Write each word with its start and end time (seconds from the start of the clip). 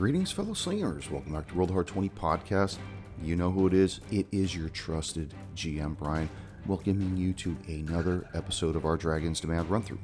Greetings, 0.00 0.32
fellow 0.32 0.54
slingers. 0.54 1.10
Welcome 1.10 1.34
back 1.34 1.46
to 1.48 1.54
World 1.54 1.68
of 1.68 1.74
Hard 1.74 1.86
20 1.86 2.08
podcast. 2.08 2.78
You 3.22 3.36
know 3.36 3.50
who 3.50 3.66
it 3.66 3.74
is. 3.74 4.00
It 4.10 4.26
is 4.32 4.56
your 4.56 4.70
trusted 4.70 5.34
GM, 5.54 5.98
Brian, 5.98 6.30
welcoming 6.64 7.18
you 7.18 7.34
to 7.34 7.54
another 7.68 8.26
episode 8.32 8.76
of 8.76 8.86
our 8.86 8.96
Dragon's 8.96 9.40
Demand 9.40 9.68
run 9.68 9.82
through. 9.82 9.98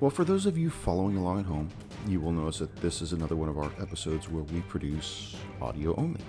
Well, 0.00 0.10
for 0.10 0.24
those 0.24 0.44
of 0.44 0.58
you 0.58 0.70
following 0.70 1.16
along 1.16 1.38
at 1.38 1.46
home, 1.46 1.68
you 2.08 2.20
will 2.20 2.32
notice 2.32 2.58
that 2.58 2.74
this 2.78 3.00
is 3.00 3.12
another 3.12 3.36
one 3.36 3.48
of 3.48 3.58
our 3.58 3.70
episodes 3.80 4.28
where 4.28 4.42
we 4.42 4.60
produce 4.62 5.36
audio 5.62 5.94
only. 5.94 6.22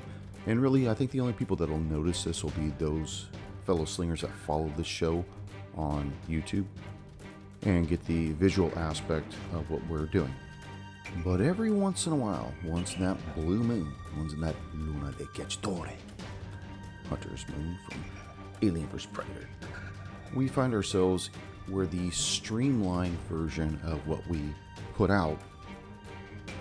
And 0.46 0.62
really, 0.62 0.88
I 0.88 0.94
think 0.94 1.10
the 1.10 1.20
only 1.20 1.34
people 1.34 1.56
that'll 1.56 1.80
notice 1.80 2.24
this 2.24 2.44
will 2.44 2.52
be 2.52 2.72
those 2.78 3.26
fellow 3.66 3.86
slingers 3.86 4.22
that 4.22 4.30
follow 4.46 4.72
the 4.78 4.84
show 4.84 5.26
on 5.76 6.14
YouTube 6.30 6.66
and 7.64 7.90
get 7.90 8.06
the 8.06 8.34
visual 8.34 8.72
aspect 8.78 9.34
of 9.56 9.68
what 9.72 9.82
we're 9.88 10.06
doing. 10.06 10.36
But 11.18 11.42
every 11.42 11.72
once 11.72 12.08
in 12.08 12.14
a 12.14 12.16
while, 12.16 12.54
once 12.64 12.96
in 12.96 13.02
that 13.02 13.36
blue 13.36 13.64
moon, 13.64 13.94
once 14.18 14.34
in 14.34 14.42
that 14.42 14.56
Luna 14.74 15.12
de 15.18 15.26
Cacciatore, 15.26 15.92
Hunter's 17.10 17.46
Moon 17.50 17.78
from 17.88 18.04
Alien 18.62 18.88
vs. 18.88 19.08
Predator, 19.12 19.48
we 20.34 20.48
find 20.48 20.74
ourselves 20.74 21.30
where 21.68 21.86
the 21.86 22.10
streamlined 22.12 23.18
version 23.30 23.80
of 23.84 24.06
what 24.08 24.26
we 24.28 24.42
put 24.96 25.12
out 25.12 25.40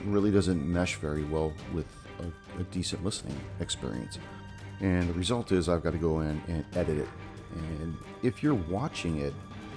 really 0.05 0.30
doesn't 0.30 0.65
mesh 0.65 0.96
very 0.96 1.24
well 1.24 1.52
with 1.73 1.87
a, 2.21 2.60
a 2.60 2.65
decent 2.65 3.05
listening 3.05 3.38
experience. 3.60 4.19
And 4.80 5.09
the 5.09 5.12
result 5.15 5.52
is 5.52 5.69
I've 5.69 5.82
got 5.82 5.93
to 5.93 5.98
go 5.98 6.21
in 6.21 6.43
and 6.48 6.65
edit 6.74 6.98
it. 6.98 7.09
And 7.55 7.96
if 8.23 8.43
you're 8.43 8.55
watching 8.55 9.19
it 9.19 9.35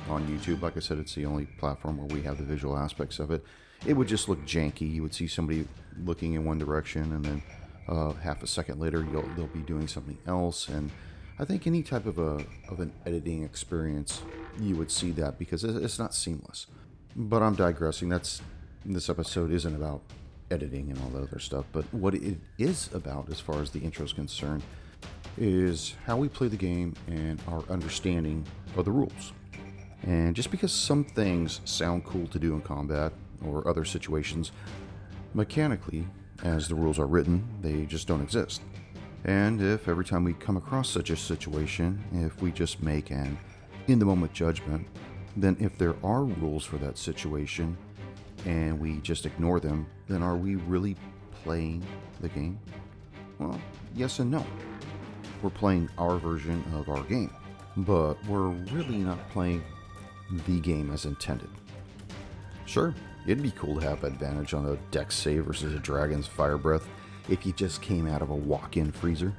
on 0.09 0.25
YouTube, 0.27 0.61
like 0.61 0.77
I 0.77 0.79
said, 0.79 0.97
it's 0.97 1.15
the 1.15 1.25
only 1.25 1.45
platform 1.45 1.97
where 1.97 2.07
we 2.07 2.21
have 2.23 2.37
the 2.37 2.43
visual 2.43 2.77
aspects 2.77 3.19
of 3.19 3.31
it 3.31 3.43
it 3.85 3.93
would 3.93 4.07
just 4.07 4.29
look 4.29 4.43
janky. 4.45 4.91
You 4.91 5.01
would 5.01 5.13
see 5.13 5.27
somebody 5.27 5.67
looking 6.03 6.33
in 6.33 6.45
one 6.45 6.57
direction, 6.57 7.03
and 7.13 7.25
then 7.25 7.43
uh, 7.87 8.13
half 8.13 8.43
a 8.43 8.47
second 8.47 8.79
later, 8.79 9.01
they'll 9.01 9.47
be 9.47 9.59
doing 9.61 9.87
something 9.87 10.17
else. 10.27 10.69
And 10.69 10.91
I 11.39 11.45
think 11.45 11.67
any 11.67 11.83
type 11.83 12.05
of 12.05 12.17
a 12.17 12.45
of 12.69 12.79
an 12.79 12.93
editing 13.05 13.43
experience, 13.43 14.21
you 14.59 14.75
would 14.75 14.91
see 14.91 15.11
that 15.11 15.37
because 15.37 15.63
it's 15.63 15.99
not 15.99 16.13
seamless. 16.13 16.67
But 17.15 17.41
I'm 17.41 17.55
digressing. 17.55 18.09
That's 18.09 18.41
this 18.85 19.09
episode 19.09 19.51
isn't 19.51 19.75
about 19.75 20.01
editing 20.51 20.89
and 20.91 20.99
all 21.01 21.09
that 21.09 21.27
other 21.27 21.39
stuff. 21.39 21.65
But 21.71 21.91
what 21.93 22.15
it 22.15 22.37
is 22.57 22.89
about, 22.93 23.29
as 23.29 23.39
far 23.39 23.61
as 23.61 23.69
the 23.71 23.79
intro 23.79 24.05
is 24.05 24.13
concerned, 24.13 24.63
is 25.37 25.95
how 26.05 26.17
we 26.17 26.29
play 26.29 26.47
the 26.47 26.57
game 26.57 26.95
and 27.07 27.41
our 27.47 27.63
understanding 27.69 28.45
of 28.75 28.85
the 28.85 28.91
rules. 28.91 29.33
And 30.03 30.35
just 30.35 30.51
because 30.51 30.73
some 30.73 31.03
things 31.03 31.61
sound 31.65 32.03
cool 32.03 32.27
to 32.27 32.39
do 32.39 32.53
in 32.53 32.61
combat 32.61 33.13
or 33.45 33.67
other 33.67 33.85
situations, 33.85 34.51
mechanically, 35.33 36.07
as 36.43 36.67
the 36.67 36.75
rules 36.75 36.99
are 36.99 37.07
written, 37.07 37.47
they 37.61 37.85
just 37.85 38.07
don't 38.07 38.21
exist. 38.21 38.61
And 39.25 39.61
if 39.61 39.87
every 39.87 40.03
time 40.03 40.23
we 40.23 40.33
come 40.33 40.57
across 40.57 40.89
such 40.89 41.09
a 41.09 41.15
situation, 41.15 42.03
if 42.13 42.41
we 42.41 42.51
just 42.51 42.83
make 42.83 43.09
an 43.11 43.37
in 43.87 43.99
the 43.99 44.05
moment 44.05 44.33
judgment, 44.33 44.85
then 45.37 45.55
if 45.59 45.77
there 45.77 45.95
are 46.03 46.23
rules 46.23 46.65
for 46.65 46.77
that 46.77 46.97
situation 46.97 47.77
and 48.45 48.79
we 48.79 48.97
just 48.99 49.25
ignore 49.25 49.59
them, 49.59 49.87
then 50.07 50.21
are 50.21 50.35
we 50.35 50.55
really 50.55 50.97
playing 51.43 51.83
the 52.19 52.29
game? 52.29 52.59
Well, 53.39 53.59
yes 53.95 54.19
and 54.19 54.29
no. 54.29 54.45
We're 55.41 55.49
playing 55.49 55.89
our 55.97 56.17
version 56.17 56.63
of 56.75 56.89
our 56.89 57.03
game, 57.03 57.33
but 57.77 58.23
we're 58.27 58.49
really 58.49 58.97
not 58.97 59.29
playing 59.29 59.63
the 60.47 60.59
game 60.59 60.91
as 60.91 61.05
intended. 61.05 61.49
Sure, 62.65 62.93
It'd 63.25 63.41
be 63.41 63.51
cool 63.51 63.79
to 63.79 63.87
have 63.87 64.03
advantage 64.03 64.53
on 64.53 64.65
a 64.65 64.75
dex 64.91 65.15
save 65.15 65.45
versus 65.45 65.73
a 65.73 65.79
dragon's 65.79 66.27
fire 66.27 66.57
breath 66.57 66.87
if 67.29 67.45
you 67.45 67.53
just 67.53 67.81
came 67.81 68.07
out 68.07 68.21
of 68.21 68.29
a 68.29 68.35
walk 68.35 68.75
in 68.75 68.91
freezer. 68.91 69.33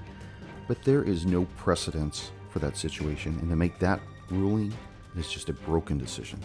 But 0.66 0.82
there 0.84 1.02
is 1.02 1.26
no 1.26 1.44
precedence 1.56 2.30
for 2.48 2.60
that 2.60 2.78
situation, 2.78 3.38
and 3.40 3.50
to 3.50 3.56
make 3.56 3.78
that 3.80 4.00
ruling 4.30 4.72
is 5.16 5.30
just 5.30 5.50
a 5.50 5.52
broken 5.52 5.98
decision. 5.98 6.40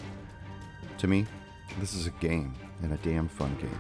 To 0.98 1.08
me, 1.08 1.26
this 1.80 1.94
is 1.94 2.08
a 2.08 2.12
game, 2.12 2.54
and 2.82 2.92
a 2.92 2.98
damn 2.98 3.30
fun 3.30 3.56
game. 3.62 3.80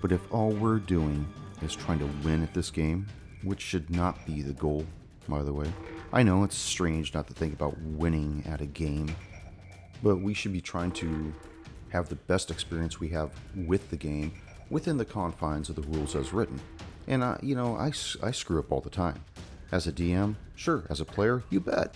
But 0.00 0.12
if 0.12 0.20
all 0.32 0.50
we're 0.50 0.78
doing 0.78 1.26
is 1.62 1.74
trying 1.74 1.98
to 1.98 2.08
win 2.24 2.44
at 2.44 2.54
this 2.54 2.70
game, 2.70 3.06
which 3.42 3.60
should 3.60 3.90
not 3.90 4.24
be 4.24 4.42
the 4.42 4.52
goal, 4.52 4.84
by 5.28 5.42
the 5.42 5.52
way, 5.52 5.66
I 6.12 6.22
know 6.22 6.44
it's 6.44 6.56
strange 6.56 7.12
not 7.12 7.26
to 7.26 7.34
think 7.34 7.54
about 7.54 7.76
winning 7.80 8.44
at 8.46 8.60
a 8.60 8.66
game, 8.66 9.14
but 10.02 10.16
we 10.16 10.32
should 10.32 10.52
be 10.52 10.60
trying 10.60 10.92
to 10.92 11.34
have 11.90 12.08
the 12.08 12.16
best 12.16 12.50
experience 12.50 13.00
we 13.00 13.08
have 13.08 13.30
with 13.54 13.90
the 13.90 13.96
game 13.96 14.32
within 14.70 14.96
the 14.96 15.04
confines 15.04 15.68
of 15.68 15.76
the 15.76 15.82
rules 15.82 16.14
as 16.14 16.32
written. 16.32 16.60
And, 17.06 17.22
uh, 17.22 17.38
you 17.42 17.54
know, 17.54 17.76
I, 17.76 17.92
I 18.22 18.30
screw 18.30 18.58
up 18.58 18.70
all 18.70 18.80
the 18.80 18.90
time. 18.90 19.24
As 19.72 19.86
a 19.86 19.92
DM, 19.92 20.36
sure. 20.54 20.84
As 20.88 21.00
a 21.00 21.04
player, 21.04 21.42
you 21.50 21.60
bet. 21.60 21.94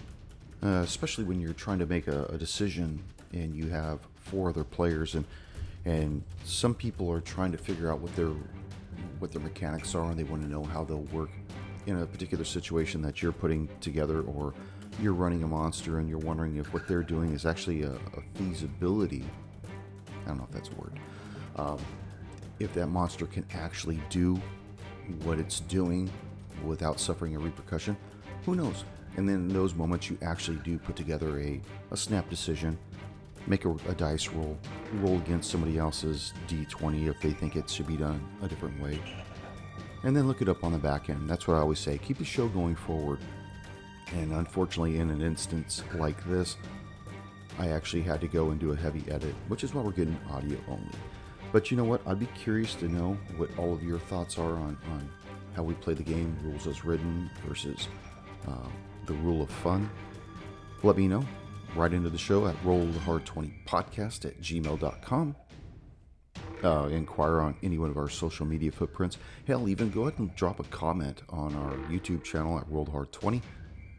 Uh, 0.62 0.82
especially 0.84 1.24
when 1.24 1.40
you're 1.40 1.52
trying 1.52 1.78
to 1.78 1.86
make 1.86 2.06
a, 2.06 2.24
a 2.26 2.38
decision 2.38 3.02
and 3.32 3.54
you 3.54 3.68
have 3.68 3.98
four 4.14 4.50
other 4.50 4.64
players 4.64 5.14
and 5.14 5.24
and 5.84 6.22
some 6.44 6.74
people 6.74 7.10
are 7.10 7.20
trying 7.20 7.50
to 7.50 7.58
figure 7.58 7.90
out 7.90 7.98
what 7.98 8.14
their 8.14 8.30
what 9.18 9.32
their 9.32 9.40
mechanics 9.40 9.94
are 9.94 10.10
and 10.10 10.18
they 10.18 10.22
want 10.22 10.40
to 10.42 10.48
know 10.48 10.62
how 10.62 10.84
they'll 10.84 11.08
work 11.12 11.30
in 11.86 12.00
a 12.00 12.06
particular 12.06 12.44
situation 12.44 13.02
that 13.02 13.22
you're 13.22 13.32
putting 13.32 13.68
together 13.80 14.20
or 14.22 14.54
you're 15.00 15.12
running 15.12 15.42
a 15.42 15.46
monster 15.46 15.98
and 15.98 16.08
you're 16.08 16.18
wondering 16.18 16.56
if 16.56 16.72
what 16.72 16.86
they're 16.86 17.02
doing 17.02 17.32
is 17.32 17.44
actually 17.44 17.82
a, 17.82 17.90
a 17.90 18.22
feasibility 18.34 19.24
I 20.24 20.28
don't 20.28 20.38
know 20.38 20.44
if 20.44 20.50
that's 20.50 20.68
a 20.68 20.74
word. 20.74 20.98
Um, 21.56 21.78
if 22.58 22.72
that 22.74 22.86
monster 22.86 23.26
can 23.26 23.44
actually 23.52 24.00
do 24.08 24.40
what 25.24 25.38
it's 25.38 25.60
doing 25.60 26.10
without 26.64 27.00
suffering 27.00 27.34
a 27.36 27.38
repercussion, 27.38 27.96
who 28.44 28.54
knows? 28.54 28.84
And 29.16 29.28
then 29.28 29.36
in 29.36 29.48
those 29.48 29.74
moments, 29.74 30.08
you 30.08 30.18
actually 30.22 30.58
do 30.58 30.78
put 30.78 30.96
together 30.96 31.38
a, 31.38 31.60
a 31.90 31.96
snap 31.96 32.30
decision, 32.30 32.78
make 33.46 33.64
a, 33.64 33.70
a 33.88 33.94
dice 33.94 34.28
roll, 34.28 34.58
roll 34.94 35.16
against 35.18 35.50
somebody 35.50 35.78
else's 35.78 36.32
d20 36.48 37.08
if 37.08 37.20
they 37.20 37.32
think 37.32 37.56
it 37.56 37.68
should 37.68 37.86
be 37.86 37.96
done 37.96 38.24
a 38.42 38.48
different 38.48 38.80
way, 38.80 38.98
and 40.04 40.16
then 40.16 40.26
look 40.26 40.40
it 40.40 40.48
up 40.48 40.64
on 40.64 40.72
the 40.72 40.78
back 40.78 41.10
end. 41.10 41.28
That's 41.28 41.46
what 41.46 41.56
I 41.56 41.60
always 41.60 41.78
say 41.78 41.98
keep 41.98 42.18
the 42.18 42.24
show 42.24 42.48
going 42.48 42.74
forward. 42.74 43.18
And 44.14 44.32
unfortunately, 44.32 44.98
in 44.98 45.10
an 45.10 45.22
instance 45.22 45.82
like 45.94 46.22
this, 46.26 46.56
I 47.58 47.68
actually 47.68 48.02
had 48.02 48.20
to 48.20 48.28
go 48.28 48.50
and 48.50 48.60
do 48.60 48.72
a 48.72 48.76
heavy 48.76 49.04
edit, 49.10 49.34
which 49.48 49.64
is 49.64 49.74
why 49.74 49.82
we're 49.82 49.92
getting 49.92 50.18
audio 50.30 50.58
only. 50.68 50.98
But 51.52 51.70
you 51.70 51.76
know 51.76 51.84
what? 51.84 52.00
I'd 52.06 52.18
be 52.18 52.28
curious 52.38 52.74
to 52.76 52.88
know 52.88 53.18
what 53.36 53.50
all 53.58 53.74
of 53.74 53.82
your 53.82 53.98
thoughts 53.98 54.38
are 54.38 54.52
on, 54.52 54.76
on 54.90 55.10
how 55.54 55.62
we 55.62 55.74
play 55.74 55.94
the 55.94 56.02
game, 56.02 56.36
rules 56.42 56.66
as 56.66 56.84
written 56.84 57.30
versus 57.46 57.88
uh, 58.48 58.68
the 59.06 59.12
rule 59.14 59.42
of 59.42 59.50
fun. 59.50 59.90
Let 60.82 60.96
me 60.96 61.08
know. 61.08 61.24
Right 61.76 61.92
into 61.92 62.10
the 62.10 62.18
show 62.18 62.46
at 62.46 62.56
rollhard20podcast 62.64 64.24
at 64.24 64.40
gmail.com. 64.40 65.36
Uh, 66.64 66.88
inquire 66.92 67.40
on 67.40 67.56
any 67.62 67.76
one 67.76 67.90
of 67.90 67.96
our 67.96 68.08
social 68.08 68.46
media 68.46 68.70
footprints. 68.70 69.18
Hell, 69.46 69.68
even 69.68 69.90
go 69.90 70.02
ahead 70.02 70.18
and 70.18 70.34
drop 70.36 70.60
a 70.60 70.64
comment 70.64 71.22
on 71.28 71.54
our 71.56 71.72
YouTube 71.88 72.22
channel 72.22 72.58
at 72.58 72.68
rollhard20 72.70 73.42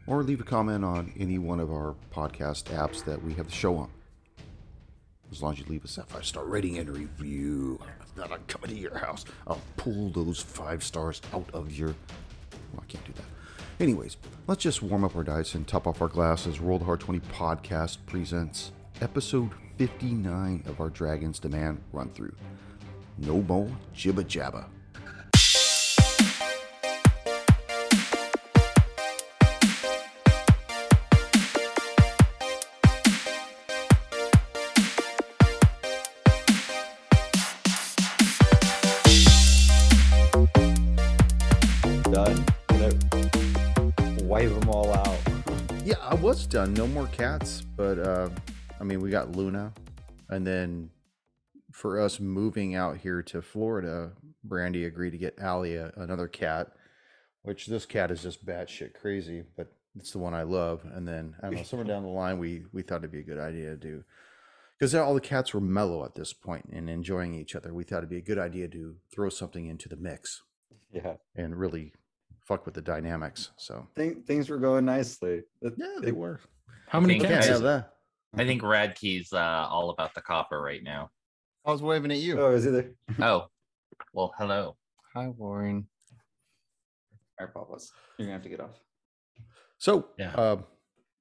or 0.06 0.22
leave 0.22 0.40
a 0.40 0.44
comment 0.44 0.84
on 0.84 1.12
any 1.18 1.38
one 1.38 1.60
of 1.60 1.70
our 1.70 1.94
podcast 2.12 2.64
apps 2.64 3.04
that 3.04 3.22
we 3.22 3.34
have 3.34 3.46
the 3.46 3.52
show 3.52 3.76
on. 3.76 3.90
As 5.32 5.42
long 5.42 5.52
as 5.54 5.58
you 5.58 5.64
leave 5.68 5.84
us 5.84 5.96
that 5.96 6.08
five 6.08 6.24
star 6.24 6.44
rating 6.44 6.78
and 6.78 6.88
review, 6.88 7.80
then 8.16 8.32
I'm 8.32 8.44
coming 8.46 8.70
to 8.70 8.76
your 8.76 8.98
house. 8.98 9.24
I'll 9.46 9.60
pull 9.76 10.10
those 10.10 10.40
five 10.40 10.84
stars 10.84 11.20
out 11.32 11.48
of 11.52 11.72
your. 11.76 11.88
Well, 12.72 12.82
I 12.82 12.84
can't 12.86 13.04
do 13.04 13.12
that. 13.14 13.24
Anyways, 13.80 14.16
let's 14.46 14.62
just 14.62 14.82
warm 14.82 15.02
up 15.02 15.16
our 15.16 15.24
dice 15.24 15.54
and 15.54 15.66
top 15.66 15.86
off 15.86 16.00
our 16.00 16.08
glasses. 16.08 16.60
Roll 16.60 16.78
Hard 16.78 17.00
20 17.00 17.20
Podcast 17.20 17.98
presents 18.06 18.70
episode 19.00 19.50
59 19.78 20.62
of 20.66 20.80
our 20.80 20.90
Dragon's 20.90 21.40
Demand 21.40 21.80
run 21.92 22.10
through. 22.10 22.34
No 23.18 23.42
more 23.42 23.68
jibba 23.94 24.24
jabba. 24.24 24.66
Done. 46.54 46.72
No 46.74 46.86
more 46.86 47.08
cats, 47.08 47.62
but 47.62 47.98
uh, 47.98 48.28
I 48.80 48.84
mean, 48.84 49.00
we 49.00 49.10
got 49.10 49.34
Luna, 49.34 49.72
and 50.28 50.46
then 50.46 50.88
for 51.72 52.00
us 52.00 52.20
moving 52.20 52.76
out 52.76 52.96
here 52.96 53.24
to 53.24 53.42
Florida, 53.42 54.12
Brandy 54.44 54.84
agreed 54.84 55.10
to 55.10 55.18
get 55.18 55.36
Allie 55.40 55.74
another 55.74 56.28
cat, 56.28 56.68
which 57.42 57.66
this 57.66 57.86
cat 57.86 58.12
is 58.12 58.22
just 58.22 58.46
batshit 58.46 58.94
crazy, 58.94 59.42
but 59.56 59.72
it's 59.98 60.12
the 60.12 60.18
one 60.18 60.32
I 60.32 60.44
love. 60.44 60.82
And 60.94 61.08
then 61.08 61.34
I 61.42 61.46
don't 61.46 61.56
know, 61.56 61.62
somewhere 61.64 61.88
down 61.88 62.04
the 62.04 62.08
line, 62.08 62.38
we 62.38 62.62
we 62.72 62.82
thought 62.82 62.98
it'd 62.98 63.10
be 63.10 63.18
a 63.18 63.24
good 63.24 63.40
idea 63.40 63.70
to 63.70 63.76
do 63.76 64.04
because 64.78 64.94
all 64.94 65.14
the 65.14 65.20
cats 65.20 65.54
were 65.54 65.60
mellow 65.60 66.04
at 66.04 66.14
this 66.14 66.32
point 66.32 66.66
and 66.72 66.88
enjoying 66.88 67.34
each 67.34 67.56
other. 67.56 67.74
We 67.74 67.82
thought 67.82 67.98
it'd 67.98 68.10
be 68.10 68.18
a 68.18 68.20
good 68.20 68.38
idea 68.38 68.68
to 68.68 68.94
throw 69.12 69.28
something 69.28 69.66
into 69.66 69.88
the 69.88 69.96
mix 69.96 70.44
Yeah, 70.92 71.14
and 71.34 71.58
really 71.58 71.94
fuck 72.44 72.64
with 72.66 72.74
the 72.74 72.82
dynamics. 72.82 73.50
So 73.56 73.86
Thing, 73.96 74.22
things 74.26 74.48
were 74.48 74.58
going 74.58 74.84
nicely. 74.84 75.42
It- 75.62 75.74
yeah, 75.76 75.96
it- 75.96 76.02
they 76.02 76.12
were. 76.12 76.40
How 76.88 77.00
many 77.00 77.14
Think 77.14 77.24
Can't 77.24 77.34
cats? 77.36 77.46
have 77.48 77.62
that. 77.62 77.90
I 78.36 78.44
think 78.44 78.62
Radkey's 78.62 79.32
uh, 79.32 79.66
all 79.70 79.90
about 79.90 80.14
the 80.14 80.20
copper 80.20 80.60
right 80.60 80.82
now. 80.82 81.10
I 81.64 81.70
was 81.72 81.82
waving 81.82 82.10
at 82.10 82.18
you. 82.18 82.38
Oh, 82.40 82.52
is 82.52 82.66
it 82.66 82.72
there? 82.72 82.90
Oh, 83.26 83.46
well, 84.12 84.34
hello. 84.38 84.76
Hi, 85.14 85.28
Warren. 85.28 85.86
All 87.40 87.46
right, 87.46 87.54
Papas, 87.54 87.90
you're 88.18 88.26
gonna 88.26 88.34
have 88.34 88.42
to 88.42 88.48
get 88.48 88.60
off. 88.60 88.78
So, 89.78 90.08
Yeah. 90.18 90.34
uh, 90.34 90.62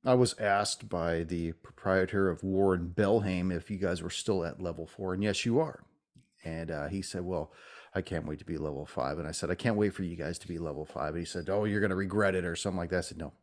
I 0.05 0.15
was 0.15 0.37
asked 0.37 0.89
by 0.89 1.23
the 1.23 1.53
proprietor 1.53 2.29
of 2.29 2.43
Warren 2.43 2.91
Belhaim 2.93 3.55
if 3.55 3.71
you 3.71 3.77
guys 3.77 4.01
were 4.03 4.09
still 4.09 4.43
at 4.43 4.61
level 4.61 4.85
four, 4.85 5.13
and 5.13 5.23
yes, 5.23 5.45
you 5.45 5.59
are. 5.59 5.83
And 6.43 6.69
uh, 6.71 6.87
he 6.87 7.01
said, 7.01 7.21
"Well, 7.23 7.53
I 7.95 8.01
can't 8.01 8.25
wait 8.25 8.39
to 8.39 8.45
be 8.45 8.57
level 8.57 8.85
five. 8.85 9.19
And 9.19 9.27
I 9.27 9.31
said, 9.31 9.51
"I 9.51 9.55
can't 9.55 9.75
wait 9.77 9.93
for 9.93 10.03
you 10.03 10.15
guys 10.15 10.39
to 10.39 10.47
be 10.47 10.57
level 10.57 10.85
five. 10.85 11.09
And 11.09 11.19
he 11.19 11.25
said, 11.25 11.49
"Oh, 11.49 11.65
you're 11.65 11.79
going 11.79 11.91
to 11.91 11.95
regret 11.95 12.35
it 12.35 12.45
or 12.45 12.55
something 12.55 12.77
like 12.79 12.89
that." 12.89 12.97
I 12.97 13.01
said, 13.01 13.17
"No, 13.17 13.33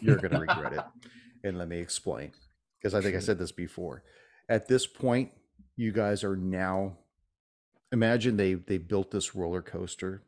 you're 0.00 0.18
going 0.18 0.32
to 0.32 0.38
regret 0.40 0.72
it." 0.72 0.84
And 1.44 1.56
let 1.56 1.68
me 1.68 1.78
explain, 1.78 2.32
because 2.80 2.94
I 2.94 3.00
think 3.00 3.14
I 3.14 3.20
said 3.20 3.38
this 3.38 3.52
before. 3.52 4.02
At 4.48 4.66
this 4.66 4.88
point, 4.88 5.30
you 5.76 5.92
guys 5.92 6.24
are 6.24 6.36
now. 6.36 6.98
Imagine 7.92 8.36
they 8.36 8.54
they 8.54 8.76
built 8.78 9.12
this 9.12 9.36
roller 9.36 9.62
coaster 9.62 10.24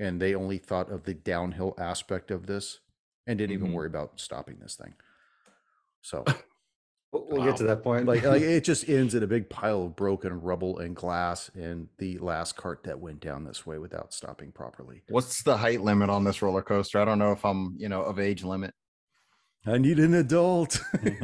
and 0.00 0.20
they 0.20 0.34
only 0.34 0.58
thought 0.58 0.90
of 0.90 1.04
the 1.04 1.14
downhill 1.14 1.74
aspect 1.78 2.32
of 2.32 2.46
this 2.46 2.80
and 3.26 3.38
didn't 3.38 3.52
even 3.54 3.68
Mhm. 3.68 3.74
worry 3.74 3.86
about 3.86 4.18
stopping 4.18 4.58
this 4.58 4.74
thing. 4.74 4.94
So, 6.02 6.24
We'll, 7.14 7.26
we'll 7.28 7.44
get 7.44 7.56
to 7.58 7.62
that 7.64 7.82
point. 7.84 8.06
like, 8.06 8.24
like 8.24 8.42
it 8.42 8.64
just 8.64 8.88
ends 8.88 9.14
in 9.14 9.22
a 9.22 9.26
big 9.26 9.48
pile 9.48 9.84
of 9.84 9.94
broken 9.96 10.40
rubble 10.40 10.78
and 10.80 10.96
glass, 10.96 11.48
and 11.54 11.88
the 11.98 12.18
last 12.18 12.56
cart 12.56 12.82
that 12.84 12.98
went 12.98 13.20
down 13.20 13.44
this 13.44 13.64
way 13.64 13.78
without 13.78 14.12
stopping 14.12 14.50
properly. 14.50 15.02
What's 15.08 15.42
the 15.44 15.56
height 15.56 15.80
limit 15.80 16.10
on 16.10 16.24
this 16.24 16.42
roller 16.42 16.62
coaster? 16.62 16.98
I 16.98 17.04
don't 17.04 17.20
know 17.20 17.30
if 17.32 17.44
I'm, 17.44 17.76
you 17.78 17.88
know, 17.88 18.02
of 18.02 18.18
age 18.18 18.42
limit. 18.42 18.74
I 19.66 19.78
need 19.78 19.98
an 20.00 20.14
adult. 20.14 20.80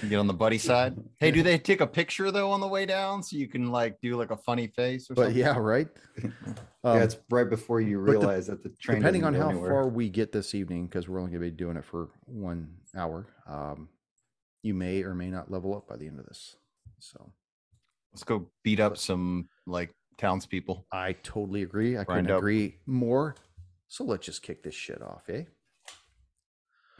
You 0.00 0.08
get 0.10 0.20
on 0.20 0.28
the 0.28 0.32
buddy 0.32 0.58
side. 0.58 0.94
Hey, 1.18 1.32
do 1.32 1.42
they 1.42 1.58
take 1.58 1.80
a 1.80 1.86
picture 1.88 2.30
though 2.30 2.52
on 2.52 2.60
the 2.60 2.68
way 2.68 2.86
down 2.86 3.20
so 3.20 3.36
you 3.36 3.48
can 3.48 3.72
like 3.72 4.00
do 4.00 4.14
like 4.14 4.30
a 4.30 4.36
funny 4.36 4.68
face 4.68 5.10
or 5.10 5.14
but 5.14 5.22
something? 5.24 5.40
yeah, 5.40 5.58
right. 5.58 5.88
yeah, 6.22 6.30
Um, 6.84 7.02
it's 7.02 7.16
right 7.30 7.50
before 7.50 7.80
you 7.80 7.98
but 7.98 8.12
the- 8.12 8.18
realize 8.20 8.46
that 8.46 8.62
the 8.62 8.68
train. 8.80 8.98
depending 9.00 9.24
on 9.24 9.34
how 9.34 9.48
anywhere. 9.50 9.70
far 9.70 9.88
we 9.88 10.08
get 10.08 10.30
this 10.30 10.54
evening, 10.54 10.86
because 10.86 11.08
we're 11.08 11.18
only 11.18 11.32
going 11.32 11.42
to 11.42 11.50
be 11.50 11.56
doing 11.56 11.76
it 11.76 11.84
for 11.84 12.10
one 12.26 12.68
hour, 12.96 13.26
um, 13.48 13.88
you 14.62 14.74
may 14.74 15.02
or 15.02 15.14
may 15.14 15.30
not 15.30 15.50
level 15.50 15.76
up 15.76 15.88
by 15.88 15.96
the 15.96 16.06
end 16.06 16.18
of 16.18 16.26
this. 16.26 16.56
So 16.98 17.32
Let's 18.12 18.24
go 18.24 18.50
beat 18.62 18.78
up 18.78 18.98
some 18.98 19.48
like 19.66 19.90
townspeople. 20.18 20.86
I 20.92 21.12
totally 21.22 21.62
agree. 21.62 21.96
I 21.96 22.04
couldn't 22.04 22.30
up. 22.30 22.38
agree 22.38 22.76
more. 22.86 23.36
So 23.88 24.04
let's 24.04 24.26
just 24.26 24.42
kick 24.42 24.62
this 24.62 24.74
shit 24.74 25.00
off, 25.00 25.28
eh? 25.30 25.44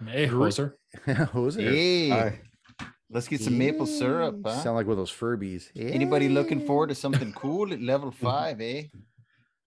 Hey, 0.06 0.26
Gre- 0.26 0.38
hoser. 1.06 1.60
Hey, 1.60 2.08
Hi. 2.08 2.40
let's 3.10 3.28
get 3.28 3.40
some 3.40 3.56
maple 3.58 3.86
syrup. 3.86 4.40
Huh? 4.44 4.62
Sound 4.62 4.76
like 4.76 4.86
one 4.86 4.92
of 4.92 4.98
those 4.98 5.12
Furbies. 5.12 5.70
Anybody 5.76 6.28
looking 6.28 6.60
forward 6.66 6.88
to 6.88 6.94
something 6.94 7.32
cool 7.36 7.72
at 7.72 7.80
level 7.80 8.10
five, 8.10 8.60
eh? 8.60 8.84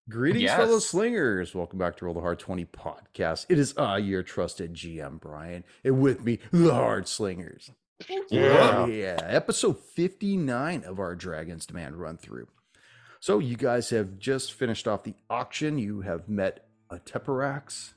Greetings, 0.10 0.52
fellow 0.52 0.80
slingers. 0.80 1.56
Welcome 1.56 1.80
back 1.80 1.98
to 1.98 2.06
Roll 2.06 2.14
the 2.14 2.22
Hard 2.22 2.38
20 2.38 2.66
podcast. 2.66 3.46
It 3.50 3.58
is 3.58 3.76
I, 3.78 3.98
your 4.00 4.22
trusted 4.24 4.74
GM, 4.74 5.20
Brian, 5.20 5.64
and 5.84 6.00
with 6.00 6.24
me, 6.24 6.40
the 6.52 6.74
Hard 6.74 7.08
Slingers. 7.08 7.72
Yeah. 8.30 8.74
Oh, 8.78 8.86
yeah. 8.88 9.18
Episode 9.22 9.80
59 9.80 10.84
of 10.84 11.00
our 11.00 11.16
Dragon's 11.16 11.66
Demand 11.66 11.96
run 11.96 12.18
through. 12.18 12.48
So, 13.20 13.40
you 13.40 13.56
guys 13.56 13.90
have 13.90 14.20
just 14.20 14.54
finished 14.54 14.88
off 14.88 15.04
the 15.04 15.16
auction. 15.30 15.78
You 15.78 16.02
have 16.02 16.28
met 16.30 16.68
a 16.90 16.98
Teperax 16.98 17.94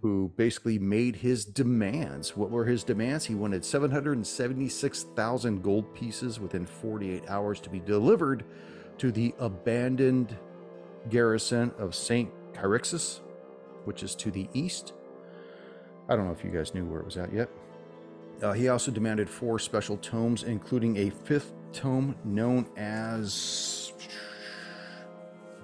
who 0.00 0.32
basically 0.36 0.78
made 0.78 1.16
his 1.16 1.44
demands. 1.44 2.36
What 2.36 2.50
were 2.50 2.64
his 2.66 2.84
demands? 2.84 3.24
He 3.24 3.34
wanted 3.34 3.64
776,000 3.64 5.62
gold 5.62 5.94
pieces 5.94 6.38
within 6.38 6.66
48 6.66 7.24
hours 7.28 7.60
to 7.60 7.70
be 7.70 7.80
delivered 7.80 8.44
to 8.98 9.10
the 9.10 9.34
abandoned 9.38 10.36
garrison 11.08 11.72
of 11.78 11.94
St. 11.94 12.30
Chirixus, 12.52 13.20
which 13.84 14.02
is 14.02 14.14
to 14.16 14.30
the 14.30 14.48
east. 14.52 14.92
I 16.08 16.16
don't 16.16 16.26
know 16.26 16.32
if 16.32 16.44
you 16.44 16.50
guys 16.50 16.74
knew 16.74 16.84
where 16.84 17.00
it 17.00 17.06
was 17.06 17.16
at 17.16 17.32
yet. 17.32 17.48
Uh, 18.42 18.52
he 18.52 18.68
also 18.68 18.90
demanded 18.90 19.28
four 19.28 19.58
special 19.58 19.96
tomes, 19.96 20.44
including 20.44 20.96
a 20.96 21.10
fifth 21.10 21.52
tome 21.72 22.14
known 22.24 22.66
as 22.76 23.92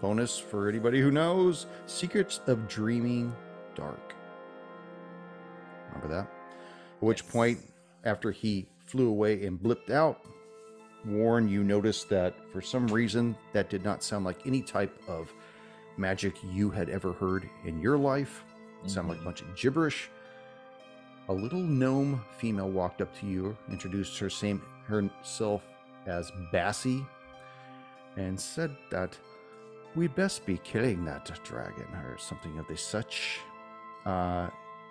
bonus 0.01 0.39
for 0.39 0.69
anybody 0.69 1.01
who 1.01 1.11
knows 1.11 1.67
Secrets 1.87 2.41
of 2.47 2.67
Dreaming 2.69 3.35
Dark. 3.75 4.15
Remember 5.89 6.09
that? 6.15 6.27
At 6.97 7.03
which 7.03 7.23
Yes. 7.23 7.31
point, 7.33 7.59
after 8.05 8.31
he 8.33 8.67
flew 8.87 9.09
away 9.09 9.47
and 9.47 9.59
blipped 9.59 9.91
out, 9.91 10.21
Warren, 11.07 11.49
you 11.49 11.63
noticed 11.63 12.09
that 12.09 12.35
for 12.51 12.61
some 12.61 12.87
reason 12.89 13.37
that 13.53 13.71
did 13.71 13.85
not 13.85 14.03
sound 14.03 14.25
like 14.25 14.47
any 14.47 14.63
type 14.63 14.99
of 15.07 15.33
magic 15.97 16.35
you 16.43 16.71
had 16.71 16.89
ever 16.89 17.13
heard 17.13 17.49
in 17.65 17.81
your 17.81 17.97
life. 17.97 18.43
It 18.83 18.91
sounded 18.91 19.13
like 19.13 19.21
a 19.21 19.25
bunch 19.25 19.43
of 19.43 19.55
gibberish. 19.55 20.11
A 21.29 21.33
little 21.33 21.61
gnome 21.61 22.23
female 22.39 22.71
walked 22.71 23.01
up 23.01 23.15
to 23.21 23.27
you, 23.27 23.57
introduced 23.71 24.19
her 24.19 24.29
same 24.29 24.61
herself 24.87 25.63
as 26.07 26.31
Bassie, 26.53 27.07
and 28.17 28.39
said 28.39 28.77
that 28.91 29.17
we'd 29.95 30.15
best 30.15 30.45
be 30.45 30.59
killing 30.59 31.05
that 31.05 31.31
dragon 31.43 31.87
or 31.95 32.19
something 32.19 32.59
of 32.59 32.67
the 32.69 32.77
such. 32.77 33.41
Uh, 34.05 34.49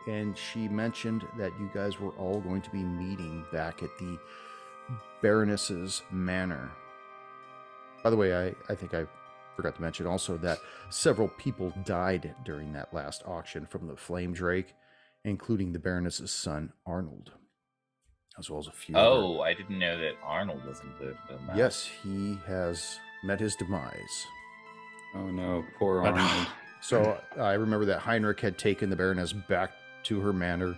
and 0.07 0.37
she 0.37 0.67
mentioned 0.67 1.23
that 1.37 1.51
you 1.59 1.69
guys 1.73 1.99
were 1.99 2.11
all 2.11 2.41
going 2.41 2.61
to 2.61 2.69
be 2.71 2.83
meeting 2.83 3.45
back 3.53 3.83
at 3.83 3.95
the 3.99 4.17
Baroness's 5.21 6.01
manor. 6.11 6.71
By 8.03 8.09
the 8.09 8.17
way, 8.17 8.35
I, 8.35 8.55
I 8.71 8.75
think 8.75 8.93
I 8.93 9.05
forgot 9.55 9.75
to 9.75 9.81
mention 9.81 10.07
also 10.07 10.37
that 10.37 10.57
several 10.89 11.27
people 11.29 11.71
died 11.85 12.35
during 12.43 12.73
that 12.73 12.93
last 12.93 13.23
auction 13.25 13.65
from 13.65 13.87
the 13.87 13.95
Flame 13.95 14.33
Drake, 14.33 14.75
including 15.25 15.71
the 15.73 15.79
Baroness's 15.79 16.31
son, 16.31 16.73
Arnold, 16.85 17.31
as 18.37 18.49
well 18.49 18.59
as 18.59 18.67
a 18.67 18.71
few. 18.71 18.95
other- 18.95 19.07
Oh, 19.09 19.41
I 19.41 19.53
didn't 19.53 19.79
know 19.79 19.97
that 19.97 20.13
Arnold 20.23 20.63
was 20.65 20.79
included 20.81 21.17
in 21.29 21.47
that. 21.47 21.55
yes, 21.55 21.85
he 22.03 22.37
has 22.47 22.99
met 23.23 23.39
his 23.39 23.55
demise. 23.55 24.25
Oh 25.15 25.29
no, 25.31 25.63
poor 25.77 26.03
Arnold. 26.05 26.47
So 26.81 27.17
I 27.39 27.53
remember 27.53 27.85
that 27.85 27.99
Heinrich 27.99 28.41
had 28.41 28.57
taken 28.57 28.89
the 28.89 28.95
Baroness 28.97 29.31
back 29.31 29.71
to 30.03 30.19
her 30.19 30.33
manor. 30.33 30.77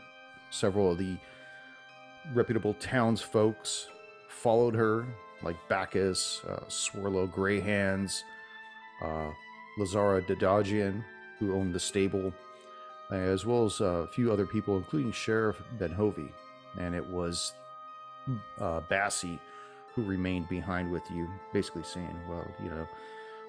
Several 0.52 0.92
of 0.92 1.00
the 1.00 1.18
reputable 2.36 2.76
townsfolks 2.76 3.88
followed 4.30 4.76
her, 4.76 5.08
like 5.42 5.56
Bacchus, 5.68 6.42
uh, 6.48 6.60
Swirlo 6.68 7.28
Greyhands, 7.28 8.22
uh, 9.02 9.32
Lazara 9.80 10.22
Dadagian, 10.28 11.04
who 11.40 11.56
owned 11.56 11.74
the 11.74 11.80
stable, 11.80 12.32
as 13.12 13.46
well 13.46 13.66
as 13.66 13.82
a 13.82 14.08
few 14.12 14.32
other 14.32 14.46
people, 14.46 14.78
including 14.78 15.12
Sheriff 15.12 15.62
Benhovy. 15.78 16.30
And 16.78 16.96
it 16.96 17.06
was 17.06 17.54
uh, 18.60 18.82
who 19.94 20.04
remained 20.04 20.50
behind 20.50 20.92
with 20.92 21.04
you, 21.12 21.28
basically 21.54 21.84
saying, 21.84 22.18
well, 22.28 22.46
you 22.62 22.70
know, 22.70 22.88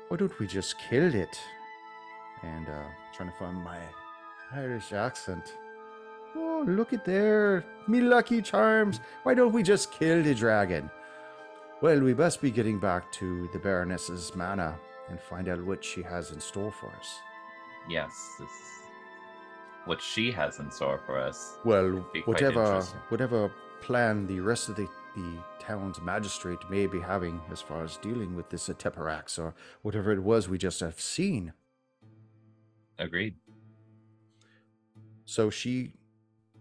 why 0.08 0.16
don't 0.16 0.38
we 0.38 0.46
just 0.46 0.76
kill 0.88 1.14
it? 1.14 1.38
and 2.42 2.68
uh, 2.68 2.84
trying 3.14 3.30
to 3.30 3.36
find 3.36 3.56
my 3.62 3.78
Irish 4.52 4.92
accent. 4.92 5.54
Oh, 6.34 6.64
look 6.66 6.92
at 6.92 7.04
there, 7.04 7.64
me 7.88 8.00
lucky 8.00 8.42
charms. 8.42 9.00
Why 9.22 9.34
don't 9.34 9.52
we 9.52 9.62
just 9.62 9.90
kill 9.92 10.22
the 10.22 10.34
dragon? 10.34 10.90
Well, 11.80 12.00
we 12.00 12.14
must 12.14 12.40
be 12.40 12.50
getting 12.50 12.78
back 12.78 13.10
to 13.12 13.48
the 13.52 13.58
Baroness's 13.58 14.34
manor 14.34 14.78
and 15.08 15.20
find 15.20 15.48
out 15.48 15.64
what 15.64 15.84
she 15.84 16.02
has 16.02 16.30
in 16.30 16.40
store 16.40 16.72
for 16.72 16.88
us. 16.98 17.18
Yes. 17.88 18.10
This, 18.38 18.50
what 19.86 20.00
she 20.02 20.30
has 20.32 20.58
in 20.58 20.70
store 20.70 21.00
for 21.06 21.18
us. 21.18 21.58
Well, 21.64 22.04
whatever 22.24 22.82
whatever 23.08 23.52
plan 23.80 24.26
the 24.26 24.40
rest 24.40 24.68
of 24.68 24.76
the, 24.76 24.88
the 25.14 25.38
town's 25.58 26.00
magistrate 26.00 26.58
may 26.70 26.86
be 26.86 27.00
having 27.00 27.40
as 27.50 27.60
far 27.60 27.84
as 27.84 27.96
dealing 27.98 28.34
with 28.36 28.50
this 28.50 28.68
Ateparax 28.68 29.38
or 29.38 29.54
whatever 29.82 30.12
it 30.12 30.22
was 30.22 30.48
we 30.48 30.58
just 30.58 30.80
have 30.80 31.00
seen. 31.00 31.52
Agreed. 32.98 33.36
So 35.24 35.50
she 35.50 35.92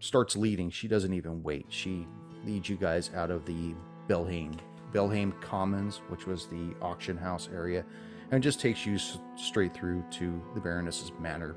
starts 0.00 0.36
leading. 0.36 0.70
She 0.70 0.88
doesn't 0.88 1.12
even 1.12 1.42
wait. 1.42 1.66
She 1.68 2.06
leads 2.44 2.68
you 2.68 2.76
guys 2.76 3.10
out 3.14 3.30
of 3.30 3.46
the 3.46 3.74
Belhaim, 4.08 4.58
Belhaim 4.92 5.38
Commons, 5.40 6.00
which 6.08 6.26
was 6.26 6.46
the 6.46 6.74
auction 6.82 7.16
house 7.16 7.48
area, 7.52 7.84
and 8.30 8.42
just 8.42 8.60
takes 8.60 8.84
you 8.84 8.96
s- 8.96 9.18
straight 9.36 9.72
through 9.74 10.04
to 10.12 10.40
the 10.54 10.60
Baroness's 10.60 11.12
manor. 11.20 11.56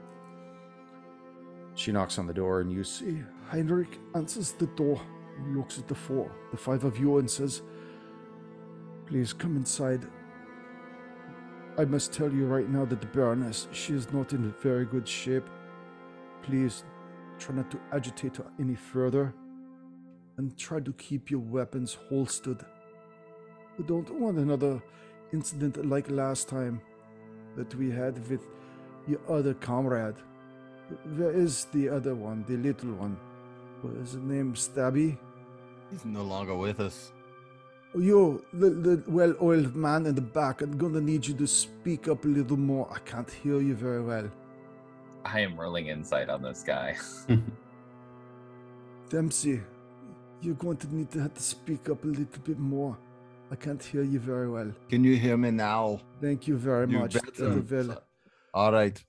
She 1.80 1.94
knocks 1.94 2.20
on 2.20 2.28
the 2.28 2.34
door, 2.34 2.60
and 2.60 2.70
you 2.70 2.84
see 2.84 3.24
Heinrich 3.48 4.00
answers 4.14 4.52
the 4.52 4.68
door, 4.68 5.00
looks 5.56 5.80
at 5.80 5.88
the 5.88 5.96
four, 5.96 6.30
the 6.52 6.58
five 6.58 6.84
of 6.84 6.98
you, 6.98 7.20
and 7.20 7.32
says, 7.32 7.62
Please 9.06 9.32
come 9.32 9.56
inside. 9.56 10.06
I 11.78 11.86
must 11.86 12.12
tell 12.12 12.30
you 12.34 12.48
right 12.48 12.68
now 12.70 12.84
that 12.84 13.00
the 13.00 13.08
Baroness, 13.08 13.70
she 13.72 13.94
is 13.94 14.12
not 14.12 14.34
in 14.34 14.52
very 14.62 14.84
good 14.84 15.08
shape. 15.08 15.46
Please 16.42 16.84
try 17.38 17.56
not 17.56 17.72
to 17.72 17.80
agitate 17.94 18.36
her 18.36 18.52
any 18.60 18.76
further 18.76 19.34
and 20.36 20.58
try 20.58 20.82
to 20.82 20.92
keep 20.92 21.32
your 21.32 21.40
weapons 21.40 21.98
holstered. 22.10 22.66
We 23.78 23.86
don't 23.86 24.14
want 24.20 24.38
another 24.38 24.84
incident 25.32 25.86
like 25.86 26.12
last 26.12 26.50
time 26.50 26.82
that 27.56 27.74
we 27.76 27.90
had 27.90 28.30
with 28.30 28.46
your 29.08 29.22
other 29.30 29.54
comrade. 29.54 30.18
Where 31.18 31.32
is 31.32 31.66
the 31.66 31.90
other 31.90 32.16
one, 32.16 32.44
the 32.48 32.58
little 32.58 32.94
one? 32.94 33.18
What 33.82 33.94
is 33.96 34.12
his 34.14 34.22
name? 34.22 34.54
Stabby? 34.54 35.18
He's 35.92 36.06
no 36.06 36.24
longer 36.24 36.56
with 36.56 36.80
us. 36.80 37.12
You, 37.96 38.46
the, 38.54 38.70
the 38.70 39.04
well 39.08 39.34
oiled 39.42 39.76
man 39.76 40.06
in 40.06 40.14
the 40.16 40.22
back, 40.22 40.62
I'm 40.62 40.78
gonna 40.78 41.02
need 41.02 41.26
you 41.26 41.34
to 41.36 41.48
speak 41.48 42.08
up 42.08 42.24
a 42.26 42.28
little 42.28 42.58
more. 42.58 42.88
I 42.94 43.00
can't 43.00 43.30
hear 43.30 43.60
you 43.60 43.74
very 43.74 44.04
well. 44.04 44.30
I 45.26 45.40
am 45.42 45.60
rolling 45.60 45.88
insight 45.88 46.30
on 46.30 46.42
this 46.44 46.64
guy. 46.64 46.96
Dempsey, 49.10 49.62
you're 50.42 50.56
going 50.56 50.78
to 50.78 50.96
need 50.96 51.10
to 51.12 51.20
have 51.22 51.34
to 51.34 51.42
speak 51.42 51.90
up 51.90 52.04
a 52.04 52.08
little 52.08 52.42
bit 52.44 52.60
more. 52.60 52.98
I 53.52 53.56
can't 53.56 53.84
hear 53.84 54.04
you 54.04 54.20
very 54.20 54.50
well. 54.50 54.72
Can 54.90 55.04
you 55.04 55.16
hear 55.18 55.36
me 55.36 55.50
now? 55.50 56.00
Thank 56.22 56.48
you 56.48 56.56
very 56.58 56.88
You 56.90 57.00
much. 57.00 57.18
better. 57.68 57.98
All 58.54 58.72
right. 58.72 59.04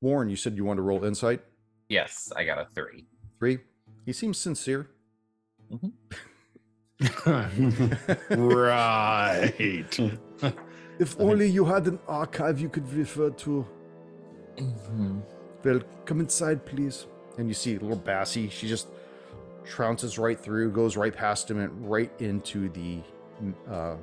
Warren, 0.00 0.28
you 0.30 0.36
said 0.36 0.56
you 0.56 0.64
wanted 0.64 0.78
to 0.78 0.82
roll 0.82 1.04
insight. 1.04 1.40
yes, 1.88 2.32
I 2.36 2.44
got 2.44 2.58
a 2.58 2.66
three. 2.74 3.06
Three. 3.38 3.58
He 4.06 4.12
seems 4.12 4.38
sincere. 4.38 4.88
right. 8.30 9.98
If 10.98 11.18
only 11.18 11.48
you 11.48 11.64
had 11.64 11.86
an 11.86 11.98
archive 12.06 12.60
you 12.60 12.68
could 12.68 12.86
refer 12.92 13.30
to. 13.30 13.66
Well, 15.64 15.80
come 16.04 16.20
inside, 16.20 16.66
please. 16.66 17.06
And 17.38 17.48
you 17.48 17.54
see 17.54 17.78
little 17.78 17.96
Bassie. 17.98 18.50
She 18.50 18.68
just 18.68 18.88
trounces 19.64 20.18
right 20.18 20.38
through, 20.38 20.72
goes 20.72 20.98
right 20.98 21.14
past 21.16 21.50
him, 21.50 21.58
and 21.58 21.90
right 21.90 22.12
into 22.18 22.68
the, 22.68 23.00
uh, 23.70 23.96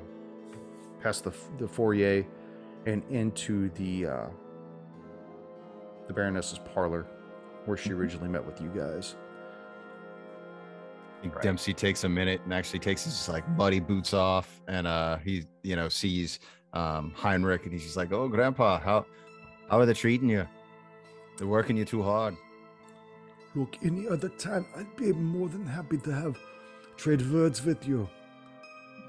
past 1.00 1.22
the 1.22 1.32
the 1.58 1.68
foyer, 1.68 2.24
and 2.86 3.04
into 3.10 3.68
the 3.76 4.06
uh, 4.06 4.26
the 6.08 6.14
Baroness's 6.14 6.58
parlor, 6.58 7.06
where 7.66 7.76
she 7.76 7.92
originally 7.92 8.28
met 8.28 8.44
with 8.44 8.60
you 8.60 8.68
guys. 8.68 9.14
I 11.18 11.22
think 11.22 11.34
Right. 11.34 11.42
Dempsey 11.42 11.74
takes 11.74 12.04
a 12.04 12.08
minute 12.08 12.40
and 12.44 12.52
actually 12.52 12.78
takes 12.80 13.04
his 13.04 13.28
like 13.28 13.48
muddy 13.50 13.78
boots 13.80 14.14
off, 14.14 14.60
and 14.66 14.86
uh, 14.86 15.18
he 15.18 15.44
you 15.62 15.76
know 15.76 15.88
sees 15.88 16.40
um, 16.72 17.12
Heinrich, 17.14 17.64
and 17.64 17.72
he's 17.72 17.84
just 17.84 17.96
like, 17.96 18.12
"Oh, 18.12 18.28
Grandpa, 18.28 18.78
how 18.78 19.06
how 19.68 19.78
are 19.78 19.86
they 19.86 19.94
treating 19.94 20.28
you? 20.28 20.46
They're 21.36 21.46
working 21.46 21.76
you 21.76 21.84
too 21.84 22.02
hard." 22.02 22.36
Look, 23.54 23.76
any 23.82 24.08
other 24.08 24.28
time, 24.28 24.66
I'd 24.76 24.94
be 24.96 25.12
more 25.12 25.48
than 25.48 25.66
happy 25.66 25.98
to 25.98 26.12
have 26.12 26.38
trade 26.96 27.22
words 27.30 27.64
with 27.64 27.86
you. 27.86 28.08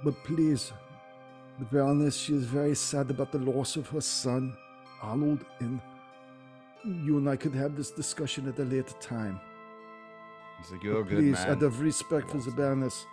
But 0.03 0.15
please, 0.23 0.71
the 1.59 1.65
Baroness, 1.65 2.15
she 2.17 2.35
is 2.35 2.45
very 2.45 2.73
sad 2.75 3.11
about 3.11 3.31
the 3.31 3.37
loss 3.37 3.75
of 3.75 3.89
her 3.89 4.01
son, 4.01 4.55
Arnold, 5.01 5.45
and 5.59 5.81
you 6.85 7.17
and 7.17 7.29
I 7.29 7.35
could 7.35 7.53
have 7.55 7.75
this 7.75 7.91
discussion 7.91 8.47
at 8.47 8.57
a 8.59 8.63
later 8.63 8.93
time. 8.99 9.39
He's 10.61 10.71
like, 10.71 10.83
"You're 10.83 11.01
a 11.01 11.03
good 11.03 11.17
please, 11.17 11.33
man." 11.33 11.49
out 11.51 11.63
of 11.63 11.79
respect 11.81 12.29
for 12.29 12.37
the 12.39 12.51
Baroness, 12.51 13.05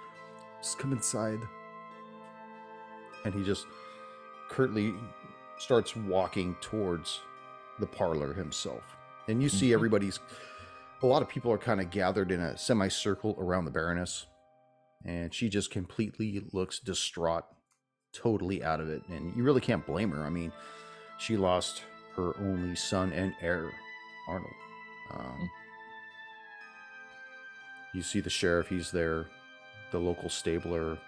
just 0.60 0.78
come 0.78 0.92
inside. 0.92 1.40
and 3.24 3.34
he 3.34 3.42
just 3.42 3.66
curtly 4.48 4.94
starts 5.58 5.96
walking 5.96 6.54
towards 6.60 7.20
the 7.80 7.86
parlor 7.86 8.32
himself. 8.32 8.84
And 9.26 9.42
you 9.42 9.48
see 9.48 9.70
Mhm. 9.70 9.74
everybody's 9.74 10.20
a 11.02 11.06
lot 11.06 11.22
of 11.22 11.28
people 11.28 11.50
are 11.50 11.58
kind 11.58 11.80
of 11.80 11.90
gathered 11.90 12.30
in 12.30 12.40
a 12.40 12.56
semicircle 12.56 13.34
around 13.38 13.64
the 13.64 13.70
Baroness, 13.72 14.26
and 15.04 15.34
she 15.34 15.48
just 15.48 15.70
completely 15.72 16.46
looks 16.52 16.78
distraught, 16.78 17.44
totally 18.12 18.62
out 18.62 18.80
of 18.80 18.88
it. 18.88 19.02
And 19.08 19.36
you 19.36 19.42
really 19.42 19.60
can't 19.60 19.84
blame 19.84 20.12
her. 20.12 20.24
I 20.24 20.30
mean, 20.30 20.52
she 21.18 21.36
lost 21.36 21.82
her 22.16 22.32
only 22.40 22.74
son 22.74 23.12
and 23.12 23.34
heir, 23.40 23.70
Arnold. 24.28 24.52
Um, 25.12 25.50
you 27.94 28.02
see 28.02 28.20
the 28.20 28.30
sheriff, 28.30 28.68
he's 28.68 28.90
there, 28.90 29.26
the 29.90 29.98
local 29.98 30.28
stabler, 30.28 30.98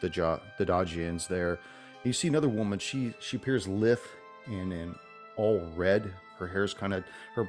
the 0.00 0.08
jo- 0.08 0.40
the 0.58 0.66
Dodgians 0.66 1.28
there. 1.28 1.58
You 2.04 2.12
see 2.12 2.28
another 2.28 2.48
woman. 2.48 2.78
She 2.78 3.14
she 3.20 3.36
appears 3.36 3.68
lithe 3.68 3.98
and 4.46 4.72
in 4.72 4.94
all 5.36 5.60
red. 5.76 6.12
Her 6.38 6.46
hair's 6.46 6.72
kind 6.72 6.94
of 6.94 7.04
her 7.34 7.46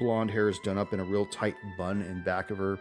blonde 0.00 0.30
hair 0.30 0.48
is 0.48 0.58
done 0.60 0.78
up 0.78 0.92
in 0.92 1.00
a 1.00 1.04
real 1.04 1.26
tight 1.26 1.56
bun 1.76 2.02
in 2.02 2.22
back 2.22 2.50
of 2.50 2.58
her. 2.58 2.78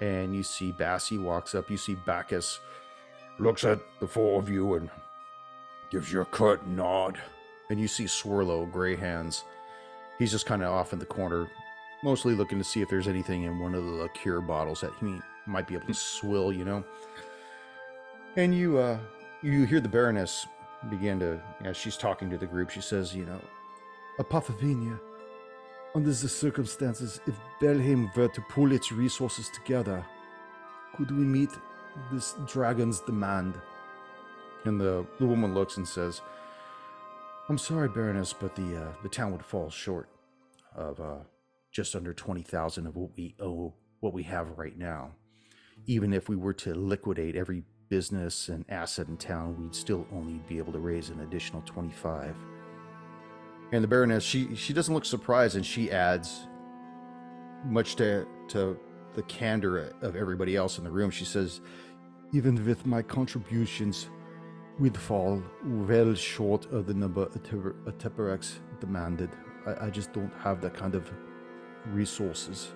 And 0.00 0.34
you 0.34 0.42
see 0.42 0.72
Bassie 0.72 1.22
walks 1.22 1.54
up. 1.54 1.70
You 1.70 1.76
see 1.76 1.96
Bacchus 2.06 2.58
looks 3.38 3.64
at 3.64 3.78
the 4.00 4.06
four 4.06 4.38
of 4.40 4.48
you 4.48 4.74
and 4.74 4.90
gives 5.90 6.12
you 6.12 6.20
a 6.20 6.24
curt 6.26 6.66
nod. 6.66 7.18
And 7.70 7.80
you 7.80 7.88
see 7.88 8.04
Swirlo, 8.04 8.70
gray 8.70 8.96
hands. 8.96 9.44
He's 10.18 10.30
just 10.30 10.46
kind 10.46 10.62
of 10.62 10.72
off 10.72 10.92
in 10.92 10.98
the 10.98 11.06
corner, 11.06 11.48
mostly 12.02 12.34
looking 12.34 12.58
to 12.58 12.64
see 12.64 12.80
if 12.80 12.88
there's 12.88 13.08
anything 13.08 13.42
in 13.42 13.58
one 13.58 13.74
of 13.74 13.84
the 13.84 13.90
liqueur 13.90 14.40
bottles 14.40 14.80
that 14.80 14.92
he 15.00 15.20
might 15.46 15.66
be 15.66 15.74
able 15.74 15.86
to 15.86 15.94
swill, 15.94 16.52
you 16.52 16.64
know. 16.64 16.84
And 18.36 18.54
you 18.54 18.78
uh 18.78 18.98
you 19.42 19.64
hear 19.64 19.80
the 19.80 19.88
Baroness 19.88 20.46
begin 20.90 21.20
to 21.20 21.40
as 21.64 21.76
she's 21.76 21.96
talking 21.96 22.30
to 22.30 22.38
the 22.38 22.46
group, 22.46 22.70
she 22.70 22.80
says, 22.80 23.14
you 23.14 23.24
know, 23.24 23.40
Apophenia, 24.18 24.98
under 25.94 26.10
the 26.10 26.28
circumstances, 26.28 27.20
if 27.26 27.34
Belhaim 27.60 28.14
were 28.16 28.28
to 28.28 28.40
pull 28.48 28.72
its 28.72 28.92
resources 28.92 29.50
together, 29.50 30.04
could 30.96 31.10
we 31.10 31.24
meet 31.24 31.50
this 32.12 32.34
dragon's 32.46 33.00
demand? 33.00 33.54
and 34.66 34.80
the, 34.80 35.06
the 35.18 35.26
woman 35.26 35.54
looks 35.54 35.76
and 35.76 35.86
says, 35.86 36.20
I'm 37.48 37.58
sorry, 37.58 37.88
Baroness, 37.88 38.32
but 38.32 38.56
the 38.56 38.76
uh, 38.76 38.92
the 39.02 39.08
town 39.08 39.30
would 39.32 39.44
fall 39.44 39.70
short 39.70 40.08
of 40.74 41.00
uh, 41.00 41.18
just 41.70 41.94
under 41.94 42.12
twenty 42.12 42.42
thousand 42.42 42.86
of 42.86 42.96
what 42.96 43.10
we 43.16 43.36
owe 43.40 43.72
what 44.00 44.12
we 44.12 44.24
have 44.24 44.58
right 44.58 44.76
now. 44.76 45.12
Even 45.86 46.12
if 46.12 46.28
we 46.28 46.34
were 46.36 46.54
to 46.54 46.74
liquidate 46.74 47.36
every 47.36 47.62
business 47.88 48.48
and 48.48 48.64
asset 48.68 49.06
in 49.06 49.16
town, 49.16 49.56
we'd 49.60 49.74
still 49.74 50.06
only 50.12 50.42
be 50.48 50.58
able 50.58 50.72
to 50.72 50.80
raise 50.80 51.10
an 51.10 51.20
additional 51.20 51.62
twenty 51.62 51.92
five. 51.92 52.34
And 53.70 53.82
the 53.82 53.88
Baroness, 53.88 54.24
she 54.24 54.54
she 54.56 54.72
doesn't 54.72 54.92
look 54.92 55.04
surprised, 55.04 55.54
and 55.54 55.64
she 55.64 55.90
adds, 55.92 56.48
much 57.64 57.94
to 57.96 58.26
to 58.48 58.76
the 59.14 59.22
candor 59.22 59.92
of 60.02 60.16
everybody 60.16 60.56
else 60.56 60.78
in 60.78 60.84
the 60.84 60.90
room, 60.90 61.10
she 61.10 61.24
says, 61.24 61.60
Even 62.32 62.64
with 62.66 62.84
my 62.86 63.02
contributions, 63.02 64.08
we'd 64.78 64.96
fall 64.96 65.42
well 65.64 66.14
short 66.14 66.70
of 66.72 66.86
the 66.86 66.94
number 66.94 67.22
a 67.22 67.92
Teperex 67.92 68.58
demanded. 68.80 69.30
I, 69.66 69.86
I 69.86 69.90
just 69.90 70.12
don't 70.12 70.32
have 70.38 70.60
that 70.60 70.74
kind 70.74 70.94
of 70.94 71.10
resources. 71.86 72.72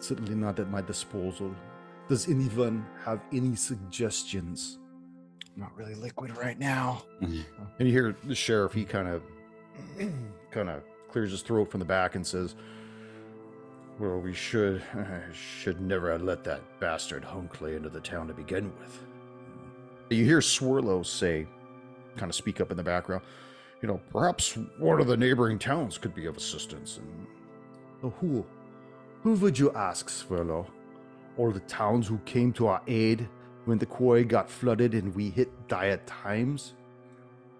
Certainly 0.00 0.34
not 0.34 0.58
at 0.58 0.70
my 0.70 0.80
disposal. 0.80 1.54
Does 2.08 2.28
anyone 2.28 2.86
have 3.04 3.20
any 3.32 3.54
suggestions? 3.54 4.78
Not 5.56 5.76
really 5.76 5.94
liquid 5.94 6.36
right 6.38 6.58
now. 6.58 7.02
Mm-hmm. 7.20 7.40
And 7.78 7.88
you 7.88 7.92
hear 7.92 8.16
the 8.24 8.34
sheriff, 8.34 8.72
he 8.72 8.84
kind 8.84 9.08
of 9.08 9.22
kind 10.50 10.70
of 10.70 10.82
clears 11.10 11.32
his 11.32 11.42
throat 11.42 11.70
from 11.70 11.80
the 11.80 11.86
back 11.86 12.14
and 12.14 12.26
says, 12.26 12.54
Well, 13.98 14.20
we 14.20 14.32
should 14.32 14.82
should 15.32 15.80
never 15.80 16.12
have 16.12 16.22
let 16.22 16.44
that 16.44 16.62
bastard 16.80 17.24
Hunkley 17.24 17.76
into 17.76 17.88
the 17.88 18.00
town 18.00 18.28
to 18.28 18.34
begin 18.34 18.72
with. 18.78 19.07
You 20.10 20.24
hear 20.24 20.40
Swirlo 20.40 21.04
say, 21.04 21.46
kind 22.16 22.30
of 22.30 22.34
speak 22.34 22.62
up 22.62 22.70
in 22.70 22.78
the 22.78 22.82
background, 22.82 23.22
you 23.82 23.88
know, 23.88 24.00
perhaps 24.10 24.56
one 24.78 25.00
of 25.00 25.06
the 25.06 25.16
neighboring 25.16 25.58
towns 25.58 25.98
could 25.98 26.14
be 26.14 26.26
of 26.26 26.36
assistance. 26.36 26.98
And 28.02 28.12
who? 28.18 28.44
Who 29.22 29.34
would 29.34 29.58
you 29.58 29.70
ask, 29.72 30.08
Swirlo? 30.08 30.66
All 31.36 31.50
the 31.50 31.60
towns 31.60 32.06
who 32.06 32.18
came 32.24 32.52
to 32.54 32.68
our 32.68 32.80
aid 32.86 33.28
when 33.66 33.78
the 33.78 33.86
quarry 33.86 34.24
got 34.24 34.50
flooded 34.50 34.94
and 34.94 35.14
we 35.14 35.28
hit 35.28 35.50
dire 35.68 35.98
times? 36.06 36.72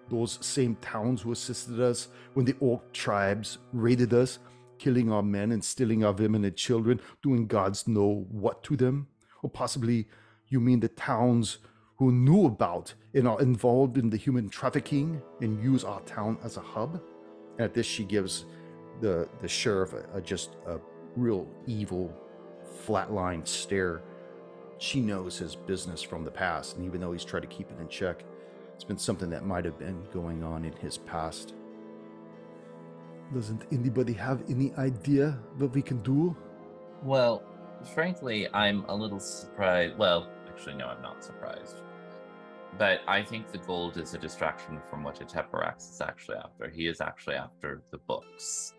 Those 0.08 0.38
same 0.40 0.76
towns 0.76 1.20
who 1.20 1.32
assisted 1.32 1.80
us 1.80 2.08
when 2.32 2.46
the 2.46 2.56
orc 2.60 2.90
tribes 2.92 3.58
raided 3.74 4.14
us, 4.14 4.38
killing 4.78 5.12
our 5.12 5.22
men 5.22 5.52
and 5.52 5.62
stealing 5.62 6.02
our 6.02 6.12
women 6.12 6.46
and 6.46 6.56
children, 6.56 6.98
doing 7.22 7.46
gods 7.46 7.86
know 7.86 8.26
what 8.30 8.62
to 8.64 8.74
them? 8.74 9.06
Or 9.42 9.50
possibly 9.50 10.08
you 10.48 10.60
mean 10.60 10.80
the 10.80 10.88
towns 10.88 11.58
who 11.98 12.12
knew 12.12 12.46
about 12.46 12.94
and 13.14 13.26
are 13.26 13.40
involved 13.40 13.98
in 13.98 14.10
the 14.10 14.16
human 14.16 14.48
trafficking 14.48 15.20
and 15.40 15.62
use 15.62 15.84
our 15.84 16.00
town 16.02 16.38
as 16.44 16.56
a 16.56 16.60
hub? 16.60 17.00
And 17.58 17.62
at 17.62 17.74
this, 17.74 17.86
she 17.86 18.04
gives 18.04 18.44
the 19.00 19.28
the 19.40 19.48
sheriff 19.48 19.92
a, 19.92 20.18
a 20.18 20.20
just 20.20 20.56
a 20.66 20.78
real 21.16 21.46
evil 21.66 22.12
flatline 22.86 23.46
stare 23.46 24.02
she 24.78 25.00
knows 25.00 25.36
his 25.36 25.56
business 25.56 26.02
from 26.02 26.24
the 26.24 26.30
past, 26.30 26.76
and 26.76 26.84
even 26.84 27.00
though 27.00 27.12
he's 27.12 27.24
tried 27.24 27.40
to 27.40 27.48
keep 27.48 27.70
it 27.70 27.78
in 27.80 27.88
check, 27.88 28.24
it's 28.74 28.84
been 28.84 28.98
something 28.98 29.28
that 29.30 29.44
might 29.44 29.64
have 29.64 29.78
been 29.78 30.00
going 30.12 30.44
on 30.44 30.64
in 30.64 30.72
his 30.74 30.98
past. 30.98 31.54
Doesn't 33.34 33.64
anybody 33.72 34.12
have 34.14 34.42
any 34.48 34.72
idea 34.74 35.36
what 35.58 35.74
we 35.74 35.82
can 35.82 35.98
do? 36.02 36.34
Well, 37.02 37.42
frankly, 37.92 38.48
I'm 38.54 38.84
a 38.84 38.94
little 38.94 39.20
surprised. 39.20 39.98
Well, 39.98 40.30
actually, 40.48 40.76
no, 40.76 40.86
I'm 40.86 41.02
not 41.02 41.24
surprised. 41.24 41.82
But 42.76 43.00
I 43.08 43.22
think 43.22 43.50
the 43.50 43.58
gold 43.58 43.96
is 43.96 44.14
a 44.14 44.18
distraction 44.18 44.80
from 44.90 45.02
what 45.02 45.20
Ateparax 45.20 45.90
is 45.90 46.00
actually 46.00 46.36
after. 46.36 46.68
He 46.68 46.86
is 46.86 47.00
actually 47.00 47.36
after 47.36 47.82
the 47.90 47.98
books. 47.98 48.74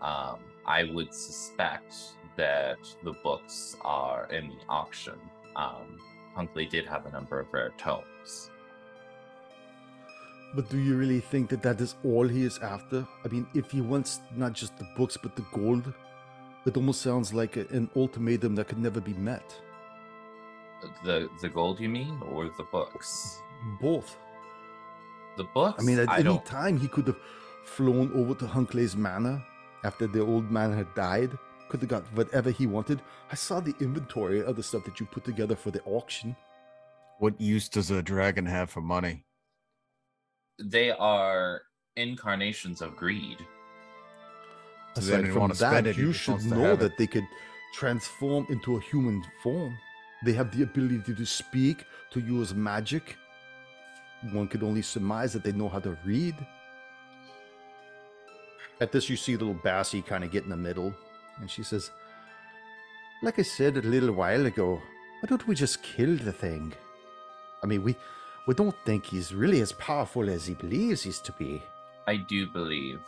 Um, 0.00 0.40
I 0.66 0.84
would 0.92 1.14
suspect 1.14 1.94
that 2.36 2.78
the 3.04 3.12
books 3.22 3.76
are 3.82 4.26
in 4.32 4.48
the 4.48 4.58
auction. 4.68 5.18
Um, 5.54 6.00
Hunkley 6.34 6.66
did 6.66 6.86
have 6.86 7.06
a 7.06 7.12
number 7.12 7.38
of 7.38 7.52
rare 7.52 7.72
tomes. 7.78 8.50
But 10.54 10.68
do 10.68 10.78
you 10.78 10.96
really 10.96 11.20
think 11.20 11.48
that 11.50 11.62
that 11.62 11.80
is 11.80 11.94
all 12.04 12.26
he 12.26 12.44
is 12.44 12.58
after? 12.58 13.06
I 13.24 13.28
mean, 13.28 13.46
if 13.54 13.70
he 13.70 13.80
wants 13.80 14.20
not 14.36 14.52
just 14.52 14.76
the 14.76 14.86
books 14.96 15.16
but 15.16 15.36
the 15.36 15.46
gold, 15.52 15.92
it 16.66 16.76
almost 16.76 17.00
sounds 17.00 17.32
like 17.32 17.56
an 17.56 17.88
ultimatum 17.96 18.54
that 18.56 18.68
could 18.68 18.78
never 18.78 19.00
be 19.00 19.14
met. 19.14 19.58
The 21.04 21.28
the 21.40 21.48
gold, 21.48 21.80
you 21.80 21.88
mean, 21.88 22.20
or 22.30 22.48
the 22.48 22.64
books? 22.64 23.40
Both. 23.80 24.18
The 25.36 25.44
books. 25.44 25.82
I 25.82 25.86
mean, 25.86 25.98
at 25.98 26.08
I 26.08 26.16
any 26.16 26.24
don't. 26.24 26.44
time 26.44 26.78
he 26.78 26.88
could 26.88 27.06
have 27.06 27.18
flown 27.64 28.12
over 28.14 28.34
to 28.34 28.46
Hunkley's 28.46 28.96
manor 28.96 29.42
after 29.84 30.06
the 30.06 30.20
old 30.20 30.50
man 30.50 30.72
had 30.72 30.92
died. 30.94 31.36
Could 31.68 31.80
have 31.80 31.88
got 31.88 32.04
whatever 32.14 32.50
he 32.50 32.66
wanted. 32.66 33.00
I 33.30 33.34
saw 33.34 33.60
the 33.60 33.74
inventory 33.80 34.42
of 34.42 34.56
the 34.56 34.62
stuff 34.62 34.84
that 34.84 35.00
you 35.00 35.06
put 35.06 35.24
together 35.24 35.56
for 35.56 35.70
the 35.70 35.82
auction. 35.84 36.36
What 37.18 37.40
use 37.40 37.68
does 37.68 37.90
a 37.90 38.02
dragon 38.02 38.44
have 38.46 38.68
for 38.70 38.80
money? 38.82 39.24
They 40.58 40.90
are 40.90 41.62
incarnations 41.96 42.82
of 42.82 42.96
greed. 42.96 43.38
So 44.96 45.00
Aside 45.00 45.32
from 45.32 45.50
that, 45.52 45.86
it, 45.86 45.96
you 45.96 46.12
should 46.12 46.44
know 46.44 46.60
have 46.60 46.80
it. 46.80 46.80
that 46.80 46.98
they 46.98 47.06
could 47.06 47.26
transform 47.74 48.46
into 48.50 48.76
a 48.76 48.80
human 48.80 49.24
form. 49.42 49.78
They 50.24 50.32
have 50.32 50.56
the 50.56 50.62
ability 50.62 51.14
to 51.14 51.26
speak, 51.26 51.84
to 52.10 52.20
use 52.20 52.54
magic. 52.54 53.16
One 54.30 54.46
could 54.46 54.62
only 54.62 54.82
surmise 54.82 55.32
that 55.32 55.42
they 55.42 55.52
know 55.52 55.68
how 55.68 55.80
to 55.80 55.96
read. 56.04 56.36
At 58.80 58.92
this, 58.92 59.08
you 59.08 59.16
see 59.16 59.36
little 59.36 59.54
Bassie 59.54 60.04
kind 60.04 60.24
of 60.24 60.30
get 60.30 60.44
in 60.44 60.50
the 60.50 60.56
middle, 60.56 60.94
and 61.40 61.50
she 61.50 61.62
says, 61.62 61.90
Like 63.22 63.38
I 63.38 63.42
said 63.42 63.76
a 63.76 63.82
little 63.82 64.12
while 64.12 64.46
ago, 64.46 64.80
why 65.20 65.26
don't 65.26 65.46
we 65.46 65.54
just 65.54 65.82
kill 65.82 66.16
the 66.16 66.32
thing? 66.32 66.72
I 67.62 67.66
mean, 67.66 67.82
we 67.82 67.96
we 68.46 68.54
don't 68.54 68.74
think 68.84 69.06
he's 69.06 69.32
really 69.32 69.60
as 69.60 69.72
powerful 69.72 70.28
as 70.28 70.46
he 70.46 70.54
believes 70.54 71.02
he's 71.02 71.20
to 71.20 71.32
be. 71.32 71.62
I 72.08 72.16
do 72.16 72.48
believe 72.48 72.98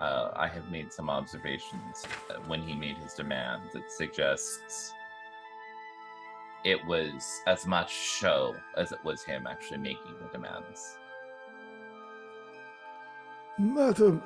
uh, 0.00 0.30
I 0.36 0.46
have 0.46 0.70
made 0.70 0.92
some 0.92 1.08
observations 1.08 2.04
uh, 2.28 2.34
when 2.46 2.62
he 2.62 2.74
made 2.74 2.98
his 2.98 3.14
demand 3.14 3.62
that 3.72 3.90
suggests 3.90 4.92
it 6.64 6.84
was 6.86 7.40
as 7.46 7.66
much 7.66 7.92
show 7.92 8.54
as 8.76 8.92
it 8.92 8.98
was 9.04 9.22
him 9.22 9.46
actually 9.46 9.78
making 9.78 10.14
the 10.20 10.28
demands. 10.32 10.98
Madam, 13.58 14.22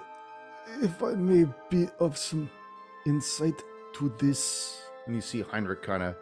if 0.80 1.02
I 1.02 1.12
may 1.12 1.46
be 1.70 1.88
of 2.00 2.16
some 2.16 2.50
insight 3.06 3.62
to 3.94 4.12
this. 4.18 4.82
And 5.06 5.14
you 5.14 5.20
see 5.20 5.42
Heinrich 5.42 5.82
kind 5.82 6.02
of 6.02 6.16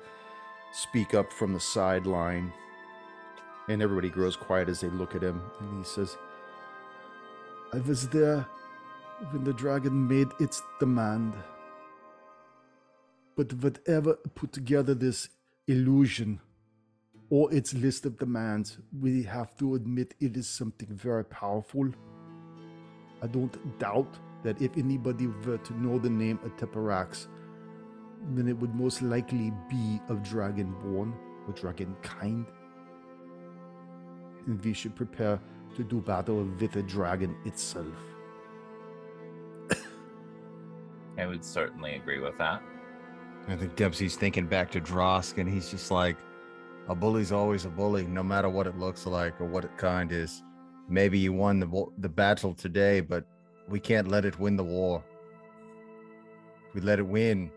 speak 0.73 1.15
up 1.15 1.33
from 1.33 1.53
the 1.53 1.61
sideline, 1.61 2.53
and 3.69 3.83
everybody 3.83 4.09
grows 4.09 4.37
quiet 4.37 4.69
as 4.69 4.81
they 4.81 4.89
look 4.89 5.15
at 5.15 5.23
him, 5.23 5.43
and 5.61 5.79
he 5.79 5.85
says, 5.85 6.17
I 7.73 7.79
was 7.79 8.09
there 8.09 8.47
when 9.31 9.45
the 9.45 9.53
dragon 9.53 10.09
made 10.09 10.29
its 10.39 10.63
demand. 10.79 11.35
But 13.37 13.53
whatever 13.55 14.15
put 14.35 14.53
together 14.53 14.95
this 14.95 15.29
illusion 15.71 16.41
or 17.31 17.53
its 17.55 17.73
list 17.75 18.05
of 18.05 18.19
demands, 18.19 18.79
we 19.01 19.23
have 19.23 19.57
to 19.57 19.77
admit 19.77 20.15
it 20.21 20.37
is 20.37 20.49
something 20.49 20.89
very 20.91 21.25
powerful. 21.25 21.89
I 23.23 23.29
don't 23.29 23.57
doubt 23.79 24.19
that 24.43 24.61
if 24.61 24.77
anybody 24.77 25.29
were 25.29 25.59
to 25.59 25.81
know 25.81 25.99
the 25.99 26.11
name 26.11 26.41
Ateparax, 26.45 27.29
then 28.35 28.49
it 28.49 28.57
would 28.59 28.75
most 28.75 29.01
likely 29.01 29.53
be 29.69 30.01
of 30.09 30.19
dragonborn 30.19 31.15
or 31.47 31.53
dragon 31.55 31.95
kind. 32.03 32.47
And 34.47 34.63
we 34.65 34.73
should 34.73 34.97
prepare 34.97 35.41
to 35.77 35.85
do 35.85 36.01
battle 36.01 36.43
with 36.59 36.73
the 36.73 36.83
dragon 36.83 37.37
itself. 37.45 37.95
I 41.19 41.27
would 41.27 41.45
certainly 41.45 41.95
agree 41.95 42.19
with 42.19 42.37
that. 42.39 42.61
I 43.49 43.57
think 43.57 43.75
Dempsey's 43.77 44.17
thinking 44.17 44.47
back 44.47 44.71
to 44.73 44.81
Drosk, 44.81 45.39
and 45.39 45.49
he's 45.49 45.71
just 45.71 45.91
like, 45.91 46.17
a 46.89 46.95
bully's 46.95 47.33
always 47.33 47.65
a 47.65 47.69
bully, 47.69 48.07
no 48.07 48.23
matter 48.23 48.49
what 48.49 48.67
it 48.67 48.79
looks 48.79 49.07
like 49.07 49.41
or 49.41 49.47
what 49.47 49.65
it 49.65 49.77
kind 49.77 50.13
is. 50.13 50.43
Maybe 50.89 51.19
you 51.19 51.33
won 51.33 51.61
the 51.61 51.87
the 51.99 52.09
battle 52.09 52.53
today, 52.53 53.01
but 53.01 53.25
we 53.69 53.79
can't 53.79 54.09
let 54.09 54.25
it 54.25 54.39
win 54.41 54.57
the 54.57 54.65
war. 54.65 55.05
If 56.69 56.75
we 56.75 56.81
let 56.81 56.99
it 56.99 57.07
win, 57.07 57.51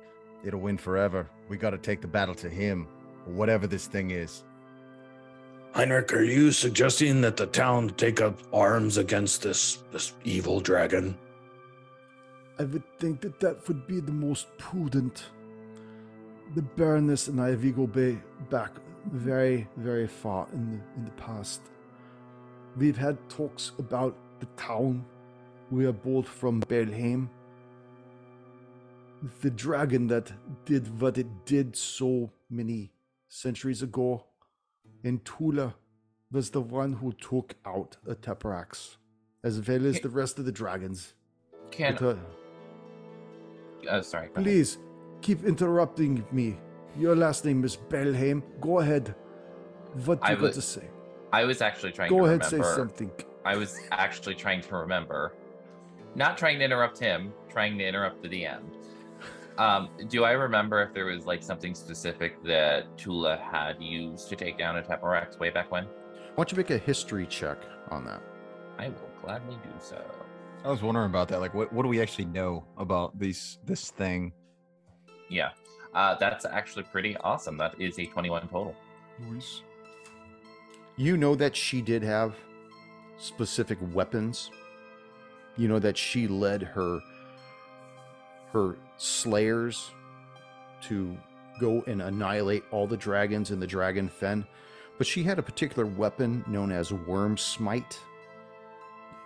it'll 0.43 0.60
win 0.60 0.78
forever. 0.78 1.28
We 1.50 1.58
got 1.58 1.72
to 1.72 1.78
take 1.78 2.02
the 2.02 2.08
battle 2.08 2.36
to 2.36 2.50
him, 2.50 2.88
whatever 3.26 3.65
this 3.65 3.88
thing 3.88 4.12
is. 4.12 4.43
Heinrich, 5.74 6.13
are 6.13 6.24
you 6.24 6.52
suggesting 6.52 7.22
that 7.22 7.38
the 7.38 7.48
town 7.48 7.89
take 7.98 8.22
up 8.22 8.39
arms 8.54 8.98
against 8.98 9.41
this 9.41 9.84
this 9.91 10.13
evil 10.24 10.60
dragon? 10.60 11.17
I 12.60 12.65
would 12.65 12.84
think 13.00 13.22
that 13.22 13.39
that 13.39 13.67
would 13.67 13.88
be 13.88 14.00
the 14.00 14.12
most 14.12 14.56
prudent. 14.58 15.32
The 16.55 16.61
Baroness 16.61 17.29
and 17.29 17.41
I, 17.41 17.55
we 17.55 17.71
go 17.71 17.87
back 18.51 18.71
very, 19.11 19.67
very 19.77 20.07
far 20.07 20.47
in 20.53 20.71
the, 20.71 20.99
in 20.99 21.05
the 21.05 21.11
past. 21.11 21.61
We've 22.77 22.97
had 22.97 23.17
talks 23.27 23.71
about 23.79 24.15
the 24.39 24.45
town. 24.57 25.03
We 25.71 25.85
are 25.87 25.93
both 25.93 26.27
from 26.27 26.61
Belhaim. 26.61 27.27
The 29.41 29.49
dragon 29.49 30.07
that 30.07 30.31
did 30.65 31.01
what 31.01 31.17
it 31.17 31.45
did 31.45 31.75
so 31.75 32.31
many 32.49 32.91
centuries 33.29 33.81
ago 33.81 34.23
in 35.03 35.19
Tula 35.19 35.73
was 36.31 36.51
the 36.51 36.61
one 36.61 36.93
who 36.93 37.13
took 37.13 37.55
out 37.65 37.97
a 38.07 38.13
Teparax, 38.13 38.97
as 39.43 39.67
well 39.67 39.85
as 39.87 39.99
the 40.01 40.09
rest 40.09 40.37
of 40.37 40.45
the 40.45 40.51
dragons. 40.51 41.13
Can 41.71 41.95
But, 41.99 42.19
uh, 43.87 43.89
uh, 43.89 44.01
sorry. 44.01 44.27
Please, 44.29 44.75
ahead. 44.75 44.92
Please 45.23 45.38
keep 45.38 45.45
interrupting 45.45 46.25
me. 46.31 46.57
Your 46.97 47.15
last 47.15 47.45
name 47.45 47.63
is 47.63 47.77
Belhaim. 47.77 48.43
Go 48.59 48.79
ahead. 48.79 49.15
What 50.05 50.21
do 50.21 50.31
you 50.31 50.38
got 50.38 50.53
to 50.53 50.62
say? 50.62 50.83
I 51.31 51.45
was 51.45 51.62
actually 51.62 51.91
trying 51.91 52.09
to. 52.09 52.15
Go 52.15 52.25
to 52.25 52.25
ahead, 52.25 52.51
remember. 52.51 52.69
say 52.69 52.75
something. 52.75 53.12
I 53.45 53.55
was 53.55 53.79
actually 53.91 54.36
trying 54.36 54.62
to 54.62 54.75
remember, 54.75 55.33
not 56.15 56.38
trying 56.38 56.59
to 56.59 56.65
interrupt 56.65 56.99
him, 56.99 57.33
trying 57.49 57.77
to 57.77 57.86
interrupt 57.86 58.21
the 58.21 58.29
DM. 58.29 58.62
Um, 59.57 59.89
do 60.09 60.23
I 60.23 60.31
remember 60.31 60.81
if 60.81 60.93
there 60.93 61.05
was 61.05 61.25
like 61.25 61.43
something 61.43 61.75
specific 61.75 62.43
that 62.43 62.97
Tula 62.97 63.38
had 63.38 63.81
used 63.81 64.29
to 64.29 64.36
take 64.36 64.57
down 64.57 64.77
a 64.77 64.81
Teparax 64.81 65.39
way 65.39 65.51
back 65.51 65.71
when? 65.71 65.86
Why 65.86 65.91
don't 66.38 66.51
you 66.51 66.57
make 66.57 66.71
a 66.71 66.77
history 66.77 67.27
check 67.27 67.59
on 67.89 68.03
that? 68.05 68.21
I 68.77 68.89
will 68.89 69.12
gladly 69.21 69.55
do 69.63 69.69
so. 69.79 70.03
I 70.65 70.69
was 70.69 70.81
wondering 70.81 71.07
about 71.07 71.27
that. 71.29 71.39
Like, 71.39 71.53
what, 71.53 71.71
what 71.71 71.83
do 71.83 71.89
we 71.89 72.01
actually 72.01 72.25
know 72.25 72.65
about 72.77 73.17
these 73.19 73.59
this 73.65 73.91
thing? 73.91 74.33
Yeah, 75.29 75.51
uh, 75.93 76.15
that's 76.15 76.45
actually 76.45 76.83
pretty 76.83 77.15
awesome. 77.17 77.57
That 77.57 77.79
is 77.79 77.97
a 77.99 78.05
21 78.05 78.47
total. 78.49 78.75
You 80.95 81.17
know 81.17 81.36
that 81.36 81.55
she 81.55 81.81
did 81.81 82.03
have 82.03 82.36
specific 83.17 83.77
weapons. 83.93 84.51
You 85.57 85.67
know 85.67 85.79
that 85.79 85.97
she 85.97 86.27
led 86.27 86.63
her 86.63 86.99
her 88.51 88.75
slayers 88.97 89.91
to 90.83 91.17
go 91.59 91.83
and 91.88 92.01
annihilate 92.01 92.63
all 92.71 92.86
the 92.86 92.97
dragons 92.97 93.51
in 93.51 93.59
the 93.59 93.67
dragon 93.67 94.07
fen. 94.07 94.45
But 94.97 95.07
she 95.07 95.23
had 95.23 95.39
a 95.39 95.43
particular 95.43 95.86
weapon 95.86 96.43
known 96.47 96.71
as 96.71 96.93
Worm 96.93 97.38
Smite. 97.38 97.99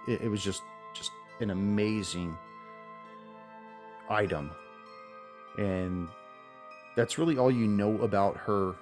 It, 0.07 0.21
it 0.21 0.29
was 0.29 0.43
just 0.43 0.62
just 0.93 1.12
an 1.41 1.49
amazing 1.49 2.38
item. 4.10 4.51
And 5.58 6.08
that's 6.96 7.17
really 7.17 7.38
all 7.38 7.52
you 7.52 7.67
know 7.67 7.98
about 8.02 8.38
her 8.38 8.76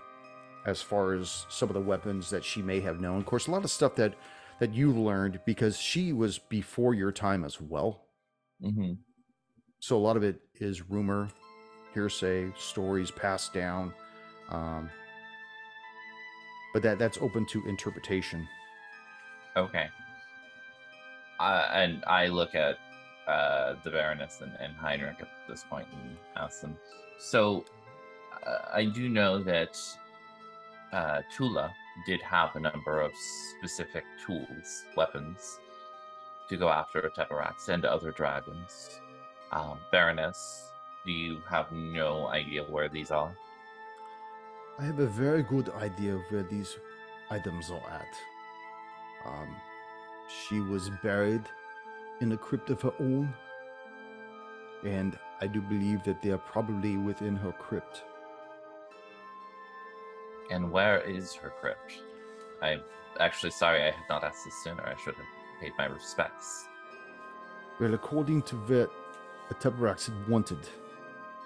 as 0.66 0.82
far 0.82 1.14
as 1.14 1.46
some 1.50 1.70
of 1.70 1.74
the 1.74 1.82
weapons 1.82 2.30
that 2.30 2.44
she 2.44 2.62
may 2.62 2.80
have 2.80 3.00
known. 3.00 3.20
Of 3.20 3.26
course, 3.26 3.48
a 3.48 3.52
lot 3.52 3.64
of 3.64 3.72
stuff 3.72 3.96
that 3.96 4.16
that 4.60 4.74
you 4.74 4.92
learned 4.92 5.42
because 5.46 5.78
she 5.78 6.14
was 6.14 6.40
before 6.40 6.94
your 6.94 7.12
time 7.12 7.44
as 7.44 7.60
well. 7.60 8.06
Mm-hmm. 8.64 8.94
So 9.80 9.98
a 9.98 10.00
lot 10.00 10.16
of 10.16 10.24
it 10.24 10.40
is 10.56 10.90
rumor, 10.90 11.30
hearsay, 11.94 12.52
stories 12.58 13.12
passed 13.12 13.54
down. 13.54 13.94
Um, 14.50 14.90
but 16.74 16.82
that 16.84 17.00
that's 17.00 17.18
open 17.20 17.46
to 17.48 17.68
interpretation. 17.68 18.48
Okay. 19.56 19.88
Uh, 21.40 21.68
and 21.74 22.04
I 22.06 22.28
look 22.28 22.56
at 22.56 22.78
uh, 23.28 23.76
the 23.84 23.92
Baroness 23.92 24.42
and, 24.42 24.52
and 24.60 24.74
Heinrich 24.76 25.18
at 25.22 25.28
this 25.50 25.66
point 25.70 25.88
and 25.92 26.18
ask 26.36 26.62
them. 26.62 26.78
So, 27.18 27.66
uh, 28.46 28.58
I 28.74 28.86
do 28.86 29.10
know 29.10 29.42
that 29.44 29.80
uh, 30.94 31.22
Tula 31.36 31.74
did 32.06 32.22
have 32.22 32.56
a 32.56 32.60
number 32.60 33.02
of 33.02 33.12
specific 33.58 34.04
tools, 34.26 34.84
weapons, 34.96 35.60
to 36.50 36.58
go 36.58 36.70
after 36.70 37.02
Teparax 37.18 37.70
and 37.70 37.86
other 37.86 38.12
dragons. 38.12 39.02
Um, 39.52 39.80
Baroness, 39.92 40.72
do 41.06 41.12
you 41.12 41.42
have 41.50 41.72
no 41.72 42.28
idea 42.28 42.64
where 42.64 42.90
these 42.90 43.12
are? 43.12 43.36
I 44.78 44.84
have 44.84 45.00
a 45.00 45.08
very 45.08 45.44
good 45.44 45.70
idea 45.70 46.16
of 46.16 46.22
where 46.30 46.44
these 46.44 46.78
items 47.30 47.72
are 47.72 47.90
at. 47.90 48.14
Um, 49.26 49.56
she 50.28 50.60
was 50.60 50.90
buried 51.02 51.44
in 52.22 52.32
a 52.32 52.38
crypt 52.38 52.70
of 52.70 52.82
her 52.82 52.94
own, 53.00 53.34
and 54.84 55.18
I 55.42 55.48
do 55.48 55.62
believe 55.62 56.04
that 56.04 56.22
they 56.22 56.32
are 56.32 56.38
probably 56.38 56.98
within 56.98 57.36
her 57.36 57.52
crypt. 57.52 58.04
And 60.52 60.72
where 60.72 61.02
is 61.02 61.34
her 61.34 61.52
crypt? 61.60 62.04
I'm 62.62 62.82
actually 63.20 63.52
sorry 63.52 63.82
I 63.82 63.92
had 63.92 64.10
not 64.10 64.24
asked 64.24 64.46
this 64.46 64.54
sooner. 64.64 64.84
I 64.84 64.96
should 65.04 65.16
have 65.16 65.26
paid 65.60 65.72
my 65.78 65.86
respects. 65.86 66.68
Well, 67.80 67.94
according 67.94 68.44
to 68.44 68.56
what 68.56 68.90
had 69.64 70.30
wanted, 70.30 70.60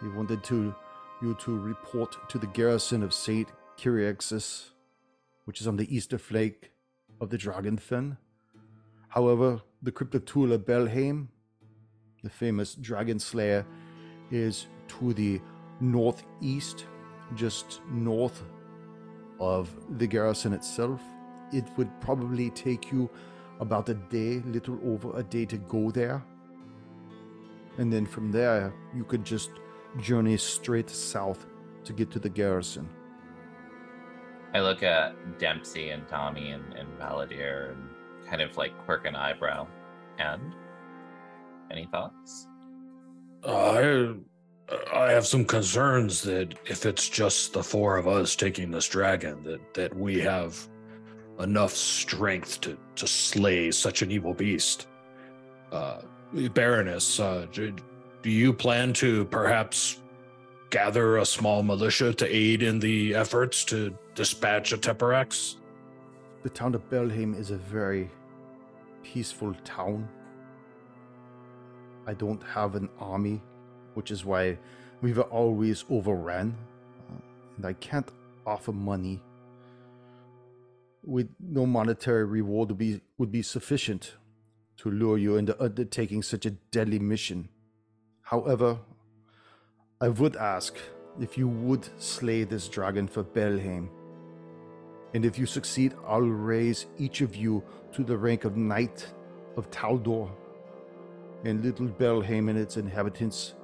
he 0.02 0.08
wanted 0.10 0.44
to 0.46 0.76
you 1.22 1.34
to 1.36 1.60
report 1.60 2.18
to 2.30 2.38
the 2.38 2.48
garrison 2.48 3.04
of 3.04 3.14
Saint 3.14 3.50
Kyriaxis, 3.78 4.70
which 5.46 5.60
is 5.60 5.68
on 5.68 5.78
the 5.78 5.94
eastern 5.94 6.20
flank 6.20 6.72
of 7.20 7.30
the 7.30 7.38
Dragonfen. 7.38 8.18
However, 9.10 9.62
the 9.82 9.92
crypt 9.92 10.16
of 10.16 10.26
Tula 10.26 10.60
Belhaim, 10.60 11.28
the 12.24 12.30
famous 12.30 12.76
dragon 12.76 13.20
slayer, 13.20 13.66
is 14.32 14.68
to 14.90 15.14
the 15.14 15.42
northeast, 15.80 16.86
just 17.36 17.82
north 17.90 18.44
of 19.40 19.70
the 19.98 20.08
garrison 20.08 20.54
itself. 20.54 21.02
It 21.54 21.66
would 21.78 21.90
probably 22.02 22.50
take 22.52 22.92
you 22.92 23.10
about 23.60 23.90
a 23.90 23.94
day, 23.94 24.42
little 24.46 24.80
over 24.86 25.18
a 25.18 25.24
day 25.24 25.46
to 25.46 25.58
go 25.58 25.92
there. 25.92 26.24
And 27.78 27.92
then 27.92 28.06
from 28.06 28.32
there, 28.32 28.74
you 28.94 29.04
could 29.06 29.24
just 29.24 29.52
journey 30.00 30.38
straight 30.38 30.90
south 30.90 31.46
to 31.86 31.94
get 31.94 32.12
to 32.12 32.20
the 32.20 32.30
garrison. 32.30 32.90
I 34.54 34.62
look 34.62 34.84
at 34.84 35.40
Dempsey 35.40 35.92
and 35.92 36.08
Tommy 36.08 36.52
and, 36.52 36.74
and 36.74 36.88
Valadier 37.00 37.72
and 37.72 37.89
kind 38.30 38.42
of 38.42 38.56
like 38.58 38.78
quirk 38.86 39.06
an 39.06 39.16
eyebrow. 39.16 39.68
And 40.18 40.54
any 41.72 41.88
thoughts? 41.92 42.48
I 43.46 44.14
I 44.94 45.12
have 45.12 45.26
some 45.26 45.46
concerns 45.46 46.22
that 46.24 46.54
if 46.66 46.86
it's 46.86 47.10
just 47.10 47.54
the 47.54 47.64
four 47.64 47.98
of 47.98 48.08
us 48.08 48.36
taking 48.36 48.70
this 48.72 48.88
dragon, 48.88 49.44
that 49.44 49.74
that 49.74 49.96
we 49.96 50.20
have 50.20 50.68
enough 51.40 51.74
strength 51.74 52.62
to 52.62 52.78
to 52.96 53.08
slay 53.08 53.72
such 53.72 54.02
an 54.02 54.12
evil 54.12 54.34
beast. 54.34 54.88
Uh, 55.72 56.02
Baroness, 56.54 57.20
uh, 57.20 57.48
do, 57.52 57.74
do 58.22 58.30
you 58.30 58.54
plan 58.54 58.94
to 58.94 59.26
perhaps 59.26 60.02
gather 60.70 61.18
a 61.18 61.26
small 61.26 61.64
militia 61.64 62.14
to 62.14 62.28
aid 62.28 62.62
in 62.62 62.80
the 62.80 63.16
efforts 63.16 63.64
to 63.66 63.96
dispatch 64.14 64.72
a 64.72 64.78
Teparax? 64.78 65.56
The 66.44 66.50
town 66.50 66.76
of 66.76 66.88
Belhaim 66.90 67.38
is 67.38 67.52
a 67.52 67.58
very 67.58 68.10
peaceful 69.04 69.54
town. 69.64 70.08
I 72.08 72.14
don't 72.14 72.42
have 72.44 72.76
an 72.76 72.90
army, 73.00 73.42
which 73.94 74.12
is 74.12 74.26
why 74.26 74.58
we 75.02 75.14
were 75.14 75.24
always 75.24 75.86
overrun, 75.90 76.56
uh, 77.10 77.22
and 77.58 77.66
I 77.66 77.74
can't 77.74 78.10
offer 78.46 78.72
money. 78.72 79.22
With 81.04 81.30
no 81.40 81.66
monetary 81.66 82.26
reward 82.26 82.70
would 82.70 82.78
be 82.78 83.02
would 83.18 83.32
be 83.32 83.42
sufficient 83.42 84.16
to 84.78 84.92
lure 84.92 85.18
you 85.18 85.38
into 85.38 85.62
undertaking 85.62 86.24
such 86.24 86.46
a 86.46 86.52
deadly 86.52 87.00
mission. 87.00 87.50
However, 88.22 88.80
I 90.02 90.10
would 90.10 90.36
ask 90.38 90.78
if 91.20 91.38
you 91.38 91.48
would 91.48 91.88
slay 92.02 92.44
this 92.44 92.70
dragon 92.70 93.08
for 93.08 93.24
Belhaim. 93.24 93.90
And 95.14 95.26
if 95.26 95.40
you 95.40 95.46
succeed, 95.46 95.96
I'll 96.08 96.22
raise 96.22 96.86
each 96.98 97.22
of 97.22 97.36
you 97.36 97.64
to 97.94 98.04
the 98.04 98.18
rank 98.18 98.46
of 98.46 98.56
Knight 98.56 99.08
of 99.58 99.70
Taldor. 99.72 100.30
And 101.46 101.64
little 101.64 101.88
Belhaim 101.88 102.50
and 102.50 102.60
its 102.60 102.78
inhabitants 102.78 103.56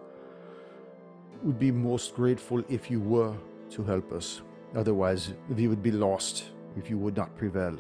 would 1.44 1.60
be 1.60 1.72
most 1.72 2.16
grateful 2.16 2.64
if 2.70 2.90
you 2.90 3.00
were 3.00 3.36
to 3.72 3.84
help 3.84 4.12
us. 4.12 4.42
Otherwise, 4.76 5.34
we 5.50 5.68
would 5.68 5.84
be 5.84 5.92
lost 5.92 6.46
if 6.76 6.90
you 6.90 6.98
would 6.98 7.16
not 7.16 7.36
prevail. 7.38 7.78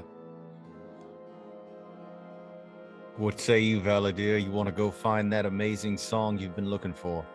What 3.18 3.40
say 3.40 3.60
you, 3.60 3.80
Valadier? 3.80 4.38
You 4.44 4.52
want 4.52 4.68
to 4.68 4.74
go 4.74 4.92
find 4.92 5.32
that 5.32 5.46
amazing 5.46 5.98
song 5.98 6.38
you've 6.38 6.56
been 6.56 6.70
looking 6.70 6.94
for? 6.94 7.26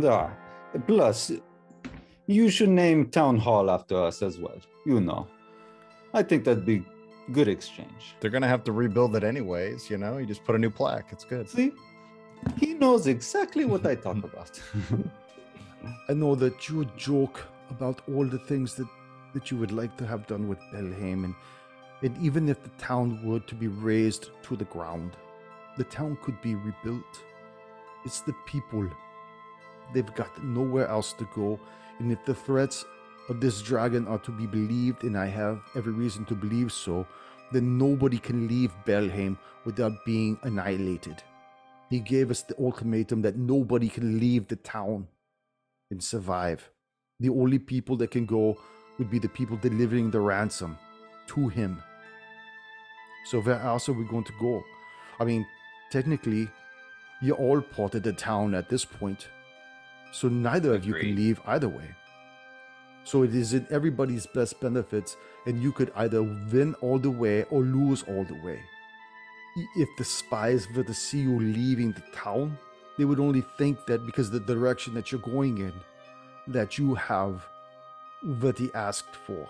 Da. 0.00 0.30
Plus, 0.86 1.32
you 2.28 2.50
should 2.50 2.68
name 2.68 3.06
town 3.06 3.38
hall 3.38 3.70
after 3.70 3.96
us 3.96 4.22
as 4.22 4.38
well. 4.38 4.60
You 4.84 5.00
know, 5.00 5.26
I 6.12 6.22
think 6.22 6.44
that'd 6.44 6.66
be 6.66 6.84
good 7.32 7.48
exchange. 7.48 8.14
They're 8.20 8.30
gonna 8.30 8.46
have 8.46 8.62
to 8.64 8.72
rebuild 8.72 9.16
it 9.16 9.24
anyways. 9.24 9.88
You 9.88 9.96
know, 9.96 10.18
you 10.18 10.26
just 10.26 10.44
put 10.44 10.54
a 10.54 10.58
new 10.58 10.70
plaque. 10.70 11.08
It's 11.10 11.24
good. 11.24 11.48
See, 11.48 11.72
he 12.58 12.74
knows 12.74 13.06
exactly 13.06 13.64
what 13.64 13.86
I 13.86 13.94
talk 13.94 14.22
about. 14.30 14.60
I 16.08 16.12
know 16.12 16.34
that 16.34 16.68
you 16.68 16.84
joke 16.98 17.46
about 17.70 18.02
all 18.12 18.26
the 18.26 18.38
things 18.38 18.74
that, 18.74 18.88
that 19.32 19.50
you 19.50 19.56
would 19.56 19.72
like 19.72 19.96
to 19.96 20.06
have 20.06 20.26
done 20.26 20.48
with 20.48 20.58
Belhaim, 20.72 21.24
and, 21.24 21.34
and 22.02 22.16
even 22.22 22.48
if 22.50 22.62
the 22.62 22.70
town 22.78 23.24
were 23.24 23.40
to 23.40 23.54
be 23.54 23.68
razed 23.68 24.30
to 24.42 24.56
the 24.56 24.66
ground, 24.66 25.12
the 25.78 25.84
town 25.84 26.18
could 26.22 26.40
be 26.42 26.54
rebuilt. 26.56 27.22
It's 28.04 28.20
the 28.20 28.34
people. 28.46 28.86
They've 29.94 30.14
got 30.14 30.44
nowhere 30.44 30.88
else 30.88 31.14
to 31.14 31.26
go, 31.34 31.58
and 31.98 32.12
if 32.12 32.24
the 32.24 32.34
threats 32.34 32.84
of 33.28 33.40
this 33.40 33.60
dragon 33.60 34.06
are 34.06 34.18
to 34.18 34.30
be 34.30 34.46
believed, 34.46 35.04
and 35.04 35.16
I 35.16 35.26
have 35.26 35.60
every 35.74 35.92
reason 35.92 36.24
to 36.26 36.34
believe 36.34 36.72
so, 36.72 37.06
then 37.52 37.78
nobody 37.78 38.18
can 38.18 38.48
leave 38.48 38.72
Belhaim 38.86 39.38
without 39.64 40.04
being 40.04 40.38
annihilated. 40.42 41.22
He 41.90 42.00
gave 42.00 42.30
us 42.30 42.42
the 42.42 42.58
ultimatum 42.58 43.22
that 43.22 43.36
nobody 43.36 43.88
can 43.88 44.18
leave 44.20 44.48
the 44.48 44.56
town 44.56 45.08
and 45.90 46.02
survive. 46.02 46.70
The 47.20 47.30
only 47.30 47.58
people 47.58 47.96
that 47.96 48.10
can 48.10 48.26
go 48.26 48.58
would 48.98 49.10
be 49.10 49.18
the 49.18 49.28
people 49.28 49.56
delivering 49.56 50.10
the 50.10 50.20
ransom 50.20 50.76
to 51.28 51.48
him. 51.48 51.82
So 53.26 53.40
where 53.40 53.60
else 53.60 53.88
are 53.88 53.94
we 53.94 54.04
going 54.04 54.24
to 54.24 54.32
go? 54.40 54.62
I 55.20 55.24
mean, 55.24 55.46
technically, 55.90 56.48
you're 57.20 57.36
all 57.36 57.60
part 57.60 57.94
of 57.94 58.02
the 58.02 58.12
town 58.12 58.54
at 58.54 58.68
this 58.68 58.84
point. 58.84 59.28
So 60.12 60.28
neither 60.28 60.74
of 60.74 60.84
you 60.84 60.94
can 60.94 61.14
leave 61.14 61.40
either 61.46 61.68
way. 61.68 61.94
So 63.04 63.22
it 63.22 63.34
is 63.34 63.54
in 63.54 63.66
everybody's 63.70 64.26
best 64.26 64.60
benefits, 64.60 65.16
and 65.46 65.62
you 65.62 65.72
could 65.72 65.92
either 65.96 66.22
win 66.22 66.74
all 66.80 66.98
the 66.98 67.10
way 67.10 67.44
or 67.44 67.62
lose 67.62 68.02
all 68.02 68.24
the 68.24 68.34
way. 68.34 68.60
If 69.76 69.88
the 69.96 70.04
spies 70.04 70.68
were 70.74 70.84
to 70.84 70.94
see 70.94 71.20
you 71.20 71.38
leaving 71.38 71.92
the 71.92 72.02
town, 72.14 72.58
they 72.98 73.04
would 73.04 73.20
only 73.20 73.42
think 73.56 73.86
that 73.86 74.04
because 74.04 74.30
the 74.30 74.40
direction 74.40 74.92
that 74.94 75.10
you're 75.10 75.20
going 75.20 75.58
in, 75.58 75.72
that 76.48 76.78
you 76.78 76.94
have 76.94 77.46
what 78.40 78.58
he 78.58 78.70
asked 78.74 79.14
for. 79.14 79.48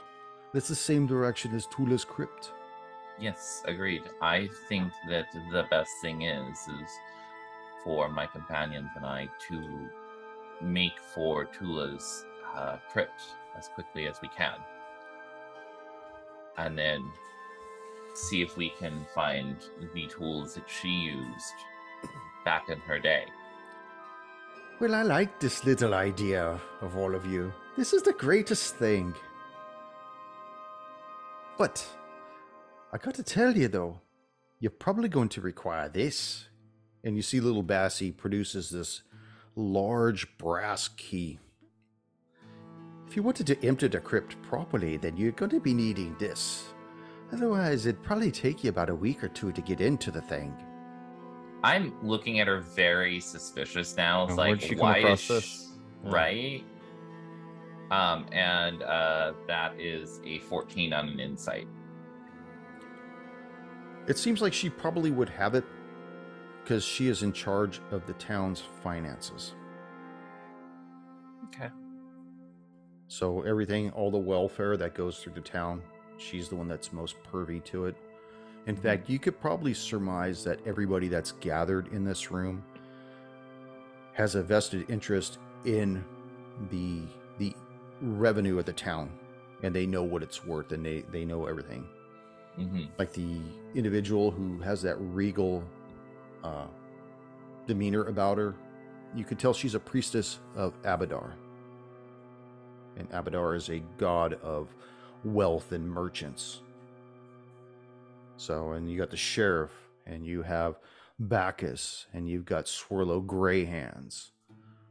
That's 0.52 0.68
the 0.68 0.74
same 0.74 1.06
direction 1.06 1.54
as 1.54 1.66
Tula's 1.66 2.04
crypt. 2.04 2.52
Yes, 3.18 3.62
agreed. 3.64 4.02
I 4.22 4.48
think 4.68 4.92
that 5.08 5.26
the 5.52 5.64
best 5.70 5.90
thing 6.00 6.22
is 6.22 6.56
is 6.58 6.90
for 7.82 8.08
my 8.08 8.26
companions 8.26 8.90
and 8.96 9.04
I 9.04 9.28
to 9.48 9.88
make 10.62 10.98
for 11.14 11.44
Tula's 11.44 12.24
uh, 12.54 12.76
crypt 12.90 13.22
as 13.56 13.68
quickly 13.68 14.06
as 14.06 14.20
we 14.22 14.28
can, 14.28 14.54
and 16.56 16.78
then 16.78 17.04
see 18.14 18.42
if 18.42 18.56
we 18.56 18.72
can 18.78 19.06
find 19.14 19.56
the 19.94 20.06
tools 20.06 20.54
that 20.54 20.68
she 20.68 20.88
used 20.88 21.54
back 22.44 22.68
in 22.68 22.78
her 22.80 22.98
day. 22.98 23.24
Well, 24.80 24.94
I 24.94 25.02
like 25.02 25.40
this 25.40 25.64
little 25.64 25.94
idea 25.94 26.60
of 26.80 26.96
all 26.96 27.14
of 27.14 27.26
you. 27.26 27.52
This 27.76 27.92
is 27.92 28.02
the 28.02 28.12
greatest 28.12 28.76
thing. 28.76 29.14
But 31.56 31.84
I 32.92 32.98
got 32.98 33.14
to 33.16 33.22
tell 33.22 33.56
you 33.56 33.68
though, 33.68 34.00
you're 34.60 34.70
probably 34.70 35.08
going 35.08 35.28
to 35.30 35.40
require 35.40 35.88
this. 35.88 36.48
And 37.04 37.16
you 37.16 37.22
see 37.22 37.40
little 37.40 37.64
Bassie 37.64 38.16
produces 38.16 38.70
this 38.70 39.02
large 39.56 40.36
brass 40.38 40.88
key. 40.88 41.38
If 43.06 43.16
you 43.16 43.22
wanted 43.22 43.46
to 43.46 43.66
empty 43.66 43.88
the 43.88 44.00
crypt 44.00 44.40
properly, 44.42 44.96
then 44.96 45.16
you're 45.16 45.32
going 45.32 45.50
to 45.50 45.60
be 45.60 45.72
needing 45.74 46.14
this. 46.18 46.68
Otherwise, 47.32 47.86
it'd 47.86 48.02
probably 48.02 48.30
take 48.30 48.64
you 48.64 48.70
about 48.70 48.90
a 48.90 48.94
week 48.94 49.22
or 49.24 49.28
two 49.28 49.52
to 49.52 49.60
get 49.62 49.80
into 49.80 50.10
the 50.10 50.20
thing. 50.20 50.54
I'm 51.64 51.92
looking 52.06 52.40
at 52.40 52.46
her 52.46 52.60
very 52.60 53.20
suspicious 53.20 53.96
now. 53.96 54.24
It's 54.24 54.36
like, 54.36 54.60
she 54.60 54.74
why 54.76 54.98
is 54.98 55.20
she- 55.20 55.34
this? 55.34 55.68
Yeah. 56.04 56.10
right? 56.12 56.64
Um, 57.90 58.26
and 58.32 58.82
uh, 58.82 59.32
that 59.46 59.80
is 59.80 60.20
a 60.24 60.38
14 60.40 60.92
on 60.92 61.08
an 61.08 61.20
insight. 61.20 61.66
It 64.06 64.18
seems 64.18 64.40
like 64.40 64.52
she 64.52 64.70
probably 64.70 65.10
would 65.10 65.28
have 65.30 65.54
it 65.54 65.64
because 66.68 66.84
she 66.84 67.08
is 67.08 67.22
in 67.22 67.32
charge 67.32 67.80
of 67.92 68.06
the 68.06 68.12
town's 68.14 68.62
finances. 68.82 69.54
Okay. 71.46 71.70
So 73.06 73.40
everything, 73.40 73.88
all 73.92 74.10
the 74.10 74.18
welfare 74.18 74.76
that 74.76 74.94
goes 74.94 75.18
through 75.18 75.32
the 75.32 75.40
town, 75.40 75.82
she's 76.18 76.50
the 76.50 76.56
one 76.56 76.68
that's 76.68 76.92
most 76.92 77.16
pervy 77.32 77.64
to 77.64 77.86
it. 77.86 77.96
In 78.66 78.76
fact, 78.76 79.08
you 79.08 79.18
could 79.18 79.40
probably 79.40 79.72
surmise 79.72 80.44
that 80.44 80.60
everybody 80.66 81.08
that's 81.08 81.32
gathered 81.32 81.90
in 81.90 82.04
this 82.04 82.30
room 82.30 82.62
has 84.12 84.34
a 84.34 84.42
vested 84.42 84.90
interest 84.90 85.38
in 85.64 86.04
the 86.70 87.00
the 87.38 87.56
revenue 88.02 88.58
of 88.58 88.66
the 88.66 88.74
town, 88.74 89.10
and 89.62 89.74
they 89.74 89.86
know 89.86 90.02
what 90.02 90.22
it's 90.22 90.44
worth, 90.44 90.72
and 90.72 90.84
they 90.84 91.00
they 91.12 91.24
know 91.24 91.46
everything. 91.46 91.86
hmm 92.56 92.82
Like 92.98 93.14
the 93.14 93.40
individual 93.74 94.30
who 94.30 94.58
has 94.58 94.82
that 94.82 94.96
regal 94.98 95.64
uh, 96.44 96.66
demeanor 97.66 98.04
about 98.04 98.38
her, 98.38 98.54
you 99.14 99.24
could 99.24 99.38
tell 99.38 99.54
she's 99.54 99.74
a 99.74 99.80
priestess 99.80 100.38
of 100.54 100.80
Abadar. 100.82 101.32
And 102.96 103.10
Abadar 103.10 103.56
is 103.56 103.68
a 103.68 103.82
god 103.96 104.34
of 104.42 104.74
wealth 105.24 105.72
and 105.72 105.88
merchants. 105.88 106.60
So, 108.36 108.72
and 108.72 108.90
you 108.90 108.98
got 108.98 109.10
the 109.10 109.16
sheriff, 109.16 109.72
and 110.06 110.24
you 110.24 110.42
have 110.42 110.78
Bacchus, 111.18 112.06
and 112.12 112.28
you've 112.28 112.44
got 112.44 112.66
Swirlo 112.66 113.24
Greyhands. 113.24 114.30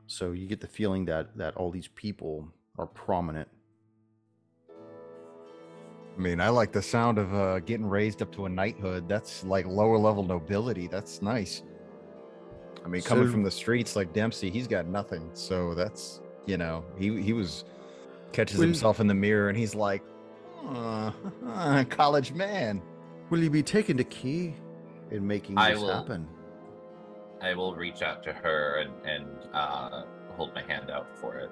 So 0.08 0.32
you 0.32 0.48
get 0.48 0.62
the 0.62 0.68
feeling 0.68 1.06
that 1.06 1.38
that 1.38 1.56
all 1.56 1.72
these 1.72 1.88
people 1.90 2.50
are 2.78 2.88
prominent. 2.88 3.50
I 6.18 6.20
mean, 6.20 6.42
I 6.42 6.50
like 6.50 6.72
the 6.72 6.82
sound 6.82 7.20
of 7.20 7.34
uh, 7.34 7.60
getting 7.60 7.86
raised 7.86 8.22
up 8.24 8.32
to 8.34 8.46
a 8.46 8.50
knighthood. 8.50 9.08
That's 9.08 9.44
like 9.44 9.68
lower 9.68 9.98
level 10.00 10.24
nobility. 10.24 10.88
That's 10.88 11.22
nice. 11.22 11.62
I 12.84 12.88
mean, 12.88 13.02
coming 13.04 13.26
So- 13.28 13.32
from 13.32 13.44
the 13.44 13.52
streets 13.52 13.96
like 13.96 14.14
Dempsey, 14.14 14.50
he's 14.50 14.68
got 14.68 14.88
nothing. 14.88 15.30
So 15.34 15.74
that's 15.76 16.22
you 16.46 16.58
know, 16.58 16.84
he 16.98 17.22
he 17.22 17.34
was 17.34 17.66
catches 18.32 18.58
Well- 18.58 18.66
himself 18.68 19.00
in 19.00 19.08
the 19.08 19.14
mirror 19.14 19.50
and 19.50 19.58
he's 19.58 19.76
like, 19.76 20.02
uh, 20.68 21.12
college 21.90 22.34
man. 22.34 22.82
Will 23.30 23.44
you 23.44 23.50
be 23.50 23.62
taking 23.62 23.98
the 23.98 24.06
key 24.06 24.56
and 25.12 25.22
making 25.28 25.58
I 25.58 25.72
this 25.74 25.82
will. 25.82 25.94
happen? 25.94 26.28
I 27.42 27.54
will 27.54 27.76
reach 27.76 28.02
out 28.02 28.24
to 28.24 28.34
her 28.34 28.78
and, 28.78 28.92
and 29.06 29.28
uh, 29.54 30.04
hold 30.36 30.56
my 30.56 30.64
hand 30.64 30.90
out 30.90 31.08
for 31.20 31.36
it. 31.36 31.52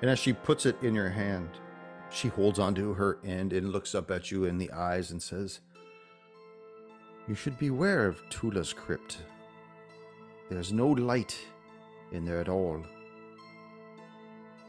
And 0.00 0.10
as 0.10 0.18
she 0.20 0.32
puts 0.32 0.64
it 0.66 0.76
in 0.82 0.94
your 0.94 1.08
hand, 1.10 1.48
she 2.10 2.28
holds 2.28 2.58
onto 2.58 2.94
her 2.94 3.18
end 3.24 3.52
and 3.52 3.70
looks 3.70 3.94
up 3.94 4.10
at 4.10 4.30
you 4.30 4.44
in 4.44 4.58
the 4.58 4.70
eyes 4.72 5.10
and 5.10 5.22
says, 5.22 5.60
You 7.26 7.34
should 7.34 7.58
beware 7.58 8.06
of 8.06 8.22
Tula's 8.30 8.72
crypt. 8.72 9.18
There's 10.48 10.72
no 10.72 10.88
light 10.88 11.38
in 12.12 12.24
there 12.24 12.40
at 12.40 12.48
all. 12.48 12.82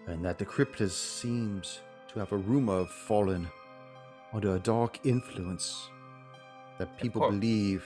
And 0.07 0.25
that 0.25 0.37
the 0.37 0.45
crypt 0.45 0.81
is, 0.81 0.95
seems 0.95 1.79
to 2.09 2.19
have 2.19 2.31
a 2.31 2.37
rumor 2.37 2.79
of 2.79 2.89
fallen 2.89 3.47
under 4.33 4.55
a 4.55 4.59
dark 4.59 4.99
influence 5.05 5.89
that 6.77 6.97
people 6.97 7.29
believe 7.29 7.85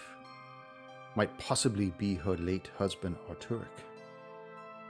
might 1.15 1.37
possibly 1.37 1.91
be 1.97 2.15
her 2.15 2.35
late 2.37 2.69
husband 2.77 3.15
Arturic, 3.29 3.67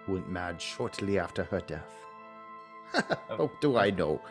who 0.05 0.13
went 0.13 0.29
mad 0.29 0.61
shortly 0.61 1.19
after 1.19 1.43
her 1.45 1.61
death. 1.61 1.95
oh, 3.31 3.51
do 3.61 3.77
I 3.77 3.89
know? 3.89 4.21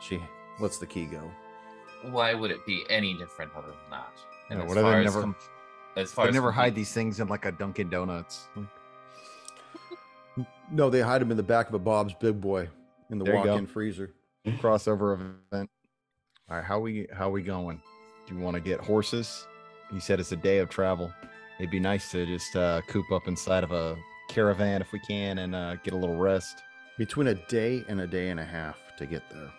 She 0.00 0.22
lets 0.60 0.78
the 0.78 0.86
key 0.86 1.04
go. 1.06 1.30
Why 2.10 2.34
would 2.34 2.50
it 2.50 2.64
be 2.66 2.84
any 2.90 3.14
different 3.14 3.52
other 3.56 3.68
than 3.68 3.76
that? 3.90 4.12
Yeah, 4.50 4.56
as 4.58 4.62
what 4.62 4.68
do 4.68 4.74
they 4.74 4.82
far 4.82 5.00
as 5.00 5.04
never- 5.06 5.20
com- 5.22 5.36
as 5.96 6.12
far 6.12 6.24
They 6.26 6.28
as 6.30 6.34
never 6.34 6.52
hide 6.52 6.74
these 6.74 6.92
things 6.92 7.20
in 7.20 7.28
like 7.28 7.44
a 7.46 7.52
Dunkin' 7.52 7.88
Donuts. 7.88 8.48
No, 10.70 10.90
they 10.90 11.00
hide 11.00 11.20
them 11.22 11.30
in 11.30 11.36
the 11.36 11.42
back 11.42 11.68
of 11.68 11.74
a 11.74 11.78
Bob's 11.78 12.14
Big 12.14 12.40
Boy 12.40 12.68
in 13.10 13.18
the 13.18 13.24
There 13.24 13.36
walk-in 13.36 13.66
freezer. 13.66 14.12
crossover 14.60 15.14
event. 15.14 15.70
All 16.50 16.56
right, 16.56 16.64
how 16.64 16.78
we 16.78 17.06
how 17.12 17.30
we 17.30 17.42
going? 17.42 17.80
Do 18.26 18.34
you 18.34 18.40
want 18.40 18.54
to 18.54 18.60
get 18.60 18.80
horses? 18.80 19.46
He 19.92 20.00
said 20.00 20.20
it's 20.20 20.32
a 20.32 20.36
day 20.36 20.58
of 20.58 20.68
travel. 20.68 21.12
It'd 21.58 21.70
be 21.70 21.80
nice 21.80 22.10
to 22.10 22.26
just 22.26 22.54
uh, 22.56 22.82
coop 22.88 23.10
up 23.12 23.26
inside 23.28 23.64
of 23.64 23.72
a 23.72 23.96
caravan 24.28 24.82
if 24.82 24.92
we 24.92 24.98
can 25.00 25.38
and 25.38 25.54
uh, 25.54 25.76
get 25.76 25.94
a 25.94 25.96
little 25.96 26.16
rest. 26.16 26.62
Between 26.98 27.28
a 27.28 27.34
day 27.34 27.84
and 27.88 28.00
a 28.00 28.06
day 28.06 28.28
and 28.30 28.38
a 28.40 28.44
half 28.44 28.76
to 28.98 29.06
get 29.06 29.22
there. 29.30 29.50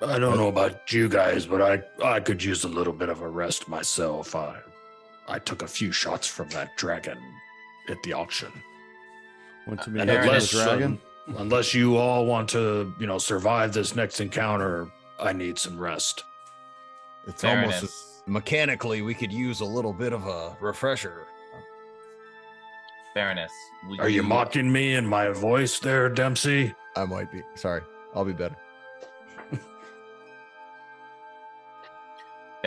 I 0.00 0.18
don't 0.18 0.36
know 0.36 0.48
about 0.48 0.92
you 0.92 1.08
guys, 1.08 1.46
but 1.46 1.60
I 1.60 1.82
I 2.04 2.20
could 2.20 2.42
use 2.42 2.64
a 2.64 2.68
little 2.68 2.92
bit 2.92 3.08
of 3.08 3.20
a 3.22 3.28
rest 3.28 3.68
myself. 3.68 4.34
I 4.36 4.60
I 5.26 5.38
took 5.38 5.62
a 5.62 5.66
few 5.68 5.90
shots 5.92 6.26
from 6.26 6.48
that 6.50 6.76
dragon 6.76 7.18
at 7.88 8.00
the 8.04 8.12
auction. 8.12 8.52
Went 9.66 9.82
to 9.82 9.90
meet 9.90 10.00
And 10.02 10.10
unless 10.10 10.50
the 10.52 10.62
dragon. 10.64 10.98
um, 11.28 11.36
unless 11.38 11.74
you 11.74 11.96
all 11.96 12.24
want 12.26 12.48
to, 12.50 12.94
you 12.98 13.06
know, 13.06 13.18
survive 13.18 13.72
this 13.72 13.94
next 13.94 14.20
encounter, 14.20 14.88
I 15.20 15.32
need 15.32 15.58
some 15.58 15.78
rest. 15.78 16.24
It's 17.26 17.42
Fair 17.42 17.56
almost 17.60 17.78
enough. 17.78 17.84
as- 17.84 18.22
mechanically 18.26 19.02
we 19.02 19.14
could 19.14 19.32
use 19.32 19.60
a 19.60 19.64
little 19.64 19.92
bit 19.92 20.12
of 20.12 20.26
a 20.26 20.56
refresher. 20.60 21.26
fairness. 23.14 23.50
would 23.88 24.00
Are 24.00 24.08
you 24.08 24.22
mocking 24.22 24.70
me 24.70 24.94
in 24.94 25.06
my 25.06 25.28
voice 25.30 25.78
there, 25.80 26.08
Dempsey? 26.08 26.72
I 26.96 27.04
might 27.04 27.30
be 27.32 27.42
sorry. 27.56 27.82
I'll 28.14 28.24
be 28.24 28.32
better. 28.32 28.56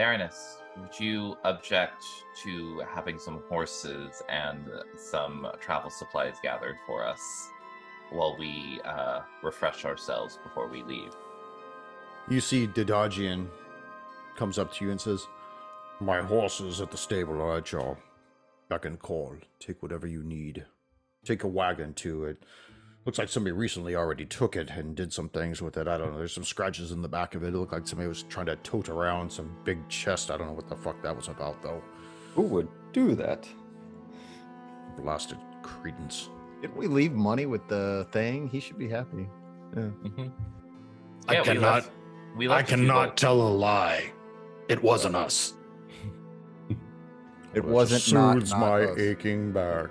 Baroness, 0.02 0.58
would 0.80 1.00
you 1.00 1.38
object 1.44 2.04
to 2.42 2.82
having 2.92 3.20
some 3.20 3.44
horses 3.48 4.24
and 4.30 4.68
some 4.98 5.46
travel 5.60 5.92
supplies 5.92 6.38
gathered 6.42 6.78
for 6.88 7.06
us 7.06 7.22
while 8.10 8.36
we 8.36 8.82
uh, 8.84 9.20
refresh 9.44 9.86
ourselves 9.86 10.40
before 10.42 10.68
we 10.68 10.82
leave? 10.82 11.16
You 12.28 12.42
see 12.42 12.66
Didagian 12.66 13.46
comes 14.36 14.58
up 14.58 14.74
to 14.74 14.86
you 14.86 14.90
and 14.90 15.00
says, 15.00 15.28
My 16.00 16.24
horse 16.24 16.62
is 16.62 16.82
at 16.82 16.90
the 16.90 16.98
stable, 16.98 17.40
all 17.40 17.50
right, 17.50 17.72
y'all. 17.72 17.96
Back 18.70 18.86
and 18.86 18.98
call. 18.98 19.36
Take 19.60 19.84
whatever 19.84 20.08
you 20.08 20.24
need. 20.24 20.66
Take 21.24 21.44
a 21.44 21.48
wagon 21.48 21.94
too. 21.94 22.26
It 22.26 22.44
looks 23.06 23.18
like 23.18 23.30
somebody 23.30 23.52
recently 23.52 23.96
already 23.96 24.26
took 24.26 24.56
it 24.56 24.70
and 24.70 24.96
did 24.96 25.12
some 25.12 25.30
things 25.30 25.62
with 25.62 25.78
it. 25.78 25.88
I 25.88 25.98
don't 25.98 26.12
know. 26.12 26.18
There's 26.18 26.34
some 26.34 26.44
scratches 26.44 26.92
in 26.92 27.02
the 27.02 27.08
back 27.10 27.34
of 27.36 27.44
it. 27.44 27.48
It 27.48 27.54
looked 27.58 27.74
like 27.74 27.88
somebody 27.88 28.08
was 28.08 28.24
trying 28.24 28.46
to 28.48 28.56
tote 28.58 28.90
around 28.90 29.32
some 29.32 29.56
big 29.64 29.88
chest. 29.90 30.30
I 30.32 30.38
don't 30.38 30.48
know 30.48 30.54
what 30.54 30.68
the 30.70 30.76
fuck 30.76 31.02
that 31.04 31.16
was 31.16 31.28
about 31.28 31.62
though. 31.64 31.82
Who 32.36 32.44
would 32.44 32.68
do 32.94 33.16
that? 33.16 33.48
Blasted 34.98 35.38
credence. 35.64 36.30
Didn't 36.62 36.78
we 36.78 36.88
leave 36.88 37.14
money 37.14 37.46
with 37.48 37.68
the 37.68 38.08
thing? 38.12 38.48
He 38.50 38.60
should 38.60 38.78
be 38.78 38.88
happy. 38.88 39.28
Yeah. 39.76 39.82
Mm-hmm. 40.04 40.28
I 41.28 41.40
we 41.40 41.44
cannot 41.46 41.62
left- 41.62 41.92
we 42.36 42.48
left 42.48 42.64
a 42.72 42.76
few 42.76 42.86
cannot 42.86 43.08
boat- 43.10 43.18
tell 43.18 43.42
a 43.42 43.50
lie. 43.50 44.12
It 44.70 44.82
wasn't 44.84 45.16
us. 45.16 45.54
It 47.54 47.66
wasn't 47.66 48.14
not, 48.14 48.36
soothes 48.36 48.52
not 48.52 48.60
my 48.60 48.84
us. 48.86 48.98
aching 49.00 49.52
back. 49.52 49.90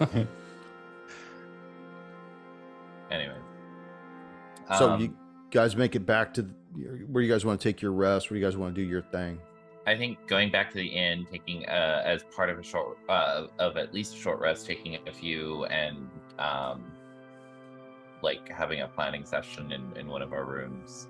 So 4.76 4.90
Um, 4.90 5.00
you 5.00 5.16
guys 5.50 5.76
make 5.76 5.94
it 5.96 6.04
back 6.04 6.34
to 6.34 6.42
where 7.10 7.22
you 7.22 7.32
guys 7.32 7.44
want 7.44 7.60
to 7.60 7.68
take 7.68 7.80
your 7.80 7.92
rest. 7.92 8.30
Where 8.30 8.38
you 8.38 8.44
guys 8.44 8.56
want 8.56 8.74
to 8.74 8.80
do 8.80 8.86
your 8.86 9.02
thing. 9.02 9.40
I 9.86 9.96
think 9.96 10.18
going 10.26 10.50
back 10.50 10.68
to 10.72 10.76
the 10.76 10.86
inn, 10.86 11.26
taking 11.30 11.66
uh, 11.66 12.02
as 12.04 12.22
part 12.24 12.50
of 12.50 12.58
a 12.58 12.62
short 12.62 12.98
uh, 13.08 13.46
of 13.58 13.78
at 13.78 13.94
least 13.94 14.14
a 14.14 14.18
short 14.18 14.38
rest, 14.40 14.66
taking 14.66 14.98
a 15.08 15.12
few, 15.12 15.64
and 15.66 16.10
um, 16.38 16.84
like 18.22 18.48
having 18.50 18.82
a 18.82 18.88
planning 18.88 19.24
session 19.24 19.72
in, 19.72 19.96
in 19.96 20.06
one 20.08 20.20
of 20.20 20.32
our 20.34 20.44
rooms. 20.44 21.08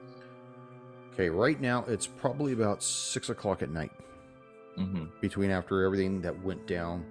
Okay, 1.13 1.29
right 1.29 1.61
now 1.61 1.85
it's 1.89 2.07
probably 2.07 2.53
about 2.53 2.81
six 2.81 3.29
o'clock 3.31 3.63
at 3.63 3.71
night. 3.71 3.91
hmm 4.77 5.07
Between 5.21 5.51
after 5.51 5.83
everything 5.85 6.21
that 6.23 6.41
went 6.45 6.65
down 6.69 7.05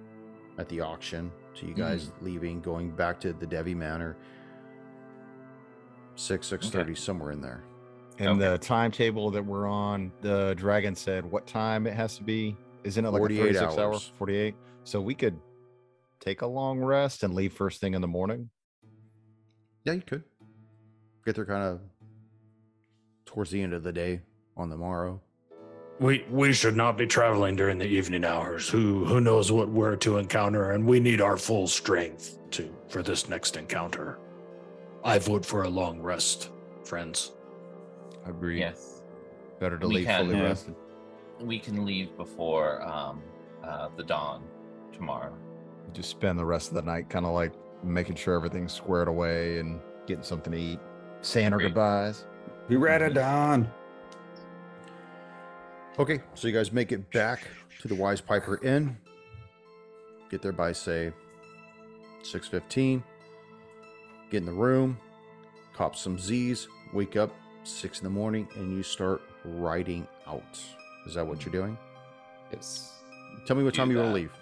at 0.56 0.70
the 0.70 0.80
auction, 0.80 1.30
to 1.56 1.66
you 1.66 1.74
guys 1.74 2.12
leaving, 2.22 2.62
going 2.62 2.90
back 2.92 3.20
to 3.20 3.34
the 3.34 3.46
Devi 3.46 3.74
Manor. 3.74 4.16
Six 6.18 6.48
six 6.48 6.68
thirty, 6.68 6.94
somewhere 6.96 7.30
in 7.30 7.40
there. 7.40 7.62
And 8.18 8.30
Okay. 8.30 8.50
the 8.50 8.58
timetable 8.58 9.30
that 9.30 9.44
we're 9.44 9.68
on, 9.68 10.10
the 10.20 10.54
dragon 10.56 10.96
said 10.96 11.24
what 11.24 11.46
time 11.46 11.86
it 11.86 11.94
has 11.94 12.16
to 12.16 12.24
be. 12.24 12.56
Isn't 12.82 13.04
it 13.04 13.10
like 13.10 13.20
a 13.20 13.22
48 13.22 13.40
36 13.54 13.78
hour? 13.78 13.80
hours. 13.92 14.12
48. 14.18 14.54
So 14.82 15.00
we 15.00 15.14
could 15.14 15.38
take 16.18 16.42
a 16.42 16.46
long 16.46 16.80
rest 16.80 17.22
and 17.22 17.34
leave 17.34 17.52
first 17.52 17.80
thing 17.80 17.94
in 17.94 18.00
the 18.00 18.08
morning. 18.08 18.50
Yeah, 19.84 19.92
you 19.92 20.02
could. 20.02 20.24
get 21.24 21.36
there 21.36 21.46
kind 21.46 21.62
of 21.62 21.80
towards 23.24 23.50
the 23.50 23.62
end 23.62 23.72
of 23.72 23.84
the 23.84 23.92
day 23.92 24.20
on 24.56 24.70
the 24.70 24.76
morrow. 24.76 25.20
We 26.00 26.24
we 26.30 26.52
should 26.52 26.76
not 26.76 26.96
be 26.98 27.06
traveling 27.06 27.54
during 27.54 27.78
the 27.78 27.86
evening 27.86 28.24
hours. 28.24 28.68
Who 28.68 29.04
who 29.04 29.20
knows 29.20 29.52
what 29.52 29.68
we're 29.68 29.94
to 29.96 30.18
encounter, 30.18 30.72
and 30.72 30.84
we 30.84 30.98
need 30.98 31.20
our 31.20 31.36
full 31.36 31.68
strength 31.68 32.38
to 32.52 32.74
for 32.88 33.02
this 33.04 33.28
next 33.28 33.56
encounter. 33.56 34.18
I 35.04 35.18
vote 35.18 35.44
for 35.44 35.62
a 35.62 35.68
long 35.68 36.00
rest, 36.00 36.50
friends. 36.84 37.32
I 38.26 38.30
agree. 38.30 38.58
Yes. 38.58 39.02
Better 39.60 39.78
to 39.78 39.88
We 39.88 39.96
leave 39.96 40.06
can, 40.06 40.26
fully 40.26 40.38
yeah. 40.38 40.44
rested. 40.44 40.74
We 41.40 41.58
can 41.58 41.84
leave 41.84 42.16
before 42.16 42.82
um, 42.82 43.22
uh, 43.64 43.88
the 43.96 44.02
dawn 44.04 44.44
tomorrow. 44.92 45.34
Just 45.92 46.10
spend 46.10 46.38
the 46.38 46.44
rest 46.44 46.68
of 46.68 46.74
the 46.74 46.82
night 46.82 47.08
kind 47.08 47.24
of 47.24 47.32
like 47.32 47.52
making 47.82 48.16
sure 48.16 48.34
everything's 48.34 48.72
squared 48.72 49.08
away 49.08 49.58
and 49.58 49.80
getting 50.06 50.24
something 50.24 50.52
to 50.52 50.58
eat, 50.58 50.80
saying 51.22 51.52
our 51.52 51.58
Great. 51.58 51.68
goodbyes. 51.68 52.26
Be 52.68 52.76
ready, 52.76 53.12
Don. 53.12 53.70
Okay, 55.98 56.20
so 56.34 56.46
you 56.46 56.54
guys 56.54 56.72
make 56.72 56.92
it 56.92 57.10
back 57.10 57.40
to 57.80 57.88
the 57.88 57.94
Wise 57.94 58.20
Piper 58.20 58.62
Inn. 58.64 58.96
Get 60.30 60.42
there 60.42 60.52
by 60.52 60.72
say 60.72 61.12
6:15. 62.22 63.02
Get 64.30 64.38
in 64.38 64.46
the 64.46 64.52
room, 64.52 64.98
cop 65.74 65.96
some 65.96 66.18
Z's, 66.18 66.68
wake 66.92 67.16
up 67.16 67.30
six 67.64 67.98
in 68.00 68.04
the 68.04 68.10
morning, 68.10 68.46
and 68.56 68.76
you 68.76 68.82
start 68.82 69.22
riding 69.44 70.06
out. 70.26 70.60
Is 71.06 71.14
that 71.14 71.26
what 71.26 71.44
you're 71.44 71.52
doing? 71.52 71.78
Yes. 72.52 72.92
Tell 73.46 73.56
me 73.56 73.64
what 73.64 73.72
Do 73.74 73.78
time 73.78 73.90
you 73.90 73.96
will 73.96 74.06
that. 74.08 74.12
leave. 74.14 74.32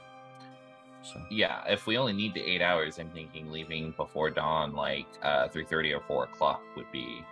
So 1.02 1.20
Yeah, 1.30 1.62
if 1.68 1.86
we 1.86 1.98
only 1.98 2.12
need 2.12 2.34
the 2.34 2.40
eight 2.42 2.60
hours, 2.62 2.98
I'm 2.98 3.10
thinking 3.10 3.52
leaving 3.52 3.92
before 3.96 4.28
dawn, 4.30 4.72
like 4.74 5.06
uh, 5.22 5.46
three 5.48 5.64
thirty 5.64 5.92
or 5.92 6.00
four 6.00 6.24
o'clock, 6.24 6.60
would 6.76 6.90
be 6.90 7.24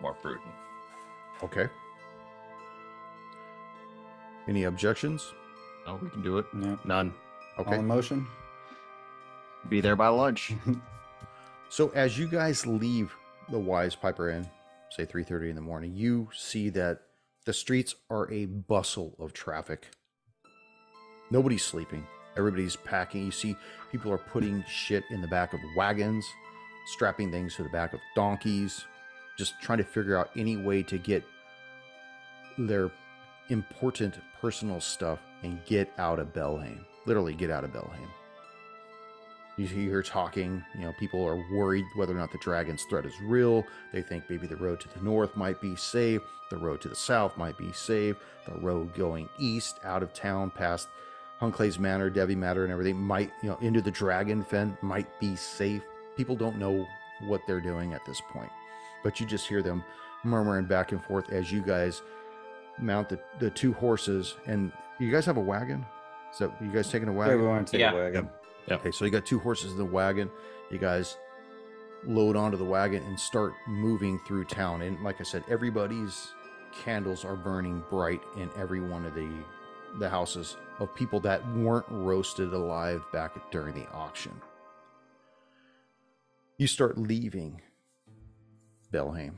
more 0.00 0.14
prudent. 0.14 0.46
okay. 1.42 1.68
Any 4.46 4.64
objections? 4.64 5.32
Oh, 5.86 5.98
we 6.00 6.10
can 6.10 6.22
do 6.22 6.38
it. 6.38 6.46
Yeah. 6.60 6.76
None. 6.84 7.12
All 7.58 7.64
Okay. 7.64 7.76
in 7.78 7.86
motion. 7.86 8.26
Be 9.68 9.80
there 9.80 9.96
by 9.96 10.08
lunch. 10.08 10.52
So 11.74 11.88
as 11.88 12.16
you 12.16 12.28
guys 12.28 12.68
leave 12.68 13.12
the 13.50 13.58
Wise 13.58 13.96
Piper 13.96 14.30
Inn, 14.30 14.48
say 14.90 15.04
3:30 15.04 15.50
in 15.50 15.56
the 15.56 15.60
morning, 15.60 15.92
you 15.92 16.28
see 16.32 16.68
that 16.68 17.00
the 17.46 17.52
streets 17.52 17.96
are 18.08 18.30
a 18.30 18.44
bustle 18.44 19.16
of 19.18 19.32
traffic. 19.32 19.90
Nobody's 21.32 21.64
sleeping. 21.64 22.06
Everybody's 22.36 22.76
packing. 22.76 23.24
You 23.24 23.32
see 23.32 23.56
people 23.90 24.12
are 24.12 24.18
putting 24.18 24.62
shit 24.68 25.02
in 25.10 25.20
the 25.20 25.26
back 25.26 25.52
of 25.52 25.58
wagons, 25.76 26.24
strapping 26.92 27.32
things 27.32 27.56
to 27.56 27.64
the 27.64 27.70
back 27.70 27.92
of 27.92 27.98
donkeys, 28.14 28.84
just 29.36 29.60
trying 29.60 29.78
to 29.78 29.84
figure 29.84 30.16
out 30.16 30.30
any 30.36 30.56
way 30.56 30.80
to 30.84 30.96
get 30.96 31.24
their 32.56 32.88
important 33.48 34.20
personal 34.40 34.80
stuff 34.80 35.18
and 35.42 35.58
get 35.64 35.92
out 35.98 36.20
of 36.20 36.32
Belhaim. 36.32 36.84
Literally 37.04 37.34
get 37.34 37.50
out 37.50 37.64
of 37.64 37.72
Belhaim. 37.72 38.10
You 39.56 39.66
hear 39.66 39.92
her 39.92 40.02
talking, 40.02 40.64
you 40.74 40.80
know, 40.80 40.92
people 40.98 41.24
are 41.24 41.36
worried 41.52 41.84
whether 41.94 42.12
or 42.12 42.18
not 42.18 42.32
the 42.32 42.38
dragon's 42.38 42.82
threat 42.84 43.06
is 43.06 43.14
real. 43.22 43.64
They 43.92 44.02
think 44.02 44.24
maybe 44.28 44.46
the 44.48 44.56
road 44.56 44.80
to 44.80 44.88
the 44.88 45.04
north 45.04 45.36
might 45.36 45.60
be 45.60 45.76
safe, 45.76 46.22
the 46.50 46.56
road 46.56 46.80
to 46.80 46.88
the 46.88 46.96
south 46.96 47.36
might 47.36 47.56
be 47.56 47.72
safe, 47.72 48.16
the 48.46 48.54
road 48.60 48.94
going 48.94 49.28
east 49.38 49.78
out 49.84 50.02
of 50.02 50.12
town 50.12 50.50
past 50.50 50.88
Hunclay's 51.40 51.78
Manor, 51.78 52.10
Devi 52.10 52.34
Manor, 52.34 52.64
and 52.64 52.72
everything 52.72 52.96
might, 52.96 53.30
you 53.42 53.48
know, 53.48 53.56
into 53.60 53.80
the 53.80 53.90
Dragon 53.92 54.42
Fen 54.42 54.76
might 54.82 55.06
be 55.20 55.36
safe. 55.36 55.82
People 56.16 56.34
don't 56.36 56.58
know 56.58 56.84
what 57.28 57.40
they're 57.46 57.60
doing 57.60 57.92
at 57.92 58.04
this 58.04 58.20
point, 58.32 58.50
but 59.04 59.20
you 59.20 59.26
just 59.26 59.46
hear 59.46 59.62
them 59.62 59.84
murmuring 60.24 60.64
back 60.64 60.90
and 60.90 61.02
forth 61.04 61.30
as 61.30 61.52
you 61.52 61.60
guys 61.60 62.02
mount 62.80 63.08
the, 63.08 63.20
the 63.38 63.50
two 63.50 63.72
horses. 63.72 64.34
And 64.46 64.72
you 64.98 65.10
guys 65.12 65.26
have 65.26 65.36
a 65.36 65.40
wagon? 65.40 65.84
So 66.32 66.52
you 66.60 66.70
guys 66.72 66.90
taking 66.90 67.08
a 67.08 67.12
Yeah, 67.12 67.18
wagon? 67.18 67.40
we 67.40 67.46
want 67.46 67.66
to 67.68 67.70
take 67.72 67.80
Yeah. 67.80 67.92
a 67.92 67.96
wagon. 67.96 68.30
Okay, 68.70 68.90
so 68.90 69.04
you 69.04 69.10
got 69.10 69.26
two 69.26 69.38
horses 69.38 69.72
in 69.72 69.78
the 69.78 69.84
wagon. 69.84 70.30
You 70.70 70.78
guys 70.78 71.18
load 72.06 72.36
onto 72.36 72.56
the 72.56 72.64
wagon 72.64 73.02
and 73.04 73.18
start 73.18 73.54
moving 73.66 74.18
through 74.20 74.44
town. 74.44 74.82
And 74.82 75.02
like 75.02 75.20
I 75.20 75.24
said, 75.24 75.44
everybody's 75.48 76.28
candles 76.82 77.24
are 77.24 77.36
burning 77.36 77.82
bright 77.90 78.20
in 78.36 78.50
every 78.56 78.80
one 78.80 79.04
of 79.04 79.14
the 79.14 79.30
the 80.00 80.08
houses 80.08 80.56
of 80.80 80.92
people 80.96 81.20
that 81.20 81.46
weren't 81.54 81.86
roasted 81.88 82.52
alive 82.52 83.00
back 83.12 83.32
during 83.52 83.74
the 83.74 83.88
auction. 83.92 84.32
You 86.58 86.66
start 86.66 86.98
leaving 86.98 87.60
Belhaim. 88.92 89.34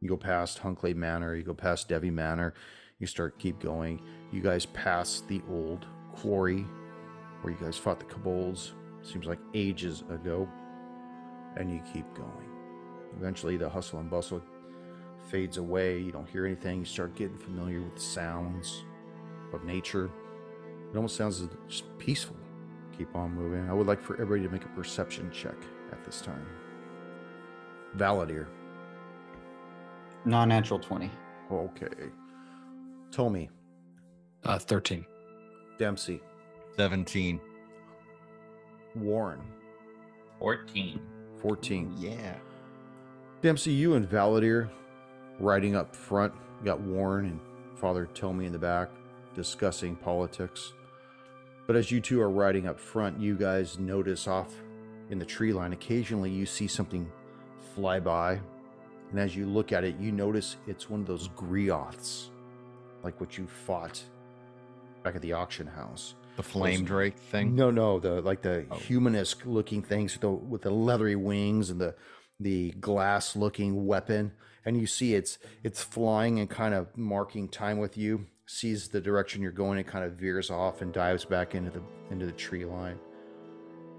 You 0.00 0.08
go 0.10 0.18
past 0.18 0.58
Hunkley 0.58 0.92
Manor, 0.92 1.34
you 1.34 1.42
go 1.42 1.54
past 1.54 1.88
Devi 1.88 2.10
Manor, 2.10 2.52
you 2.98 3.06
start 3.06 3.38
keep 3.38 3.58
going. 3.58 4.02
You 4.32 4.42
guys 4.42 4.66
pass 4.66 5.22
the 5.28 5.40
old 5.48 5.86
quarry 6.12 6.66
where 7.40 7.52
you 7.52 7.58
guys 7.60 7.76
fought 7.76 7.98
the 7.98 8.06
kobolds. 8.06 8.74
Seems 9.02 9.26
like 9.26 9.38
ages 9.54 10.02
ago. 10.10 10.48
And 11.56 11.70
you 11.70 11.82
keep 11.92 12.06
going. 12.14 12.48
Eventually, 13.16 13.56
the 13.56 13.68
hustle 13.68 13.98
and 13.98 14.08
bustle 14.08 14.42
fades 15.30 15.56
away. 15.56 15.98
You 15.98 16.12
don't 16.12 16.28
hear 16.28 16.46
anything. 16.46 16.80
You 16.80 16.84
start 16.84 17.16
getting 17.16 17.38
familiar 17.38 17.80
with 17.80 17.96
the 17.96 18.00
sounds 18.00 18.84
of 19.52 19.64
nature. 19.64 20.10
It 20.92 20.96
almost 20.96 21.16
sounds 21.16 21.42
just 21.68 21.84
peaceful. 21.98 22.36
Keep 22.96 23.16
on 23.16 23.34
moving. 23.34 23.68
I 23.68 23.72
would 23.72 23.86
like 23.86 24.02
for 24.02 24.14
everybody 24.14 24.42
to 24.42 24.48
make 24.48 24.64
a 24.64 24.68
perception 24.68 25.30
check 25.32 25.56
at 25.90 26.04
this 26.04 26.20
time. 26.20 26.46
Valadir. 27.96 28.46
Non-natural 30.24 30.78
twenty. 30.78 31.10
Okay. 31.50 31.88
Tommy. 33.10 33.50
Uh, 34.44 34.58
Thirteen. 34.58 35.04
Dempsey. 35.78 36.22
17. 36.80 37.38
Warren. 38.94 39.42
Fourteen. 40.38 40.98
14. 41.42 41.94
Yeah. 41.98 42.36
Dempsey, 43.42 43.72
you 43.72 43.96
and 43.96 44.08
Valadir 44.08 44.70
riding 45.38 45.76
up 45.76 45.94
front. 45.94 46.32
You 46.58 46.64
got 46.64 46.80
Warren 46.80 47.26
and 47.26 47.40
Father 47.78 48.08
Tommy 48.14 48.46
in 48.46 48.52
the 48.52 48.58
back 48.58 48.88
discussing 49.34 49.94
politics. 49.94 50.72
But 51.66 51.76
as 51.76 51.90
you 51.90 52.00
two 52.00 52.18
are 52.22 52.30
riding 52.30 52.66
up 52.66 52.80
front, 52.80 53.20
you 53.20 53.36
guys 53.36 53.78
notice 53.78 54.26
off 54.26 54.50
in 55.10 55.18
the 55.18 55.26
tree 55.26 55.52
line, 55.52 55.74
occasionally 55.74 56.30
you 56.30 56.46
see 56.46 56.66
something 56.66 57.12
fly 57.74 58.00
by. 58.00 58.40
And 59.10 59.20
as 59.20 59.36
you 59.36 59.44
look 59.44 59.70
at 59.70 59.84
it, 59.84 59.96
you 60.00 60.12
notice 60.12 60.56
it's 60.66 60.88
one 60.88 61.00
of 61.00 61.06
those 61.06 61.28
grioths, 61.28 62.30
like 63.04 63.20
what 63.20 63.36
you 63.36 63.46
fought 63.46 64.02
back 65.02 65.14
at 65.14 65.20
the 65.20 65.34
auction 65.34 65.66
house. 65.66 66.14
The 66.42 66.48
flame 66.48 66.84
drake 66.84 67.16
thing. 67.18 67.54
No, 67.54 67.70
no, 67.70 67.98
the 68.00 68.20
like 68.22 68.40
the 68.42 68.64
Oh. 68.70 68.76
humanesque 68.76 69.44
looking 69.44 69.82
things 69.82 70.14
with 70.14 70.22
the, 70.22 70.30
with 70.30 70.62
the 70.62 70.70
leathery 70.70 71.16
wings 71.16 71.68
and 71.70 71.80
the 71.80 71.94
the 72.38 72.70
glass 72.72 73.36
looking 73.36 73.84
weapon, 73.86 74.32
and 74.64 74.74
you 74.80 74.86
see 74.86 75.14
it's 75.14 75.38
it's 75.62 75.82
flying 75.82 76.38
and 76.40 76.48
kind 76.48 76.72
of 76.74 76.96
marking 76.96 77.48
time 77.48 77.78
with 77.78 77.98
you. 77.98 78.26
Sees 78.46 78.88
the 78.88 79.00
direction 79.00 79.42
you're 79.42 79.52
going, 79.52 79.78
and 79.78 79.86
kind 79.86 80.04
of 80.04 80.14
veers 80.14 80.50
off 80.50 80.80
and 80.80 80.92
dives 80.92 81.24
back 81.26 81.54
into 81.54 81.70
the 81.70 81.82
into 82.10 82.24
the 82.24 82.32
tree 82.32 82.64
line. 82.64 82.98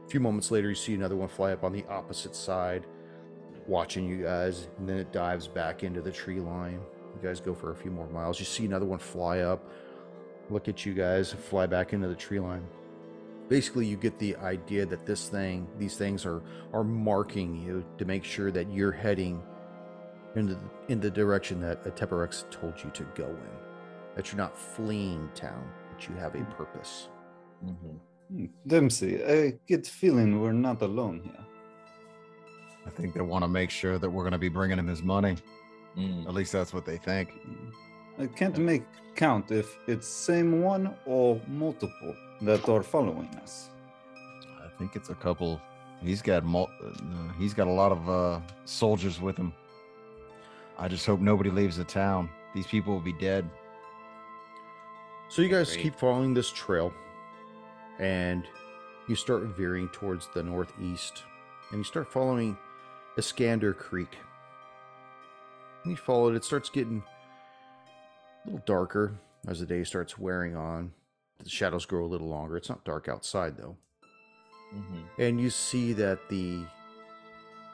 A 0.05 0.09
few 0.09 0.19
moments 0.19 0.49
later, 0.49 0.67
you 0.69 0.75
see 0.75 0.95
another 0.95 1.15
one 1.15 1.29
fly 1.29 1.51
up 1.53 1.63
on 1.63 1.71
the 1.71 1.85
opposite 1.89 2.35
side, 2.35 2.85
watching 3.67 4.07
you 4.09 4.23
guys, 4.23 4.67
and 4.79 4.89
then 4.89 4.97
it 4.97 5.11
dives 5.13 5.47
back 5.47 5.83
into 5.83 6.01
the 6.01 6.11
tree 6.11 6.39
line. 6.39 6.81
You 7.15 7.21
guys 7.27 7.39
go 7.39 7.53
for 7.53 7.71
a 7.71 7.75
few 7.75 7.91
more 7.91 8.07
miles. 8.07 8.39
You 8.39 8.45
see 8.45 8.65
another 8.65 8.85
one 8.85 8.99
fly 8.99 9.39
up, 9.41 9.69
look 10.51 10.67
at 10.67 10.85
you 10.85 10.93
guys, 10.93 11.31
fly 11.31 11.65
back 11.65 11.93
into 11.93 12.07
the 12.07 12.15
tree 12.15 12.39
line 12.39 12.65
basically 13.49 13.85
you 13.85 13.97
get 13.97 14.17
the 14.17 14.33
idea 14.37 14.85
that 14.85 15.05
this 15.05 15.27
thing 15.27 15.67
these 15.77 15.97
things 15.97 16.25
are 16.25 16.41
are 16.71 16.85
marking 16.85 17.61
you 17.61 17.83
to 17.97 18.05
make 18.05 18.23
sure 18.23 18.49
that 18.49 18.71
you're 18.71 18.93
heading 18.93 19.43
in 20.35 20.47
the 20.47 20.57
in 20.87 21.01
the 21.01 21.11
direction 21.11 21.59
that 21.59 21.85
a 21.85 21.91
Teperex 21.91 22.49
told 22.49 22.81
you 22.81 22.89
to 22.91 23.03
go 23.13 23.25
in 23.27 23.51
that 24.15 24.31
you're 24.31 24.37
not 24.37 24.57
fleeing 24.57 25.29
town 25.35 25.69
that 25.91 26.07
you 26.07 26.15
have 26.15 26.33
a 26.33 26.45
purpose 26.45 27.09
hmm 27.61 27.97
Hmm, 28.31 28.45
Dempsey, 28.65 29.23
I 29.25 29.59
get 29.67 29.85
feeling 29.85 30.39
we're 30.39 30.53
not 30.53 30.81
alone 30.81 31.21
here. 31.23 31.45
I 32.85 32.89
think 32.89 33.13
they 33.13 33.21
want 33.21 33.43
to 33.43 33.47
make 33.47 33.69
sure 33.69 33.97
that 33.97 34.09
we're 34.09 34.23
going 34.23 34.31
to 34.31 34.39
be 34.39 34.49
bringing 34.49 34.79
him 34.79 34.87
his 34.87 35.03
money. 35.03 35.35
Mm. 35.97 36.25
At 36.27 36.33
least 36.33 36.53
that's 36.53 36.73
what 36.73 36.85
they 36.85 36.97
think. 36.97 37.29
I 38.19 38.27
can't 38.27 38.57
make 38.57 38.83
count 39.15 39.51
if 39.51 39.77
it's 39.87 40.07
same 40.07 40.61
one 40.61 40.93
or 41.05 41.39
multiple 41.47 42.15
that 42.41 42.67
are 42.69 42.83
following 42.83 43.29
us. 43.41 43.69
I 44.63 44.67
think 44.77 44.95
it's 44.95 45.09
a 45.09 45.15
couple. 45.15 45.61
He's 46.01 46.21
got 46.21 46.43
mul- 46.43 46.69
uh, 46.83 47.33
he's 47.37 47.53
got 47.53 47.67
a 47.67 47.71
lot 47.71 47.91
of 47.91 48.09
uh, 48.09 48.39
soldiers 48.65 49.21
with 49.21 49.37
him. 49.37 49.53
I 50.77 50.87
just 50.87 51.05
hope 51.05 51.19
nobody 51.19 51.49
leaves 51.51 51.77
the 51.77 51.83
town. 51.83 52.29
These 52.55 52.67
people 52.67 52.93
will 52.93 53.01
be 53.01 53.13
dead. 53.13 53.49
so 55.29 55.41
you 55.41 55.47
guys 55.49 55.69
Great. 55.71 55.83
keep 55.83 55.95
following 55.95 56.33
this 56.33 56.49
trail 56.51 56.91
and 57.99 58.43
you 59.07 59.15
start 59.15 59.43
veering 59.43 59.87
towards 59.89 60.27
the 60.33 60.41
northeast 60.43 61.23
and 61.69 61.79
you 61.79 61.83
start 61.83 62.11
following 62.11 62.57
Iskander 63.17 63.73
Creek. 63.73 64.17
And 65.83 65.91
you 65.91 65.97
follow 65.97 66.29
it, 66.29 66.35
it 66.35 66.43
starts 66.43 66.69
getting 66.69 67.03
a 68.43 68.49
little 68.49 68.63
darker 68.65 69.13
as 69.47 69.59
the 69.59 69.65
day 69.65 69.83
starts 69.83 70.17
wearing 70.17 70.55
on. 70.55 70.93
The 71.43 71.49
shadows 71.49 71.85
grow 71.85 72.05
a 72.05 72.07
little 72.07 72.29
longer. 72.29 72.57
It's 72.57 72.69
not 72.69 72.85
dark 72.85 73.07
outside 73.07 73.57
though. 73.57 73.77
Mhm. 74.73 75.03
And 75.17 75.41
you 75.41 75.49
see 75.49 75.93
that 75.93 76.29
the 76.29 76.65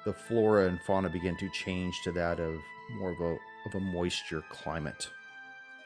the 0.05 0.13
flora 0.13 0.67
and 0.67 0.81
fauna 0.83 1.09
begin 1.09 1.35
to 1.37 1.49
change 1.49 2.01
to 2.03 2.13
that 2.13 2.39
of 2.39 2.61
more 2.91 3.11
of 3.11 3.19
a 3.19 3.37
of 3.65 3.75
a 3.75 3.79
moisture 3.79 4.43
climate. 4.49 5.09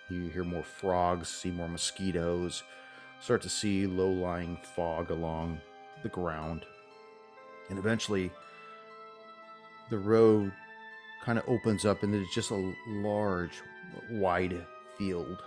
You 0.09 0.29
hear 0.29 0.43
more 0.43 0.63
frogs, 0.63 1.29
see 1.29 1.49
more 1.49 1.67
mosquitoes, 1.69 2.63
start 3.19 3.41
to 3.43 3.49
see 3.49 3.87
low-lying 3.87 4.57
fog 4.57 5.09
along 5.09 5.61
the 6.03 6.09
ground. 6.09 6.65
And 7.69 7.79
eventually 7.79 8.31
the 9.89 9.97
road 9.97 10.51
kind 11.23 11.39
of 11.39 11.47
opens 11.47 11.85
up 11.85 12.03
and 12.03 12.13
there's 12.13 12.29
just 12.29 12.51
a 12.51 12.75
large 12.87 13.61
wide 14.09 14.65
field. 14.97 15.43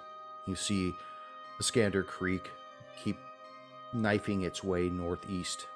You 0.47 0.55
see 0.55 0.95
Iskander 1.61 2.03
Creek 2.03 2.51
keep 3.03 3.19
knifing 3.93 4.43
its 4.43 4.63
way 4.65 4.89
northeast. 4.89 5.67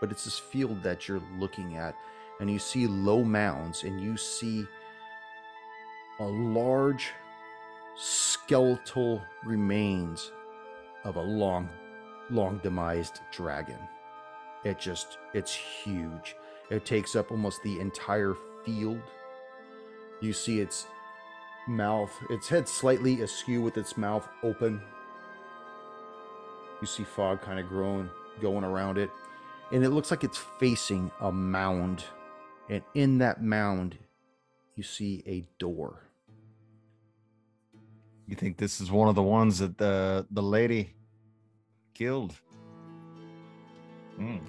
But 0.00 0.10
it's 0.10 0.24
this 0.24 0.38
field 0.38 0.82
that 0.82 1.08
you're 1.08 1.22
looking 1.38 1.76
at, 1.76 1.94
and 2.40 2.50
you 2.50 2.58
see 2.58 2.86
low 2.86 3.24
mounds, 3.24 3.84
and 3.84 4.00
you 4.00 4.16
see 4.16 4.66
a 6.20 6.24
large 6.24 7.12
skeletal 7.96 9.22
remains 9.44 10.30
of 11.04 11.16
a 11.16 11.22
long, 11.22 11.68
long 12.30 12.60
demised 12.62 13.20
dragon. 13.32 13.78
It 14.64 14.78
just, 14.78 15.18
it's 15.32 15.54
huge. 15.54 16.36
It 16.70 16.84
takes 16.84 17.14
up 17.14 17.30
almost 17.30 17.62
the 17.62 17.80
entire 17.80 18.34
field. 18.64 19.02
You 20.20 20.32
see 20.32 20.60
its 20.60 20.86
mouth, 21.66 22.12
its 22.30 22.48
head 22.48 22.68
slightly 22.68 23.22
askew 23.22 23.62
with 23.62 23.76
its 23.76 23.96
mouth 23.96 24.28
open. 24.42 24.80
You 26.80 26.86
see 26.86 27.04
fog 27.04 27.40
kind 27.40 27.58
of 27.58 27.68
growing, 27.68 28.10
going 28.40 28.64
around 28.64 28.98
it. 28.98 29.10
And 29.72 29.84
it 29.84 29.90
looks 29.90 30.10
like 30.10 30.24
it's 30.24 30.38
facing 30.58 31.10
a 31.20 31.32
mound. 31.32 32.04
And 32.68 32.82
in 32.94 33.18
that 33.18 33.42
mound, 33.42 33.96
you 34.76 34.82
see 34.82 35.22
a 35.26 35.44
door. 35.58 36.02
You 38.26 38.36
think 38.36 38.56
this 38.56 38.80
is 38.80 38.90
one 38.90 39.08
of 39.08 39.14
the 39.14 39.22
ones 39.22 39.58
that 39.58 39.76
the 39.76 40.26
the 40.30 40.42
lady 40.42 40.94
killed? 41.92 42.34
Mm, 44.18 44.40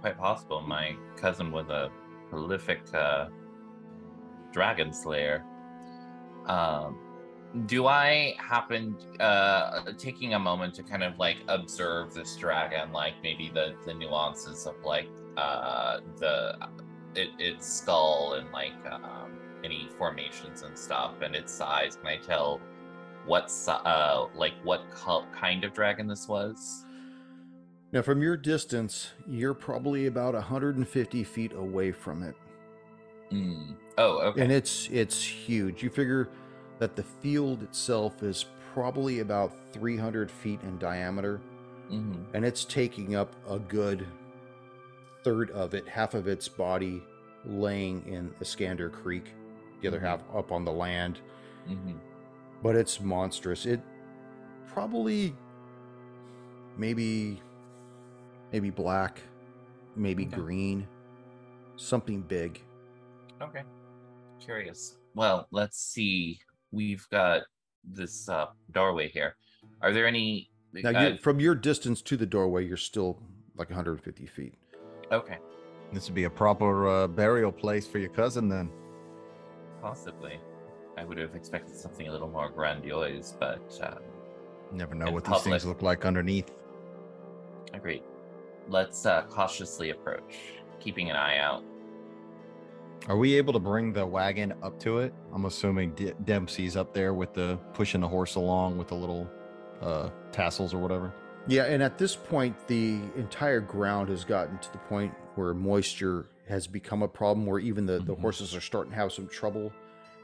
quite 0.00 0.18
possible. 0.18 0.60
My 0.62 0.96
cousin 1.16 1.52
was 1.52 1.68
a 1.68 1.90
prolific 2.30 2.80
uh, 2.94 3.28
dragon 4.52 4.92
slayer. 4.92 5.44
Um, 6.48 6.98
do 7.66 7.86
I 7.86 8.34
happen 8.38 8.96
uh, 9.20 9.92
taking 9.96 10.34
a 10.34 10.38
moment 10.38 10.74
to 10.74 10.82
kind 10.82 11.02
of 11.02 11.18
like 11.18 11.38
observe 11.48 12.12
this 12.12 12.36
dragon, 12.36 12.92
like 12.92 13.14
maybe 13.22 13.50
the 13.52 13.74
the 13.86 13.94
nuances 13.94 14.66
of 14.66 14.74
like 14.84 15.08
uh, 15.36 16.00
the 16.18 16.56
it, 17.14 17.30
its 17.38 17.66
skull 17.66 18.34
and 18.34 18.50
like 18.52 18.74
um, 18.90 19.38
any 19.64 19.88
formations 19.98 20.62
and 20.62 20.76
stuff 20.78 21.14
and 21.22 21.34
its 21.34 21.52
size? 21.52 21.96
Can 21.96 22.06
I 22.06 22.18
tell 22.18 22.60
what 23.26 23.50
si- 23.50 23.70
uh 23.72 24.26
like 24.34 24.54
what 24.62 24.82
kind 25.32 25.64
of 25.64 25.72
dragon 25.72 26.06
this 26.06 26.28
was? 26.28 26.84
Now, 27.90 28.02
from 28.02 28.20
your 28.20 28.36
distance, 28.36 29.12
you're 29.26 29.54
probably 29.54 30.06
about 30.06 30.34
150 30.34 31.24
feet 31.24 31.52
away 31.54 31.90
from 31.90 32.22
it. 32.22 32.34
Mm. 33.32 33.76
Oh, 33.98 34.20
okay. 34.20 34.40
and 34.42 34.50
it's 34.52 34.88
it's 34.90 35.22
huge. 35.22 35.82
You 35.82 35.90
figure 35.90 36.28
that 36.78 36.96
the 36.96 37.02
field 37.02 37.62
itself 37.64 38.22
is 38.22 38.46
probably 38.72 39.18
about 39.20 39.52
300 39.72 40.30
feet 40.30 40.60
in 40.62 40.78
diameter, 40.78 41.40
hmm 41.88 42.12
and 42.34 42.44
it's 42.44 42.64
taking 42.64 43.16
up 43.16 43.34
a 43.48 43.58
good 43.58 44.06
third 45.24 45.50
of 45.50 45.74
it, 45.74 45.86
half 45.88 46.14
of 46.14 46.28
its 46.28 46.48
body 46.48 47.02
laying 47.44 48.06
in 48.06 48.32
Iskander 48.40 48.88
Creek, 48.88 49.34
the 49.80 49.88
other 49.88 49.98
Mhm. 49.98 50.02
half 50.02 50.22
up 50.34 50.52
on 50.52 50.64
the 50.64 50.72
land. 50.72 51.20
hmm 51.66 51.92
But 52.62 52.76
it's 52.76 53.00
monstrous. 53.00 53.66
It 53.66 53.80
probably 54.68 55.34
maybe 56.76 57.40
maybe 58.52 58.70
black, 58.70 59.20
maybe 59.96 60.24
Okay. 60.26 60.36
green, 60.36 60.86
something 61.76 62.20
big. 62.22 62.62
Okay. 63.42 63.62
Curious. 64.40 64.96
Well, 65.14 65.46
let's 65.50 65.78
see. 65.78 66.38
We've 66.70 67.06
got 67.10 67.42
this 67.84 68.28
uh, 68.28 68.46
doorway 68.72 69.08
here. 69.08 69.36
Are 69.82 69.92
there 69.92 70.06
any? 70.06 70.50
Now, 70.72 70.90
uh, 70.90 71.08
you 71.08 71.18
from 71.18 71.40
your 71.40 71.54
distance 71.54 72.02
to 72.02 72.16
the 72.16 72.26
doorway, 72.26 72.66
you're 72.66 72.76
still 72.76 73.18
like 73.56 73.70
150 73.70 74.26
feet. 74.26 74.54
okay, 75.10 75.38
This 75.92 76.06
would 76.08 76.14
be 76.14 76.24
a 76.24 76.30
proper 76.30 76.86
uh, 76.88 77.06
burial 77.08 77.50
place 77.50 77.86
for 77.86 77.98
your 77.98 78.10
cousin 78.10 78.48
then. 78.48 78.70
possibly. 79.82 80.38
I 80.96 81.04
would 81.04 81.16
have 81.18 81.34
expected 81.36 81.76
something 81.76 82.08
a 82.08 82.12
little 82.12 82.28
more 82.28 82.50
grandiose, 82.50 83.34
but 83.38 83.78
uh, 83.82 83.98
Never 84.72 84.94
know 84.94 85.06
In 85.06 85.14
what 85.14 85.24
these 85.24 85.40
things 85.42 85.64
look 85.64 85.80
like 85.80 86.04
underneath. 86.04 86.50
agreed. 87.72 88.02
Let's 88.68 89.06
uh, 89.06 89.22
cautiously 89.30 89.90
approach, 89.90 90.36
keeping 90.80 91.08
an 91.08 91.16
eye 91.16 91.38
out. 91.38 91.62
Are 93.06 93.16
we 93.16 93.34
able 93.34 93.52
to 93.54 93.58
bring 93.58 93.92
the 93.92 94.04
wagon 94.06 94.52
up 94.62 94.78
to 94.80 94.98
it? 94.98 95.14
I'm 95.32 95.46
assuming 95.46 95.92
D- 95.94 96.12
Dempsey's 96.24 96.76
up 96.76 96.92
there 96.92 97.14
with 97.14 97.32
the 97.32 97.58
pushing 97.72 98.00
the 98.02 98.08
horse 98.08 98.34
along 98.34 98.76
with 98.76 98.88
the 98.88 98.96
little 98.96 99.30
uh, 99.80 100.10
tassels 100.32 100.74
or 100.74 100.78
whatever. 100.78 101.12
Yeah, 101.46 101.64
and 101.64 101.82
at 101.82 101.96
this 101.96 102.14
point, 102.14 102.54
the 102.66 103.00
entire 103.16 103.60
ground 103.60 104.10
has 104.10 104.24
gotten 104.24 104.58
to 104.58 104.72
the 104.72 104.78
point 104.78 105.14
where 105.36 105.54
moisture 105.54 106.26
has 106.48 106.66
become 106.66 107.02
a 107.02 107.08
problem, 107.08 107.46
where 107.46 107.58
even 107.60 107.86
the, 107.86 108.00
the 108.00 108.14
Mhm. 108.14 108.20
horses 108.20 108.54
are 108.54 108.60
starting 108.60 108.90
to 108.90 108.96
have 108.98 109.12
some 109.12 109.28
trouble, 109.28 109.72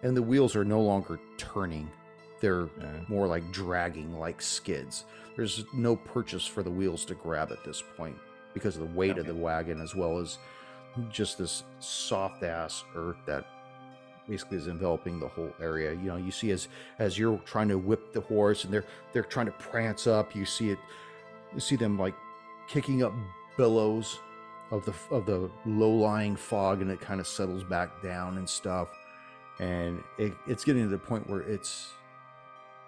and 0.03 0.15
the 0.15 0.23
wheels 0.23 0.55
are 0.55 0.65
no 0.65 0.83
longer 0.83 1.19
turning. 1.39 1.89
They're 2.41 2.69
Yeah. 2.79 3.01
more 3.09 3.27
like 3.27 3.51
dragging, 3.53 4.19
like 4.19 4.43
skids. 4.43 5.05
There's 5.37 5.65
no 5.73 5.97
purchase 5.97 6.47
for 6.47 6.63
the 6.63 6.71
wheels 6.71 7.07
to 7.07 7.15
grab 7.15 7.51
at 7.53 7.65
this 7.65 7.83
point 7.97 8.17
because 8.53 8.77
of 8.77 8.83
the 8.87 8.95
weight 8.95 9.17
of 9.17 9.27
the 9.27 9.35
wagon, 9.35 9.81
as 9.81 9.95
well 9.95 10.19
as 10.19 10.39
just 11.11 11.39
this 11.39 11.65
soft 11.81 12.43
ass 12.43 12.85
earth 12.95 13.17
that 13.27 13.47
basically 14.29 14.57
is 14.57 14.69
enveloping 14.69 15.21
the 15.21 15.29
whole 15.29 15.53
area. 15.61 15.93
You 15.93 16.09
know, 16.09 16.17
you 16.17 16.31
see 16.31 16.51
as 16.51 16.69
as 16.99 17.19
you're 17.19 17.39
trying 17.39 17.69
to 17.69 17.79
whip 17.79 18.13
the 18.13 18.21
horse 18.21 18.65
and 18.65 18.73
they're 18.73 18.85
they're 19.13 19.23
trying 19.23 19.47
to 19.47 19.53
prance 19.53 20.07
up, 20.07 20.35
you 20.35 20.45
see 20.45 20.71
it 20.71 20.79
you 21.55 21.61
see 21.61 21.77
them 21.77 21.99
like 21.99 22.15
kicking 22.69 23.03
up 23.03 23.13
billows 23.57 24.19
of 24.71 24.85
the 24.85 24.95
of 25.11 25.27
the 25.27 25.51
low-lying 25.67 26.37
fog 26.37 26.83
and 26.83 26.91
it 26.91 27.01
kind 27.01 27.21
of 27.21 27.27
settles 27.27 27.65
back 27.65 28.03
down 28.03 28.39
and 28.39 28.49
stuff. 28.49 28.89
And 29.61 30.03
it, 30.19 30.33
it's 30.49 30.65
getting 30.65 30.83
to 30.83 30.89
the 30.89 30.99
point 30.99 31.29
where 31.29 31.43
it's 31.43 31.93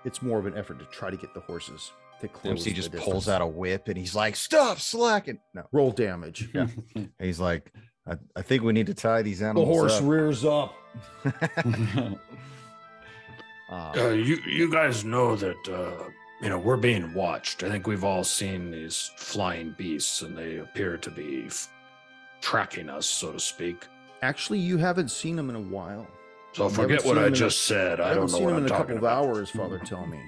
it's 0.04 0.22
more 0.22 0.38
of 0.38 0.46
an 0.46 0.56
effort 0.56 0.78
to 0.78 0.84
try 0.86 1.10
to 1.10 1.16
get 1.16 1.34
the 1.34 1.40
horses 1.40 1.92
to 2.20 2.28
close. 2.28 2.54
Dempsey 2.54 2.70
the 2.70 2.76
just 2.76 2.92
distance. 2.92 3.12
pulls 3.12 3.28
out 3.28 3.42
a 3.42 3.46
whip 3.46 3.88
and 3.88 3.96
he's 3.96 4.14
like, 4.14 4.36
"Stop 4.36 4.80
slacking!" 4.80 5.38
No, 5.54 5.64
roll 5.72 5.92
damage. 5.92 6.48
Yeah. 6.54 6.66
he's 7.20 7.38
like, 7.40 7.72
"I, 8.08 8.14
I 8.36 8.42
think 8.42 8.62
we 8.62 8.72
need 8.72 8.86
to 8.86 8.94
tie 8.94 9.22
these 9.22 9.42
animals. 9.42 9.66
The 9.68 9.72
horse 9.74 9.98
up." 9.98 10.04
rears 10.04 10.44
up. 10.44 10.74
Ah, 13.68 13.92
Uh, 13.98 14.10
you 14.10 14.36
you 14.46 14.70
guys 14.70 15.04
know 15.04 15.34
that 15.34 15.56
uh, 15.68 16.04
you 16.40 16.48
know 16.48 16.58
we're 16.58 16.76
being 16.76 17.12
watched. 17.14 17.64
I 17.64 17.68
think 17.68 17.86
we've 17.88 18.04
all 18.04 18.22
seen 18.22 18.70
these 18.70 19.10
flying 19.16 19.74
beasts, 19.76 20.22
and 20.22 20.38
they 20.38 20.58
appear 20.58 20.96
to 20.98 21.10
be 21.10 21.46
f- 21.46 21.68
tracking 22.40 22.88
us, 22.88 23.06
so 23.06 23.32
to 23.32 23.40
speak. 23.40 23.84
Actually, 24.22 24.60
you 24.60 24.76
haven't 24.78 25.10
seen 25.10 25.34
them 25.34 25.50
in 25.50 25.56
a 25.56 25.60
while. 25.60 26.06
So 26.52 26.64
You 26.68 26.70
forget 26.70 27.04
what 27.04 27.18
I 27.18 27.26
in 27.26 27.32
a- 27.32 27.36
just 27.36 27.64
said. 27.64 27.98
I, 28.00 28.04
I, 28.04 28.08
haven't 28.10 28.22
don't 28.28 28.30
know 28.30 28.36
seen 28.38 28.44
what 28.44 28.50
them 28.50 28.56
I'm 28.58 28.66
in 28.66 28.66
a 28.66 28.68
talking 28.68 28.94
couple 28.94 29.08
of 29.08 29.12
about. 29.24 29.36
hours, 29.36 29.50
Father. 29.50 29.78
Tell 29.80 30.06
me. 30.06 30.20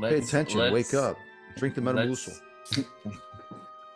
Pay 0.00 0.10
Let's- 0.16 0.28
attention. 0.28 0.72
Wake 0.72 0.94
up. 0.94 1.18
Drink 1.58 1.74
the 1.74 1.82
Metamucil. 1.82 2.40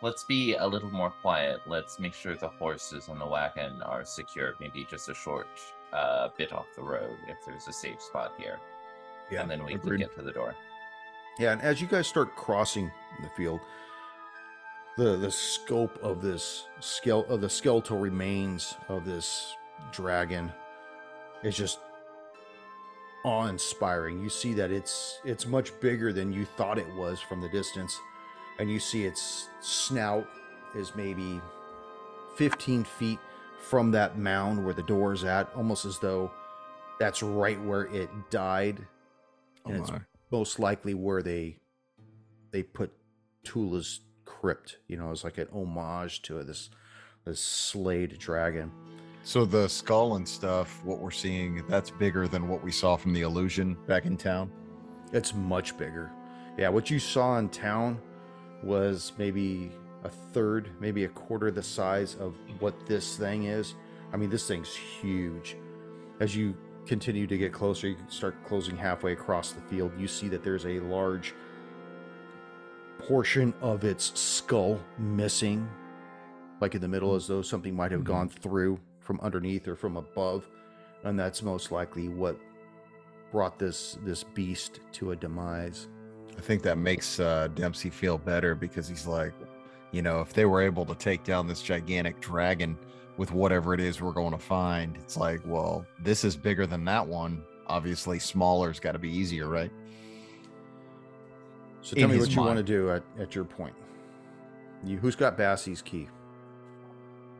Let's, 0.03 0.23
be 0.25 0.55
a 0.55 0.67
little 0.67 0.91
more 0.91 1.09
quiet. 1.09 1.61
Let's 1.65 1.97
make 1.97 2.13
sure 2.13 2.35
the 2.35 2.49
horses 2.49 3.07
and 3.07 3.19
the 3.19 3.25
wagon 3.25 3.81
are 3.83 4.03
secure. 4.03 4.53
Maybe 4.59 4.85
just 4.89 5.07
a 5.07 5.13
short 5.13 5.47
uh, 5.93 6.27
bit 6.37 6.51
off 6.51 6.65
the 6.75 6.83
road 6.83 7.15
if 7.29 7.37
there's 7.45 7.67
a 7.69 7.73
safe 7.73 8.01
spot 8.01 8.33
here. 8.37 8.59
Yeah, 9.31 9.41
and 9.41 9.49
then 9.49 9.63
we 9.63 9.75
agreed. 9.75 9.99
can 9.99 10.07
get 10.07 10.15
to 10.17 10.21
the 10.21 10.33
door. 10.33 10.55
Yeah, 11.39 11.53
and 11.53 11.61
as 11.61 11.81
you 11.81 11.87
guys 11.87 12.05
start 12.05 12.35
crossing 12.35 12.91
the 13.21 13.29
field, 13.29 13.61
the 14.97 15.15
the 15.15 15.31
scope 15.31 15.97
of 16.03 16.21
this 16.21 16.67
skele- 16.81 17.27
of 17.29 17.41
the 17.41 17.49
skeletal 17.49 17.97
remains 17.97 18.75
of 18.89 19.05
this 19.05 19.55
dragon 19.91 20.51
is 21.43 21.55
just 21.55 21.79
awe-inspiring. 23.23 24.21
You 24.21 24.29
see 24.29 24.53
that 24.53 24.71
it's 24.71 25.19
it's 25.23 25.47
much 25.47 25.79
bigger 25.79 26.13
than 26.13 26.31
you 26.31 26.45
thought 26.45 26.77
it 26.77 26.93
was 26.95 27.19
from 27.19 27.41
the 27.41 27.49
distance, 27.49 27.97
and 28.59 28.69
you 28.69 28.79
see 28.79 29.05
its 29.05 29.49
snout 29.61 30.27
is 30.75 30.95
maybe 30.95 31.41
15 32.35 32.83
feet 32.83 33.19
from 33.59 33.91
that 33.91 34.17
mound 34.17 34.63
where 34.63 34.73
the 34.73 34.83
door 34.83 35.13
is 35.13 35.23
at, 35.23 35.49
almost 35.55 35.85
as 35.85 35.99
though 35.99 36.31
that's 36.99 37.23
right 37.23 37.61
where 37.63 37.83
it 37.85 38.09
died. 38.29 38.85
Oh 39.65 39.73
it's 39.73 39.91
my. 39.91 40.01
most 40.31 40.59
likely 40.59 40.93
where 40.93 41.21
they 41.21 41.57
they 42.51 42.63
put 42.63 42.91
Tula's 43.43 44.01
crypt, 44.25 44.77
you 44.87 44.97
know, 44.97 45.11
as 45.11 45.23
like 45.23 45.37
an 45.37 45.47
homage 45.53 46.21
to 46.23 46.43
this 46.43 46.69
this 47.25 47.39
slayed 47.39 48.19
dragon. 48.19 48.71
So 49.23 49.45
the 49.45 49.69
skull 49.69 50.17
and 50.17 50.27
stuff, 50.27 50.83
what 50.83 50.99
we're 50.99 51.11
seeing, 51.11 51.65
that's 51.69 51.89
bigger 51.89 52.27
than 52.27 52.49
what 52.49 52.61
we 52.61 52.71
saw 52.71 52.97
from 52.97 53.13
the 53.13 53.21
illusion 53.21 53.77
back 53.87 54.05
in 54.05 54.17
town. 54.17 54.51
It's 55.13 55.33
much 55.33 55.77
bigger. 55.77 56.11
Yeah, 56.57 56.67
what 56.69 56.89
you 56.89 56.99
saw 56.99 57.37
in 57.37 57.47
town 57.47 58.01
was 58.63 59.11
maybe 59.17 59.71
a 60.03 60.09
third, 60.09 60.69
maybe 60.79 61.03
a 61.05 61.09
quarter 61.09 61.51
the 61.51 61.63
size 61.63 62.15
of 62.15 62.35
what 62.59 62.85
this 62.85 63.17
thing 63.17 63.45
is. 63.45 63.75
I 64.11 64.17
mean, 64.17 64.29
this 64.29 64.47
thing's 64.47 64.73
huge. 64.73 65.57
As 66.19 66.35
you 66.35 66.55
continue 66.85 67.27
to 67.27 67.37
get 67.37 67.53
closer, 67.53 67.89
you 67.89 67.97
start 68.09 68.35
closing 68.45 68.75
halfway 68.75 69.13
across 69.13 69.51
the 69.53 69.61
field, 69.61 69.91
you 69.97 70.07
see 70.07 70.27
that 70.29 70.43
there's 70.43 70.65
a 70.65 70.79
large 70.81 71.33
portion 72.99 73.53
of 73.61 73.83
its 73.83 74.17
skull 74.19 74.79
missing, 74.97 75.67
like 76.61 76.75
in 76.75 76.81
the 76.81 76.87
middle, 76.87 77.15
as 77.15 77.27
though 77.27 77.41
something 77.41 77.75
might 77.75 77.91
have 77.91 78.01
Mhm. 78.01 78.05
gone 78.05 78.29
through 78.29 78.79
from 78.99 79.19
underneath 79.21 79.67
or 79.67 79.75
from 79.75 79.97
above. 79.97 80.49
And 81.03 81.19
that's 81.19 81.43
most 81.43 81.71
likely 81.71 82.07
what 82.07 82.37
brought 83.31 83.59
this 83.59 83.97
this 84.05 84.23
beast 84.23 84.79
to 84.93 85.11
a 85.11 85.15
demise. 85.15 85.87
I 86.37 86.41
think 86.41 86.61
that 86.63 86.77
makes 86.77 87.19
uh, 87.19 87.47
Dempsey 87.55 87.89
feel 87.89 88.17
better 88.17 88.55
because 88.55 88.87
he's 88.87 89.05
like, 89.07 89.33
you 89.91 90.01
know, 90.01 90.21
if 90.21 90.33
they 90.33 90.45
were 90.45 90.61
able 90.61 90.85
to 90.85 90.95
take 90.95 91.23
down 91.23 91.47
this 91.47 91.61
gigantic 91.61 92.19
dragon 92.19 92.77
with 93.17 93.31
whatever 93.31 93.73
it 93.73 93.79
is 93.79 94.01
we're 94.01 94.11
going 94.11 94.31
to 94.31 94.37
find, 94.39 94.97
it's 94.97 95.15
like, 95.17 95.39
well, 95.45 95.85
this 95.99 96.23
is 96.23 96.35
bigger 96.35 96.65
than 96.65 96.83
that 96.85 97.05
one. 97.07 97.43
Obviously, 97.67 98.17
smaller's 98.19 98.79
got 98.79 98.93
to 98.93 98.99
be 98.99 99.09
easier, 99.09 99.47
right? 99.47 99.71
So 101.81 101.93
In 101.95 102.01
tell 102.01 102.09
me 102.09 102.17
what 102.19 102.33
you 102.33 102.41
want 102.41 102.57
to 102.57 102.63
do 102.63 102.89
at, 102.91 103.03
at 103.19 103.35
your 103.35 103.43
point. 103.45 103.75
You 104.85 104.97
who's 104.97 105.15
got 105.15 105.37
Bassie's 105.37 105.81
key? 105.81 106.07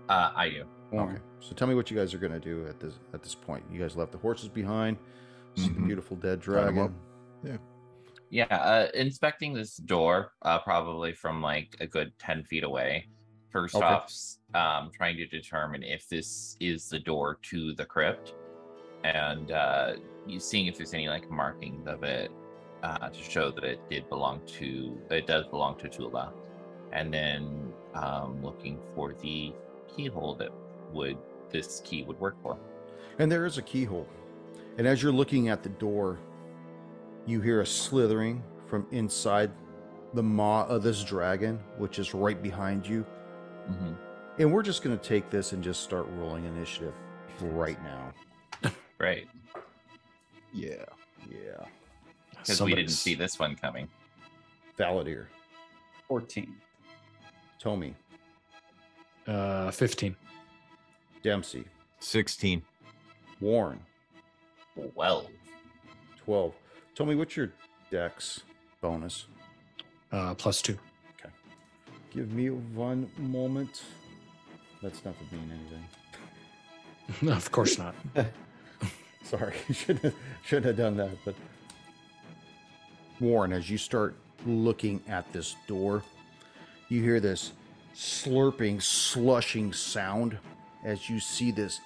Uh, 0.09 0.31
I 0.35 0.49
do. 0.49 0.63
Okay. 0.93 1.17
So 1.39 1.53
tell 1.55 1.67
me 1.67 1.75
what 1.75 1.89
you 1.89 1.97
guys 1.97 2.13
are 2.13 2.17
gonna 2.19 2.39
do 2.39 2.65
at 2.67 2.79
this 2.79 2.93
at 3.13 3.23
this 3.23 3.35
point. 3.35 3.63
You 3.71 3.79
guys 3.79 3.95
left 3.97 4.11
the 4.11 4.17
horses 4.17 4.47
behind. 4.47 4.97
See 5.55 5.69
the 5.69 5.79
Mhm. 5.79 5.85
beautiful 5.87 6.17
dead 6.17 6.41
Tied 6.43 6.55
'em 6.67 6.77
up. 6.79 6.91
dragon. 6.91 6.95
Yeah, 7.43 7.57
uh, 8.41 8.88
inspecting 8.93 9.53
this 9.53 9.77
door, 9.77 10.34
uh, 10.41 10.59
probably 10.59 11.13
from 11.13 11.41
like 11.41 11.75
a 11.79 11.88
good 11.88 12.17
10 12.19 12.43
feet 12.43 12.63
away. 12.63 13.07
First 13.51 13.75
Okay. 13.75 13.86
off, 13.86 14.11
um, 14.55 14.89
trying 14.91 15.17
to 15.17 15.27
determine 15.27 15.84
if 15.84 16.07
this 16.09 16.57
is 16.59 16.89
the 16.89 16.99
door 16.99 17.38
to 17.43 17.73
the 17.75 17.86
crypt 17.86 18.34
and 19.03 19.51
uh, 19.51 19.93
seeing 20.39 20.67
if 20.67 20.77
there's 20.77 20.93
any 20.93 21.07
like 21.07 21.29
markings 21.29 21.86
of 21.88 22.03
it 22.03 22.31
uh, 22.81 23.09
to 23.09 23.23
show 23.23 23.51
that 23.51 23.63
it 23.63 23.79
did 23.89 24.09
belong 24.09 24.41
to, 24.57 24.99
it 25.11 25.27
does 25.27 25.45
belong 25.47 25.77
to 25.77 25.88
Tula. 25.88 26.34
And 26.91 27.13
then 27.13 27.71
um, 27.93 28.43
looking 28.43 28.79
for 28.95 29.13
the 29.13 29.53
keyhole 29.95 30.36
that 30.36 30.49
would, 30.91 31.17
this 31.51 31.81
key 31.86 32.03
would 32.03 32.19
work 32.19 32.41
for. 32.41 32.57
And 33.19 33.31
there 33.31 33.45
is 33.45 33.57
a 33.57 33.61
keyhole. 33.61 34.07
And 34.77 34.88
as 34.88 35.03
you're 35.03 35.11
looking 35.11 35.49
at 35.49 35.61
the 35.61 35.69
door, 35.69 36.19
you 37.26 37.41
hear 37.41 37.61
a 37.61 37.65
slithering 37.65 38.43
from 38.67 38.86
inside 38.91 39.51
the 40.13 40.24
maw 40.24 40.65
of 40.67 40.84
this 40.84 41.03
dragon, 41.03 41.59
which 41.78 41.99
is 41.99 42.13
right 42.13 42.41
behind 42.41 42.88
you. 42.88 43.05
hmm 43.67 43.93
And 44.39 44.51
we're 44.51 44.63
just 44.63 44.84
gonna 44.84 44.97
take 44.97 45.30
this 45.30 45.53
and 45.53 45.63
just 45.63 45.82
start 45.82 46.07
rolling 46.17 46.45
initiative 46.45 46.93
right 47.41 47.82
now. 47.84 48.71
right. 48.99 49.28
Yeah. 50.53 50.86
Yeah. 51.30 51.65
Because 52.32 52.61
we 52.61 52.76
didn't 52.76 52.91
see 52.91 53.15
this 53.15 53.39
one 53.39 53.55
coming. 53.55 53.88
Valadir. 54.78 55.28
14. 56.07 56.53
Tommy. 57.59 57.95
Uh, 59.26 59.71
15. 59.71 60.15
Dempsey. 61.24 61.63
16. 61.99 62.61
Warren. 63.39 63.80
Well, 64.95 65.30
12. 66.26 66.53
Tell 66.95 67.05
me 67.07 67.15
what's 67.15 67.35
your 67.35 67.51
dex 67.89 68.41
bonus? 68.81 69.25
Uh, 70.11 70.35
plus 70.35 70.61
two. 70.61 70.77
Give 72.13 72.31
me 72.31 72.51
one 72.51 73.09
moment. 73.17 73.81
That's 74.83 75.03
not 75.03 75.15
to 75.17 75.35
mean 75.35 75.51
anything. 75.51 77.29
of 77.31 77.51
course 77.51 77.79
not. 77.79 77.95
Sorry, 79.23 79.55
shouldn't 79.71 80.03
have, 80.03 80.13
shouldn't 80.45 80.65
have 80.67 80.77
done 80.77 80.97
that. 80.97 81.17
But 81.25 81.33
Warren, 83.19 83.53
as 83.53 83.69
you 83.69 83.79
start 83.79 84.15
looking 84.45 85.01
at 85.07 85.31
this 85.33 85.55
door, 85.65 86.03
you 86.89 87.01
hear 87.01 87.19
this 87.19 87.53
slurping, 87.95 88.81
slushing 88.81 89.73
sound 89.73 90.37
as 90.85 91.09
you 91.09 91.19
see 91.19 91.49
this 91.49 91.79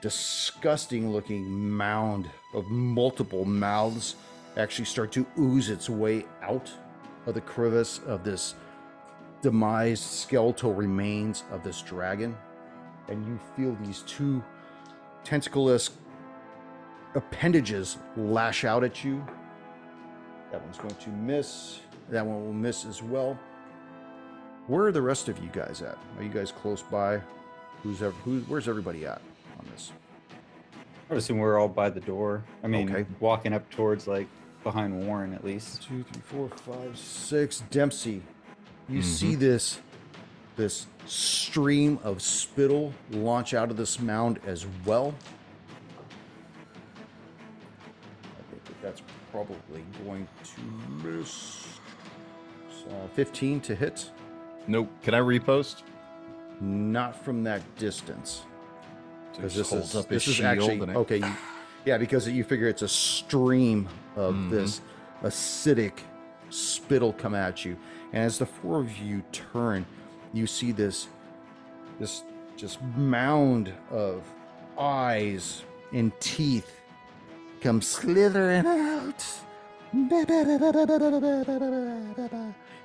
disgusting 0.00 1.10
looking 1.10 1.48
mound 1.48 2.28
of 2.54 2.68
multiple 2.68 3.44
mouths 3.44 4.14
actually 4.56 4.84
start 4.86 5.12
to 5.12 5.26
ooze 5.38 5.68
its 5.70 5.88
way 5.90 6.24
out 6.42 6.70
of 7.26 7.34
the 7.34 7.40
crevice 7.40 8.00
of 8.06 8.24
this 8.24 8.54
demised 9.42 10.02
skeletal 10.02 10.74
remains 10.74 11.44
of 11.50 11.62
this 11.62 11.82
dragon. 11.82 12.36
And 13.08 13.24
you 13.26 13.38
feel 13.56 13.76
these 13.84 14.02
two 14.02 14.42
tentacleless 15.24 15.90
appendages 17.14 17.98
lash 18.16 18.64
out 18.64 18.84
at 18.84 19.04
you. 19.04 19.24
That 20.52 20.62
one's 20.62 20.78
going 20.78 20.94
to 20.94 21.10
miss. 21.10 21.80
That 22.10 22.24
one 22.24 22.44
will 22.44 22.52
miss 22.52 22.84
as 22.84 23.02
well. 23.02 23.38
Where 24.68 24.84
are 24.86 24.92
the 24.92 25.02
rest 25.02 25.28
of 25.28 25.38
you 25.38 25.48
guys 25.52 25.82
at? 25.82 25.98
Are 26.16 26.22
you 26.22 26.28
guys 26.28 26.50
close 26.50 26.82
by? 26.82 27.20
Who's 27.82 28.02
ever, 28.02 28.14
who, 28.24 28.40
where's 28.48 28.68
everybody 28.68 29.06
at 29.06 29.20
on 29.58 29.66
this? 29.70 29.92
I 31.08 31.14
would 31.14 31.18
assume 31.18 31.38
we're 31.38 31.58
all 31.58 31.68
by 31.68 31.88
the 31.90 32.00
door. 32.00 32.42
I 32.64 32.66
mean, 32.66 32.90
Okay. 32.90 33.06
walking 33.20 33.52
up 33.52 33.68
towards 33.70 34.08
like 34.08 34.26
behind 34.66 35.06
Warren 35.06 35.32
at 35.32 35.44
least. 35.44 35.82
Two, 35.84 36.02
three, 36.02 36.22
four, 36.24 36.48
five, 36.48 36.98
six. 36.98 37.62
Dempsey, 37.70 38.20
you 38.88 38.98
Mhm. 38.98 39.04
see 39.04 39.34
this 39.36 39.78
this 40.56 40.86
stream 41.06 41.98
of 42.02 42.20
spittle 42.22 42.92
launch 43.10 43.52
out 43.54 43.70
of 43.70 43.76
this 43.76 44.00
mound 44.00 44.40
as 44.46 44.66
well. 44.84 45.14
I 48.24 48.42
think 48.50 48.64
that 48.64 48.82
that's 48.82 49.02
probably 49.30 49.84
going 50.04 50.26
to 50.42 50.60
miss. 51.06 51.78
So 52.82 53.10
15 53.14 53.60
to 53.60 53.74
hit. 53.76 54.10
Nope. 54.66 54.90
Can 55.02 55.14
I 55.14 55.20
repost? 55.20 55.82
Not 56.60 57.22
from 57.24 57.44
that 57.44 57.62
distance. 57.76 58.42
Because 59.32 59.54
just 59.54 59.70
this 59.70 59.78
holds 59.78 59.90
is 59.90 59.96
up 59.96 60.08
his 60.08 60.24
this 60.24 60.28
is 60.28 60.34
shield 60.36 60.46
actually 60.48 60.80
and 60.80 60.90
it- 60.90 60.96
okay. 60.96 61.18
You, 61.18 61.34
yeah, 61.86 61.96
because 61.96 62.28
you 62.28 62.44
figure 62.44 62.68
it's 62.68 62.82
a 62.82 62.88
stream 62.88 63.88
of 64.16 64.34
Mhm. 64.34 64.50
this 64.50 64.80
acidic 65.22 65.92
spittle 66.50 67.12
come 67.14 67.34
at 67.34 67.64
you, 67.64 67.76
and 68.12 68.22
as 68.24 68.38
the 68.38 68.46
four 68.46 68.80
of 68.80 68.98
you 68.98 69.22
turn, 69.32 69.86
you 70.32 70.46
see 70.46 70.72
this 70.72 71.08
this 71.98 72.22
just 72.56 72.82
mound 72.96 73.72
of 73.90 74.22
eyes 74.78 75.62
and 75.94 76.12
teeth 76.20 76.70
come 77.62 77.80
slithering 77.80 78.66
out. 78.66 79.24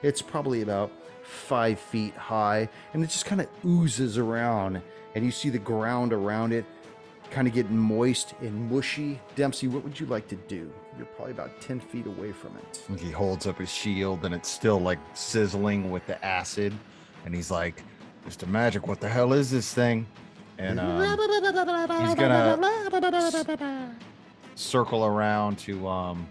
It's 0.02 0.22
probably 0.22 0.62
about 0.62 0.92
five 1.24 1.78
feet 1.80 2.16
high, 2.16 2.70
and 2.94 3.04
it 3.04 3.08
just 3.08 3.26
kind 3.26 3.42
of 3.42 3.48
oozes 3.66 4.18
around, 4.18 4.82
and 5.14 5.26
you 5.26 5.32
see 5.32 5.50
the 5.50 5.60
ground 5.60 6.14
around 6.14 6.54
it 6.54 6.64
kind 7.32 7.48
of 7.48 7.54
getting 7.54 7.78
moist 7.78 8.36
and 8.42 8.70
mushy. 8.70 9.20
Dempsey, 9.36 9.68
what 9.68 9.84
would 9.84 10.00
you 10.00 10.06
like 10.06 10.28
to 10.28 10.36
do? 10.36 10.72
You're 10.98 11.06
probably 11.08 11.32
about 11.32 11.60
10 11.62 11.80
feet 11.80 12.06
away 12.06 12.32
from 12.34 12.52
it. 12.58 13.00
He 13.00 13.10
holds 13.10 13.48
up 13.48 13.58
his 13.58 13.72
shield 13.72 14.26
and 14.26 14.36
it's 14.36 14.50
still 14.50 14.80
like 14.80 15.00
sizzling 15.14 15.90
with 15.90 16.06
the 16.06 16.24
acid. 16.24 16.74
And 17.26 17.34
he's 17.34 17.50
like, 17.50 17.82
Mr. 18.28 18.48
Magic, 18.48 18.88
what 18.88 19.00
the 19.00 19.08
hell 19.10 19.34
is 19.34 19.50
this 19.50 19.74
thing? 19.74 20.06
And 20.58 20.80
um, 20.80 21.00
he's 22.06 22.14
gonna 22.16 23.96
circle 24.56 25.06
around 25.06 25.58
to 25.60 25.88
um 25.88 26.28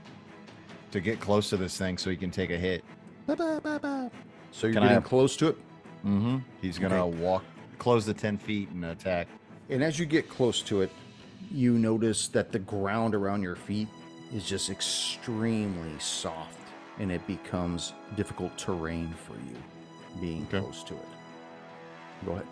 to 0.92 1.00
get 1.00 1.18
close 1.20 1.48
to 1.50 1.56
this 1.56 1.76
thing 1.76 1.98
so 1.98 2.10
he 2.10 2.16
can 2.16 2.30
take 2.30 2.50
a 2.50 2.56
hit. 2.56 2.84
So 3.26 3.36
you're 3.36 4.72
Can 4.72 4.82
I 4.82 4.86
getting 4.86 4.88
have- 4.88 5.04
close 5.04 5.36
to 5.38 5.48
it, 5.48 5.56
Mm-hmm. 6.04 6.38
He's 6.62 6.78
gonna 6.78 7.04
Okay. 7.06 7.16
walk 7.18 7.44
close 7.78 8.06
the 8.06 8.14
ten 8.14 8.38
feet 8.38 8.68
and 8.70 8.84
attack. 8.84 9.26
And 9.70 9.82
as 9.82 9.98
you 9.98 10.06
get 10.06 10.28
close 10.28 10.60
to 10.62 10.82
it, 10.82 10.90
you 11.50 11.78
notice 11.78 12.28
that 12.28 12.52
the 12.52 12.58
ground 12.58 13.14
around 13.14 13.42
your 13.42 13.56
feet 13.56 13.88
is 14.34 14.44
just 14.44 14.70
extremely 14.70 15.98
soft, 15.98 16.58
and 16.98 17.10
it 17.10 17.26
becomes 17.26 17.92
difficult 18.16 18.56
terrain 18.58 19.12
for 19.26 19.34
you 19.34 20.20
being 20.20 20.42
Okay. 20.48 20.60
close 20.60 20.82
to 20.84 20.94
it. 20.94 21.08
Go 22.26 22.32
ahead. 22.32 22.46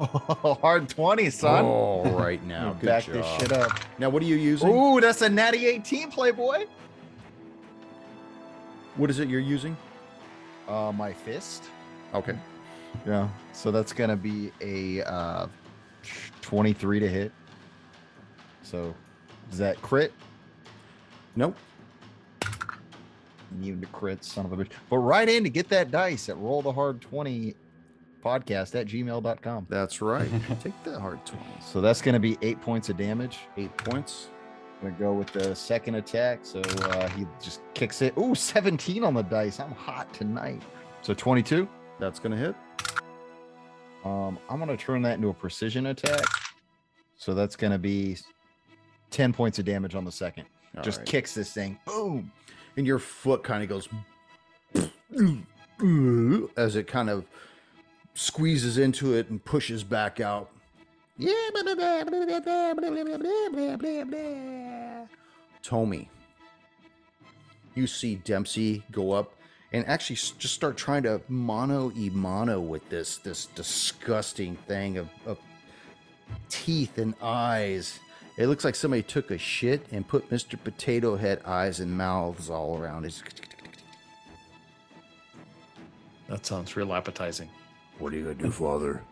Hard 0.60 0.88
20, 0.88 1.30
son. 1.30 2.14
Right 2.16 2.42
now, 2.46 2.72
good 2.74 2.86
Back 2.86 3.04
job. 3.04 3.14
this 3.14 3.26
shit 3.38 3.52
up. 3.52 3.70
Now, 3.98 4.08
what 4.10 4.22
are 4.22 4.26
you 4.26 4.36
using? 4.36 4.68
Ooh, 4.70 5.00
that's 5.00 5.22
a 5.22 5.28
natty 5.28 5.66
18, 5.66 6.10
Playboy. 6.10 6.66
What 8.96 9.10
is 9.10 9.18
it 9.20 9.28
you're 9.28 9.40
using? 9.40 9.76
Uh, 10.68 10.92
my 10.96 11.12
fist. 11.12 11.64
Okay. 12.12 12.36
Yeah. 13.06 13.28
So 13.52 13.70
that's 13.70 13.92
gonna 13.92 14.16
be 14.16 14.52
a 14.60 15.02
uh, 15.02 15.46
23 16.40 17.00
to 17.00 17.08
hit. 17.08 17.32
So, 18.62 18.94
is 19.50 19.58
that 19.58 19.80
crit? 19.82 20.12
Nope. 21.36 21.56
Immune 23.52 23.80
to 23.80 23.86
crit, 23.88 24.24
son 24.24 24.46
of 24.46 24.52
a 24.52 24.56
bitch. 24.56 24.70
But 24.90 24.98
right 24.98 25.28
in 25.28 25.44
to 25.44 25.50
get 25.50 25.68
that 25.68 25.90
dice 25.90 26.28
at 26.28 26.36
roll 26.38 26.62
the 26.62 26.72
hard 26.72 27.00
20 27.00 27.54
podcast 28.24 28.74
at 28.74 28.86
gmail.com. 28.86 29.66
That's 29.68 30.00
right. 30.00 30.28
Take 30.62 30.82
the 30.82 30.98
hard 30.98 31.24
20. 31.26 31.44
So 31.60 31.80
that's 31.80 32.00
gonna 32.00 32.18
be 32.18 32.38
eight 32.42 32.60
points 32.60 32.88
of 32.88 32.96
damage. 32.96 33.38
Eight 33.56 33.76
points. 33.76 34.28
Gonna 34.82 34.94
go 34.98 35.12
with 35.12 35.32
the 35.32 35.54
second 35.54 35.94
attack. 35.96 36.40
So 36.42 36.60
uh, 36.60 37.08
he 37.10 37.26
just 37.42 37.60
kicks 37.74 38.02
it. 38.02 38.16
Ooh, 38.18 38.34
17 38.34 39.04
on 39.04 39.14
the 39.14 39.22
dice. 39.22 39.60
I'm 39.60 39.72
hot 39.72 40.12
tonight. 40.12 40.62
So 41.02 41.14
22. 41.14 41.68
That's 41.98 42.18
going 42.18 42.32
to 42.32 42.38
hit. 42.38 42.54
Um, 44.04 44.38
I'm 44.50 44.58
gonna 44.58 44.76
turn 44.76 45.02
that 45.02 45.14
into 45.14 45.30
a 45.30 45.34
precision 45.34 45.86
attack. 45.86 46.24
So 47.16 47.32
that's 47.32 47.56
gonna 47.56 47.78
be 47.78 48.18
10 49.10 49.32
points 49.32 49.58
of 49.58 49.64
damage 49.64 49.94
on 49.94 50.04
the 50.04 50.12
second. 50.12 50.44
All 50.76 50.82
just 50.82 50.98
right. 50.98 51.06
kicks 51.08 51.34
this 51.34 51.52
thing. 51.52 51.78
Boom. 51.86 52.30
And 52.76 52.86
your 52.86 52.98
foot 52.98 53.42
kind 53.42 53.62
of 53.62 53.68
goes 53.68 53.88
as 56.56 56.76
it 56.76 56.86
kind 56.86 57.08
of 57.08 57.24
squeezes 58.14 58.78
into 58.78 59.14
it 59.14 59.30
and 59.30 59.42
pushes 59.44 59.82
back 59.82 60.20
out. 60.20 60.50
Yeah, 61.16 61.32
Tommy, 65.62 66.10
you 67.74 67.86
see 67.86 68.16
Dempsey 68.16 68.82
go 68.90 69.12
up 69.12 69.32
and 69.74 69.84
actually 69.88 70.14
just 70.14 70.54
start 70.54 70.76
trying 70.76 71.02
to 71.02 71.20
mono 71.28 71.90
e 71.96 72.08
mono 72.08 72.60
with 72.60 72.88
this 72.90 73.16
this 73.16 73.46
disgusting 73.46 74.54
thing 74.68 74.98
of, 74.98 75.08
of 75.26 75.36
teeth 76.48 76.96
and 76.96 77.12
eyes. 77.20 77.98
It 78.36 78.46
looks 78.46 78.64
like 78.64 78.76
somebody 78.76 79.02
took 79.02 79.32
a 79.32 79.38
shit 79.38 79.84
and 79.90 80.06
put 80.06 80.30
Mr. 80.30 80.56
Potato 80.62 81.16
Head 81.16 81.40
eyes 81.44 81.80
and 81.80 81.90
mouths 81.90 82.50
all 82.50 82.78
around. 82.78 83.04
It's, 83.04 83.22
That 86.28 86.46
sounds 86.46 86.76
real 86.76 86.92
appetizing. 86.94 87.48
what 87.98 88.12
are 88.12 88.16
you 88.16 88.22
gonna 88.22 88.34
do, 88.36 88.52
Father? 88.52 89.02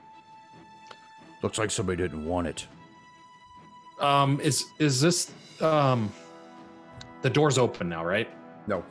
Looks 1.42 1.58
like 1.58 1.72
somebody 1.72 2.00
didn't 2.00 2.24
want 2.24 2.46
it. 2.46 2.68
Um, 3.98 4.40
is 4.40 4.64
is 4.78 5.00
this 5.00 5.32
um, 5.60 6.12
the 7.22 7.30
door's 7.30 7.58
open 7.58 7.88
now, 7.88 8.04
right? 8.04 8.30
No, 8.68 8.84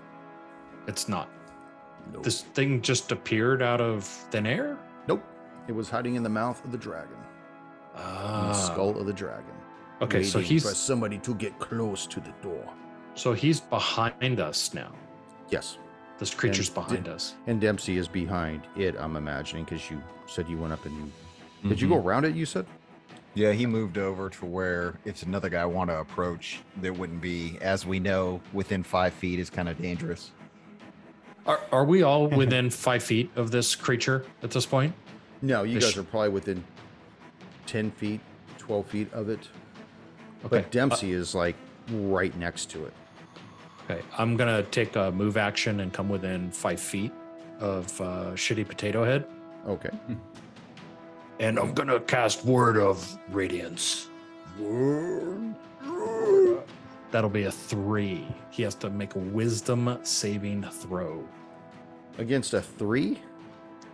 It's 0.85 1.07
not. 1.07 1.29
No, 2.13 2.21
This 2.21 2.41
thing 2.41 2.81
just 2.81 3.11
appeared 3.11 3.61
out 3.61 3.81
of 3.81 4.03
thin 4.03 4.45
air. 4.45 4.77
nope. 5.07 5.23
It 5.67 5.73
was 5.73 5.89
hiding 5.89 6.15
in 6.15 6.23
the 6.23 6.29
mouth 6.29 6.63
of 6.65 6.71
the 6.71 6.77
dragon, 6.77 7.15
in 7.95 8.01
the 8.01 8.03
Ah, 8.03 8.51
skull 8.53 8.97
of 8.97 9.05
the 9.05 9.13
dragon. 9.13 9.53
Okay, 10.01 10.23
so 10.23 10.39
he's 10.39 10.67
for 10.67 10.73
somebody 10.75 11.17
to 11.19 11.35
get 11.35 11.57
close 11.59 12.05
to 12.07 12.19
the 12.19 12.33
door. 12.41 12.65
so 13.13 13.33
he's 13.33 13.59
behind 13.59 14.39
us 14.39 14.73
now. 14.73 14.91
Yes, 15.49 15.77
This 16.17 16.33
creature's 16.33 16.67
And 16.69 16.75
behind 16.75 17.03
did- 17.05 17.13
us. 17.13 17.35
and 17.47 17.59
Dempsey 17.59 17.97
is 17.97 18.07
behind 18.07 18.61
it. 18.77 18.95
I'm 18.99 19.15
imagining 19.17 19.63
because 19.65 19.89
you 19.89 20.01
said 20.27 20.47
you 20.47 20.57
went 20.57 20.71
up 20.73 20.85
and 20.85 20.95
you 20.95 21.11
did 21.69 21.79
you 21.81 21.87
Mm-hmm. 21.87 21.95
go 21.97 22.03
around 22.07 22.25
it? 22.25 22.35
You 22.35 22.45
said 22.45 22.65
Yeah, 23.33 23.51
he 23.53 23.65
moved 23.65 23.97
over 23.97 24.29
to 24.29 24.45
where 24.45 24.95
if 25.05 25.23
another 25.23 25.47
guy 25.49 25.65
want 25.65 25.89
to 25.89 25.97
approach, 25.99 26.59
there 26.77 26.91
wouldn't 26.93 27.21
be, 27.21 27.57
as 27.61 27.85
we 27.85 27.97
know, 27.99 28.41
within 28.53 28.83
five 28.83 29.13
feet 29.13 29.39
is 29.39 29.49
kind 29.49 29.69
of 29.69 29.81
dangerous. 29.81 30.31
Are 31.45 31.59
are 31.71 31.85
we 31.85 32.03
all 32.03 32.27
within 32.27 32.69
five 32.87 33.03
feet 33.03 33.31
of 33.35 33.51
this 33.51 33.75
creature 33.75 34.25
at 34.43 34.51
this 34.51 34.65
point? 34.65 34.93
no. 35.41 35.63
You 35.63 35.79
guys 35.79 35.97
are 35.97 36.03
probably 36.03 36.29
within 36.29 36.63
ten 37.65 37.91
feet, 37.91 38.19
twelve 38.57 38.85
feet 38.87 39.11
of 39.13 39.29
it. 39.29 39.39
Okay. 40.45 40.61
But 40.61 40.71
Dempsey 40.71 41.11
is 41.13 41.33
like 41.35 41.55
right 41.91 42.35
next 42.37 42.69
to 42.71 42.85
it. 42.85 42.93
Okay, 43.89 44.01
I'm 44.17 44.37
gonna 44.37 44.63
take 44.63 44.95
a 44.95 45.11
move 45.11 45.37
action 45.37 45.79
and 45.79 45.91
come 45.91 46.09
within 46.09 46.51
five 46.51 46.79
feet 46.79 47.11
of 47.59 47.99
uh, 47.99 48.31
shitty 48.35 48.67
potato 48.67 49.03
head, 49.03 49.25
Okay. 49.67 49.89
and 51.39 51.57
I'm 51.59 51.73
gonna 51.73 51.99
cast 51.99 52.45
Word 52.45 52.77
of 52.77 53.17
Radiance. 53.31 54.07
That'll 57.11 57.29
be 57.29 57.43
a 57.43 57.51
three. 57.51 58.25
He 58.49 58.63
has 58.63 58.73
to 58.75 58.89
make 58.89 59.15
a 59.15 59.19
Wisdom 59.19 59.99
saving 60.03 60.63
throw. 60.63 61.27
Against 62.17 62.53
a 62.53 62.61
three? 62.61 63.19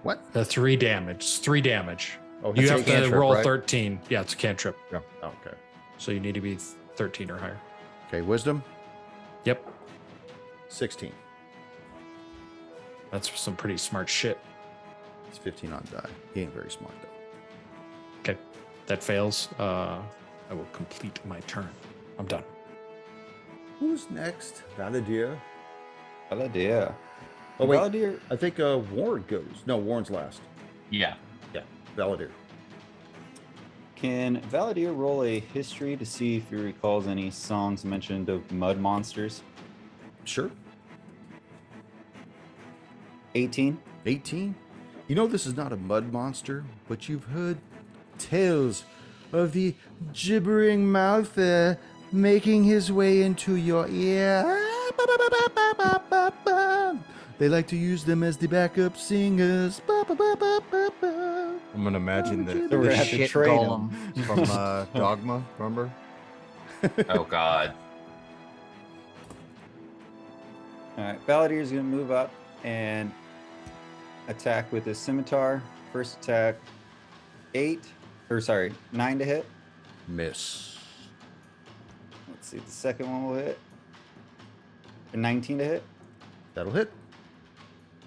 What? 0.04 0.22
A 0.36 0.46
three 0.46 0.76
damage. 0.76 1.18
It's 1.18 1.38
three 1.40 1.62
damage. 1.62 2.14
Oh, 2.44 2.54
You 2.54 2.70
have 2.70 2.86
to 2.86 2.92
cantrip, 2.92 3.14
roll 3.20 3.34
right? 3.34 3.44
13. 3.44 4.00
Yeah, 4.10 4.22
it's 4.22 4.34
a 4.34 4.38
cantrip. 4.38 4.78
Oh, 4.94 5.02
okay. 5.24 5.56
So 5.98 6.12
you 6.12 6.20
need 6.20 6.36
to 6.36 6.42
be 6.42 6.56
13 6.96 7.32
or 7.32 7.38
higher. 7.38 7.60
Okay. 8.08 8.22
Wisdom 8.22 8.64
Yep. 9.46 9.66
sixteen. 10.70 11.12
That's 13.12 13.38
some 13.40 13.56
pretty 13.56 13.78
smart 13.78 14.10
shit. 14.10 14.38
It's 15.30 15.38
fifteen 15.38 15.72
on 15.74 15.84
die. 15.92 16.10
He 16.34 16.42
ain't 16.42 16.54
very 16.54 16.70
smart 16.70 16.94
though. 17.02 18.20
Okay. 18.32 18.40
That 18.88 19.02
fails. 19.04 19.50
Uh, 19.60 20.02
I 20.50 20.54
will 20.54 20.68
complete 20.74 21.20
my 21.26 21.40
turn. 21.42 21.70
I'm 22.20 22.26
done. 22.26 22.44
Who's 23.80 24.10
next? 24.10 24.64
Valadir. 24.78 25.38
Valadir. 26.32 26.94
Oh 27.60 27.66
wait, 27.66 27.78
Valadir. 27.80 28.20
I 28.30 28.36
think 28.36 28.60
uh, 28.60 28.80
Warren 28.92 29.24
goes. 29.28 29.64
No, 29.66 29.78
Warren's 29.78 30.10
last. 30.10 30.42
Yeah. 30.90 31.16
Yeah, 31.54 31.62
Valadir. 31.96 32.30
Can 33.96 34.42
Valadir 34.42 34.96
roll 34.96 35.24
a 35.24 35.40
history 35.40 35.98
to 35.98 36.06
see 36.06 36.38
if 36.38 36.50
he 36.50 36.56
recalls 36.56 37.08
any 37.08 37.32
songs 37.32 37.84
mentioned 37.84 38.30
of 38.30 38.52
mud 38.52 38.80
monsters? 38.80 39.42
Sure. 40.24 40.52
18. 43.34 43.80
18. 44.06 44.56
You 45.08 45.16
know 45.16 45.28
this 45.28 45.46
is 45.46 45.56
not 45.56 45.72
a 45.72 45.78
mud 45.78 46.12
monster, 46.12 46.66
but 46.88 47.08
you've 47.10 47.24
heard 47.26 47.58
tales 48.18 48.84
of 49.32 49.54
the 49.54 49.76
gibbering 50.14 50.92
mouther 50.92 51.80
making 52.12 52.64
his 52.64 52.92
way 52.92 53.22
into 53.24 53.56
your 53.56 53.88
ear. 53.90 54.44
They 57.40 57.50
like 57.50 57.68
to 57.68 57.76
use 57.78 58.04
them 58.04 58.24
as 58.24 58.38
the 58.38 58.48
backup 58.48 58.98
singers. 58.98 59.82
I'm 59.90 61.84
gonna 61.84 61.98
imagine 61.98 62.46
the, 62.46 62.54
We're 62.56 62.68
the 62.68 62.78
gonna 62.78 62.96
have 62.96 63.10
to 63.10 63.18
shit 63.18 63.30
trade 63.30 63.50
'em. 63.52 63.90
golem 63.92 64.24
from 64.26 64.40
uh, 64.50 64.86
Dogma. 64.96 65.44
Remember? 65.58 65.92
Oh 67.10 67.24
God. 67.24 67.74
All 70.98 71.04
right, 71.04 71.28
Valadir 71.28 71.60
is 71.60 71.72
going 71.72 71.84
to 71.84 71.88
move 71.98 72.12
up 72.12 72.32
and 72.64 73.12
attack 74.28 74.72
with 74.72 74.86
his 74.86 74.98
scimitar. 74.98 75.62
First 75.94 76.18
attack, 76.20 76.56
eight, 77.54 77.84
or 78.30 78.42
sorry, 78.42 78.74
nine 78.92 79.18
to 79.20 79.26
hit. 79.26 79.46
Miss. 80.08 80.77
Let's 82.48 82.64
see, 82.64 82.66
the 82.66 82.72
second 82.72 83.12
one 83.12 83.26
will 83.26 83.36
hit. 83.36 83.60
A 85.12 85.18
19 85.18 85.58
to 85.58 85.66
hit 85.66 85.84
That'll 86.54 86.72
hit. 86.72 86.94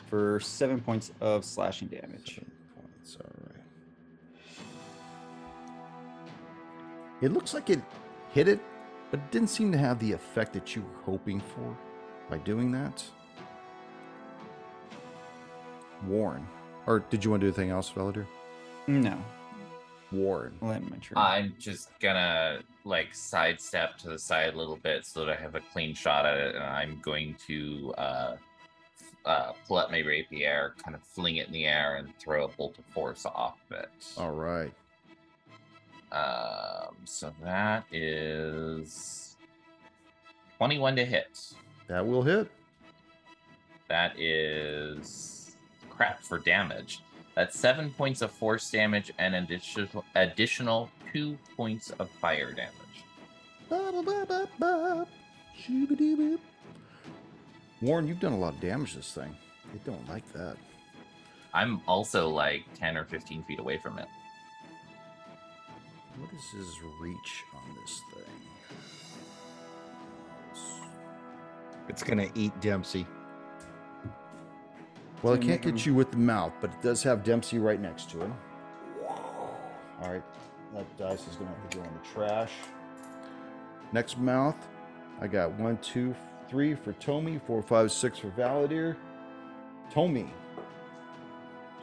for 0.09 0.41
seven 0.41 0.81
points 0.81 1.13
of 1.21 1.45
slashing 1.45 1.89
damage. 1.89 2.37
Seven 2.37 2.51
points. 2.75 3.19
All 3.21 3.31
right. 3.49 3.63
It 7.21 7.33
looks 7.33 7.53
like 7.53 7.69
it 7.69 7.83
hit 8.31 8.49
it, 8.49 8.61
but 9.11 9.21
it 9.21 9.31
didn't 9.31 9.49
seem 9.51 9.73
to 9.73 9.79
have 9.79 9.99
the 9.99 10.11
effect 10.13 10.55
that 10.55 10.75
you 10.75 10.81
were 10.81 11.03
hoping 11.05 11.41
for 11.41 11.77
by 12.31 12.39
doing 12.39 12.73
that. 12.73 13.05
Warren. 16.07 16.47
Or 16.87 17.01
did 17.11 17.23
you 17.23 17.31
want 17.31 17.43
to 17.43 17.47
do 17.47 17.49
anything 17.49 17.69
else, 17.69 17.91
Valadir? 17.91 18.25
No, 18.87 19.23
Warren. 20.13 20.55
I'll 20.63 20.73
end 20.73 20.91
my 20.91 20.97
turn. 20.99 21.17
I'm 21.17 21.55
just 21.59 21.91
gonna 22.01 22.61
like 22.85 23.15
sidestep 23.15 23.99
to 23.99 24.09
the 24.09 24.19
side 24.19 24.55
a 24.55 24.57
little 24.57 24.77
bit 24.77 25.05
so 25.05 25.25
that 25.25 25.39
I 25.39 25.41
have 25.41 25.55
a 25.55 25.61
clean 25.73 25.95
shot 25.95 26.27
at 26.27 26.37
it, 26.37 26.55
and 26.55 26.65
I'm 26.65 26.99
going 27.03 27.37
to 27.47 27.95
uh, 27.99 28.37
uh, 29.25 29.53
pull 29.67 29.79
out 29.79 29.91
my 29.91 30.01
rapier, 30.01 30.75
kind 30.83 30.95
of 30.95 31.03
fling 31.03 31.37
it 31.37 31.47
in 31.47 31.53
the 31.53 31.67
air, 31.67 31.97
and 31.97 32.17
throw 32.19 32.45
a 32.45 32.49
bolt 32.49 32.79
of 32.79 32.85
force 32.87 33.27
off 33.27 33.61
it. 33.71 33.89
All 34.17 34.33
right. 34.33 34.73
Um, 36.13 36.97
so 37.05 37.33
that 37.43 37.85
is 37.93 39.37
21 40.59 40.97
to 40.97 41.05
hit. 41.05 41.55
That 41.87 42.07
will 42.07 42.23
hit. 42.23 42.51
That 43.89 44.19
is 44.19 45.57
crap 45.89 46.23
for 46.23 46.39
damage. 46.39 47.01
That's 47.35 47.59
seven 47.59 47.91
points 47.91 48.23
of 48.23 48.31
force 48.31 48.71
damage 48.71 49.13
and 49.19 49.35
an 49.35 49.45
additional 49.45 50.05
additional 50.15 50.91
two 51.13 51.39
points 51.57 51.91
of 51.99 52.11
fire 52.11 52.53
damage. 52.53 52.73
Warren, 57.81 58.07
you've 58.07 58.21
done 58.21 58.33
a 58.33 58.39
lot 58.39 58.55
of 58.55 58.61
damage 58.61 58.95
this 58.95 59.13
thing. 59.13 59.35
They 59.73 59.81
don't 59.85 60.07
like 60.09 60.31
that. 60.33 60.57
I'm 61.55 61.81
also 61.87 62.29
like 62.29 62.65
10 62.79 62.97
or 62.97 63.05
15 63.05 63.43
feet 63.45 63.59
away 63.59 63.79
from 63.79 63.99
it. 63.99 64.07
What 66.19 66.31
is 66.33 66.51
his 66.51 66.75
reach 67.01 67.45
on 67.55 67.77
this 67.81 68.01
thing? 68.15 68.25
It's 71.89 72.03
gonna 72.03 72.29
eat 72.35 72.59
Dempsey. 72.61 73.07
Well, 75.23 75.35
it 75.35 75.43
can't 75.43 75.61
get 75.61 75.85
you 75.85 75.95
with 75.95 76.11
the 76.11 76.17
mouth, 76.17 76.53
but 76.61 76.71
it 76.71 76.81
does 76.83 77.03
have 77.03 77.23
Dempsey 77.23 77.59
right 77.59 77.81
next 77.81 78.11
to 78.11 78.23
it. 78.23 78.31
All 79.07 80.11
right, 80.11 80.23
that 80.75 80.97
dice 80.97 81.27
is 81.29 81.37
gonna 81.37 81.51
have 81.51 81.71
to 81.71 81.77
go 81.77 81.85
in 81.85 81.91
the 81.93 82.09
trash. 82.15 82.53
Next 83.93 84.19
mouth, 84.19 84.57
I 85.21 85.27
got 85.27 85.53
one, 85.53 85.77
two, 85.79 86.15
three 86.49 86.75
for 86.75 86.93
Tommy, 86.95 87.39
four, 87.47 87.63
five, 87.63 87.93
six 87.93 88.19
for 88.19 88.29
Valadir. 88.31 88.97
Tommy. 89.91 90.33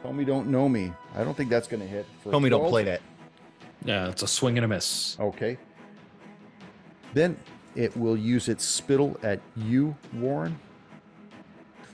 Tommy 0.02 0.24
don't 0.24 0.48
know 0.48 0.68
me. 0.68 0.92
I 1.14 1.22
don't 1.22 1.36
think 1.36 1.50
that's 1.50 1.68
gonna 1.68 1.86
hit. 1.86 2.06
For 2.22 2.30
Tell 2.30 2.40
me 2.40 2.48
don't 2.48 2.68
play 2.68 2.84
that. 2.84 3.02
Yeah, 3.84 4.08
it's 4.08 4.22
a 4.22 4.28
swing 4.28 4.58
and 4.58 4.64
a 4.64 4.68
miss. 4.68 5.16
Okay. 5.20 5.58
Then 7.14 7.36
it 7.76 7.96
will 7.96 8.16
use 8.16 8.48
its 8.48 8.64
spittle 8.64 9.16
at 9.22 9.40
you, 9.56 9.96
Warren. 10.14 10.58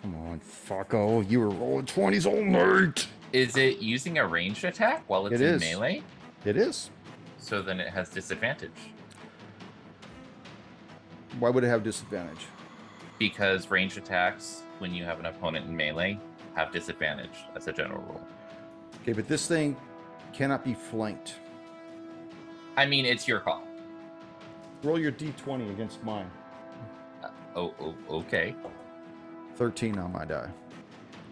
Come 0.05 0.17
on, 0.17 0.39
fucko. 0.41 1.31
You 1.31 1.41
were 1.41 1.49
rolling 1.49 1.87
20s 1.87 2.27
all 2.27 2.45
night. 2.45 3.09
Is 3.33 3.57
it 3.57 3.79
using 3.79 4.19
a 4.19 4.27
ranged 4.27 4.63
attack 4.63 5.03
while 5.07 5.27
it's 5.27 5.41
It 5.41 5.41
in 5.41 5.55
is. 5.55 5.61
melee? 5.63 6.03
It 6.45 6.59
is. 6.59 6.91
So 7.39 7.63
then 7.63 7.81
it 7.81 7.89
has 7.89 8.11
disadvantage. 8.11 8.93
Why 11.39 11.49
would 11.49 11.65
it 11.65 11.69
have 11.69 11.83
disadvantage? 11.83 12.45
Because 13.19 13.71
ranged 13.71 13.97
attacks, 13.97 14.65
when 14.79 14.93
you 14.93 15.05
have 15.05 15.21
an 15.21 15.25
opponent 15.25 15.69
in 15.69 15.75
melee, 15.75 16.19
have 16.55 16.71
disadvantage 16.71 17.47
as 17.57 17.67
a 17.69 17.73
general 17.73 18.03
rule. 18.03 18.27
Okay, 19.01 19.15
but 19.15 19.27
this 19.27 19.47
thing 19.47 19.75
cannot 20.35 20.63
be 20.67 20.75
flanked. 20.75 21.37
I 22.77 22.85
mean, 22.85 23.07
it's 23.07 23.27
your 23.27 23.41
call. 23.41 23.63
Roll 24.83 24.99
your 24.99 25.13
d20 25.13 25.71
against 25.71 26.05
mine. 26.05 26.31
Uh, 27.23 27.29
oh, 27.57 27.75
oh 27.81 27.95
okay. 28.19 28.55
13 29.57 29.99
on 29.99 30.13
my 30.13 30.25
die. 30.25 30.51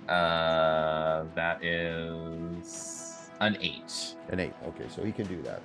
Uh, 0.09 1.25
that 1.35 1.63
is 1.65 3.29
an 3.41 3.57
eight. 3.61 4.15
An 4.29 4.41
8. 4.41 4.53
Okay, 4.69 4.85
so 4.89 5.03
he 5.05 5.13
can 5.13 5.27
do 5.27 5.41
that. 5.43 5.63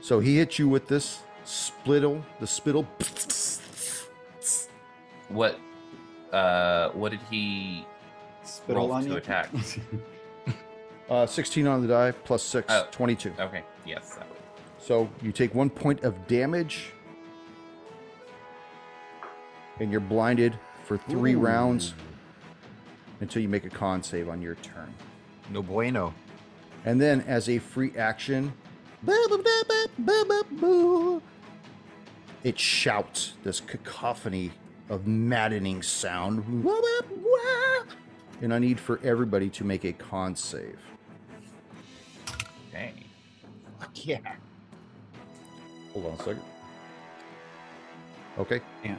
So 0.00 0.20
he 0.20 0.36
hits 0.36 0.58
you 0.58 0.68
with 0.68 0.86
this 0.88 1.20
spittle, 1.44 2.24
the 2.40 2.46
spittle. 2.46 2.86
What? 5.28 5.58
Uh, 6.32 6.90
what 6.90 7.10
did 7.10 7.20
he 7.30 7.86
Spittle 8.44 8.82
roll 8.88 8.92
on 8.92 9.02
to 9.04 9.10
you? 9.10 9.16
attack? 9.16 9.50
Uh, 11.08 11.26
16 11.26 11.66
on 11.66 11.82
the 11.82 11.88
die, 11.88 12.12
plus 12.12 12.40
6, 12.40 12.66
Oh. 12.72 12.86
22. 12.92 13.32
Okay. 13.40 13.64
Yes. 13.84 14.14
That 14.14 14.28
would. 14.28 14.38
So 14.78 15.10
you 15.20 15.32
take 15.32 15.52
one 15.56 15.68
point 15.68 16.04
of 16.04 16.28
damage, 16.28 16.92
and 19.80 19.90
you're 19.90 20.00
blinded 20.00 20.56
for 20.84 20.98
three 20.98 21.34
rounds 21.34 21.94
until 23.20 23.42
you 23.42 23.48
make 23.48 23.64
a 23.64 23.70
con 23.70 24.02
save 24.02 24.28
on 24.28 24.40
your 24.40 24.54
turn. 24.56 24.92
No 25.50 25.62
bueno. 25.62 26.14
And 26.84 27.00
then, 27.00 27.22
as 27.22 27.48
a 27.48 27.58
free 27.58 27.92
action, 27.96 28.52
it 32.42 32.58
shouts 32.58 33.32
this 33.42 33.60
cacophony 33.60 34.52
of 34.88 35.06
maddening 35.06 35.82
sound. 35.82 36.64
And 38.40 38.54
I 38.54 38.58
need 38.58 38.80
for 38.80 38.98
everybody 39.02 39.50
to 39.50 39.64
make 39.64 39.84
a 39.84 39.92
con 39.92 40.34
save. 40.34 40.78
Okay. 42.68 42.94
Fuck 43.78 44.06
yeah. 44.06 44.18
Hold 45.92 46.06
on 46.06 46.12
a 46.12 46.18
second. 46.18 46.42
Okay. 48.38 48.60
Yeah. 48.82 48.96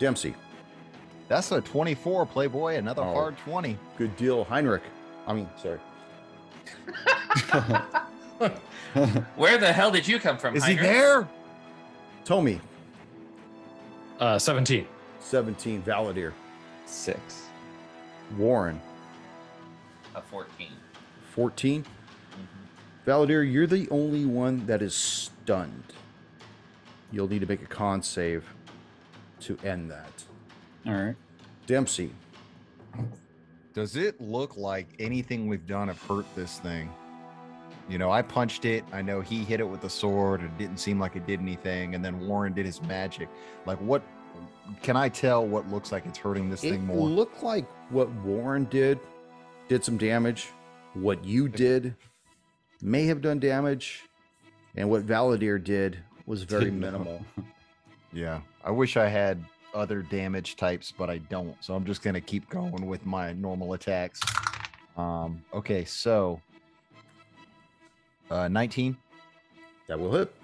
Dempsey. 0.00 0.34
That's 1.28 1.52
a 1.52 1.60
24, 1.60 2.26
Playboy. 2.26 2.74
Another 2.76 3.02
Oh. 3.02 3.12
hard 3.12 3.38
20. 3.38 3.78
Good 3.96 4.16
deal. 4.16 4.42
Heinrich. 4.44 4.82
I 5.28 5.32
mean, 5.34 5.48
sorry. 5.56 5.78
Where 9.36 9.58
the 9.58 9.72
hell 9.72 9.92
did 9.92 10.08
you 10.08 10.18
come 10.18 10.38
from? 10.38 10.56
Is 10.56 10.64
he 10.64 10.74
there? 10.74 11.28
Tommy. 12.24 12.60
Uh, 14.18 14.38
17. 14.38 14.86
17. 15.20 15.82
Valadir. 15.82 16.32
Six. 16.86 17.44
Warren. 18.36 18.80
A 20.16 20.22
fourteen. 20.22 20.72
14. 21.34 21.84
Valadir, 23.06 23.50
you're 23.50 23.66
the 23.66 23.88
only 23.90 24.24
one 24.24 24.66
that 24.66 24.82
is 24.82 24.94
stunned. 24.94 25.84
You'll 27.12 27.28
need 27.28 27.40
to 27.40 27.46
make 27.46 27.62
a 27.62 27.66
con 27.66 28.02
save 28.02 28.44
to 29.40 29.58
end 29.64 29.90
that. 29.90 30.24
All 30.86 30.94
right. 30.94 31.16
Dempsey. 31.66 32.10
Does 33.74 33.96
it 33.96 34.20
look 34.20 34.56
like 34.56 34.88
anything 34.98 35.46
we've 35.48 35.66
done 35.66 35.88
have 35.88 36.02
hurt 36.02 36.26
this 36.34 36.58
thing? 36.58 36.92
You 37.88 37.98
know, 37.98 38.10
I 38.10 38.22
punched 38.22 38.64
it. 38.64 38.84
I 38.92 39.02
know 39.02 39.20
he 39.20 39.44
hit 39.44 39.60
it 39.60 39.68
with 39.68 39.80
the 39.80 39.90
sword. 39.90 40.42
It 40.42 40.56
didn't 40.58 40.78
seem 40.78 40.98
like 40.98 41.16
it 41.16 41.26
did 41.26 41.40
anything. 41.40 41.94
And 41.94 42.04
then 42.04 42.26
Warren 42.26 42.52
did 42.52 42.66
his 42.66 42.82
magic. 42.82 43.28
Like, 43.66 43.78
what 43.78 44.02
can 44.82 44.96
I 44.96 45.08
tell 45.08 45.46
what 45.46 45.68
looks 45.68 45.90
like 45.92 46.06
it's 46.06 46.18
hurting 46.18 46.50
this 46.50 46.62
It 46.62 46.70
thing 46.70 46.86
more? 46.86 47.08
It 47.08 47.12
looked 47.12 47.42
like 47.42 47.68
what 47.90 48.10
Warren 48.24 48.64
did 48.64 49.00
did 49.68 49.84
some 49.84 49.98
damage. 49.98 50.48
What 50.94 51.24
you 51.24 51.48
did 51.48 51.94
may 52.82 53.06
have 53.06 53.20
done 53.20 53.38
damage. 53.38 54.02
And 54.76 54.88
what 54.88 55.04
Valadir 55.04 55.62
did 55.62 55.98
was 56.26 56.44
very 56.44 56.70
minimal. 56.70 57.24
yeah. 58.12 58.40
I 58.64 58.70
wish 58.70 58.96
I 58.96 59.08
had 59.08 59.42
other 59.74 60.02
damage 60.02 60.56
types, 60.56 60.92
but 60.96 61.08
I 61.08 61.18
don't. 61.18 61.56
So 61.62 61.74
I'm 61.74 61.84
just 61.84 62.02
going 62.02 62.14
to 62.14 62.20
keep 62.20 62.48
going 62.50 62.86
with 62.86 63.06
my 63.06 63.32
normal 63.32 63.72
attacks. 63.74 64.20
Um, 64.96 65.42
okay. 65.54 65.84
So, 65.84 66.40
uh, 68.30 68.48
19. 68.48 68.96
That 69.88 69.98
will 69.98 70.12
hit. 70.12 70.34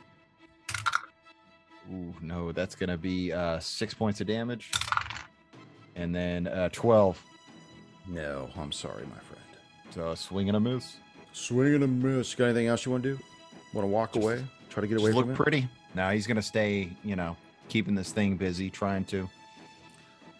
Ooh, 1.92 2.12
no, 2.20 2.50
that's 2.52 2.74
going 2.74 2.90
to 2.90 2.98
be 2.98 3.32
uh, 3.32 3.60
six 3.60 3.94
points 3.94 4.20
of 4.20 4.26
damage. 4.26 4.72
And 5.94 6.14
then 6.14 6.48
uh, 6.48 6.68
12. 6.72 7.22
No, 8.08 8.50
I'm 8.56 8.72
sorry, 8.72 9.04
my 9.04 9.18
friend. 9.20 9.42
So 9.90 10.14
swing 10.14 10.48
and 10.48 10.56
a 10.56 10.60
miss. 10.60 10.96
Swing 11.32 11.74
and 11.74 11.84
a 11.84 11.88
miss. 11.88 12.34
Got 12.34 12.46
anything 12.46 12.66
else 12.66 12.84
you 12.84 12.92
want 12.92 13.04
to 13.04 13.16
do? 13.16 13.22
Want 13.72 13.84
to 13.84 13.88
walk 13.88 14.16
away? 14.16 14.44
Try 14.68 14.80
to 14.80 14.86
get 14.86 14.98
away 14.98 15.10
Just 15.10 15.16
look 15.16 15.28
it? 15.28 15.34
pretty. 15.34 15.68
Now 15.94 16.10
he's 16.10 16.26
going 16.26 16.36
to 16.36 16.42
stay, 16.42 16.90
you 17.04 17.16
know, 17.16 17.36
keeping 17.68 17.94
this 17.94 18.12
thing 18.12 18.36
busy, 18.36 18.70
trying 18.70 19.04
to. 19.06 19.28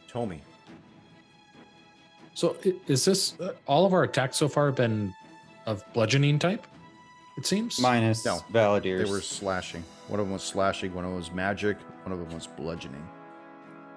Tommy. 0.09 0.41
So 2.35 2.57
is 2.87 3.05
this 3.05 3.39
uh, 3.41 3.53
all 3.67 3.87
of 3.87 3.93
our 3.93 4.03
attacks 4.03 4.37
so 4.37 4.49
far 4.49 4.67
have 4.67 4.77
been 4.77 5.15
of 5.67 5.83
bludgeoning 5.93 6.39
type? 6.39 6.67
It 7.39 7.47
seems. 7.47 7.81
Minus 7.81 8.25
No, 8.25 8.41
Valadirs. 8.53 9.05
They 9.05 9.11
were 9.11 9.21
slashing. 9.21 9.85
One 10.09 10.21
of 10.21 10.27
them 10.27 10.33
was 10.33 10.43
slashing. 10.43 10.95
One 10.95 11.05
of 11.05 11.11
them 11.11 11.19
was 11.19 11.33
magic. 11.33 11.77
One 12.05 12.13
of 12.13 12.19
them 12.19 12.33
was 12.33 12.47
bludgeoning. 12.47 13.07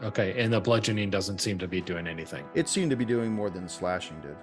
Okay, 0.02 0.42
and 0.42 0.52
the 0.52 0.62
bludgeoning 0.62 1.10
doesn't 1.10 1.40
seem 1.40 1.58
to 1.60 1.68
be 1.68 1.82
doing 1.82 2.08
anything. 2.08 2.46
It 2.54 2.70
seemed 2.70 2.90
to 2.92 2.96
be 2.96 3.06
doing 3.06 3.32
more 3.32 3.50
than 3.50 3.68
slashing 3.68 4.20
did. 4.22 4.38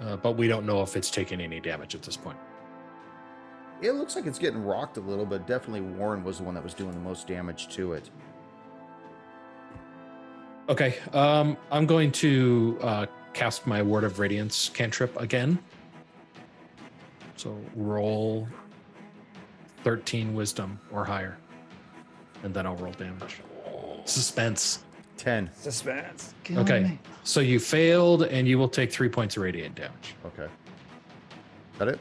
Uh, 0.00 0.16
but 0.16 0.32
we 0.32 0.46
don't 0.48 0.66
know 0.66 0.82
if 0.82 0.96
it's 0.96 1.10
taking 1.10 1.40
any 1.40 1.60
damage 1.60 1.94
at 1.94 2.02
this 2.02 2.16
point. 2.16 2.38
It 3.80 3.92
looks 3.92 4.16
like 4.16 4.26
it's 4.26 4.38
getting 4.38 4.64
rocked 4.64 4.96
a 4.96 5.00
little, 5.00 5.24
but 5.24 5.46
definitely 5.46 5.82
Warren 5.82 6.24
was 6.24 6.38
the 6.38 6.44
one 6.44 6.54
that 6.54 6.64
was 6.64 6.74
doing 6.74 6.92
the 6.92 7.00
most 7.00 7.28
damage 7.28 7.68
to 7.76 7.92
it. 7.92 8.10
Okay, 10.68 10.96
um, 11.12 11.56
I'm 11.70 11.86
going 11.86 12.12
to 12.12 12.78
uh, 12.82 13.06
cast 13.32 13.66
my 13.66 13.80
Word 13.80 14.04
of 14.04 14.18
Radiance 14.18 14.68
cantrip 14.68 15.18
again. 15.20 15.58
So 17.36 17.56
roll 17.76 18.48
13 19.84 20.34
wisdom 20.34 20.78
or 20.90 21.04
higher, 21.04 21.38
and 22.42 22.52
then 22.52 22.66
I'll 22.66 22.76
roll 22.76 22.92
damage. 22.92 23.40
Suspense. 24.04 24.84
10. 25.18 25.50
Suspense. 25.54 26.34
Okay, 26.50 26.98
so 27.24 27.40
you 27.40 27.58
failed, 27.58 28.22
and 28.22 28.46
you 28.46 28.58
will 28.58 28.68
take 28.68 28.92
three 28.92 29.08
points 29.08 29.36
of 29.36 29.42
radiant 29.42 29.74
damage. 29.74 30.14
Okay. 30.26 30.48
That 31.78 31.88
it? 31.88 31.98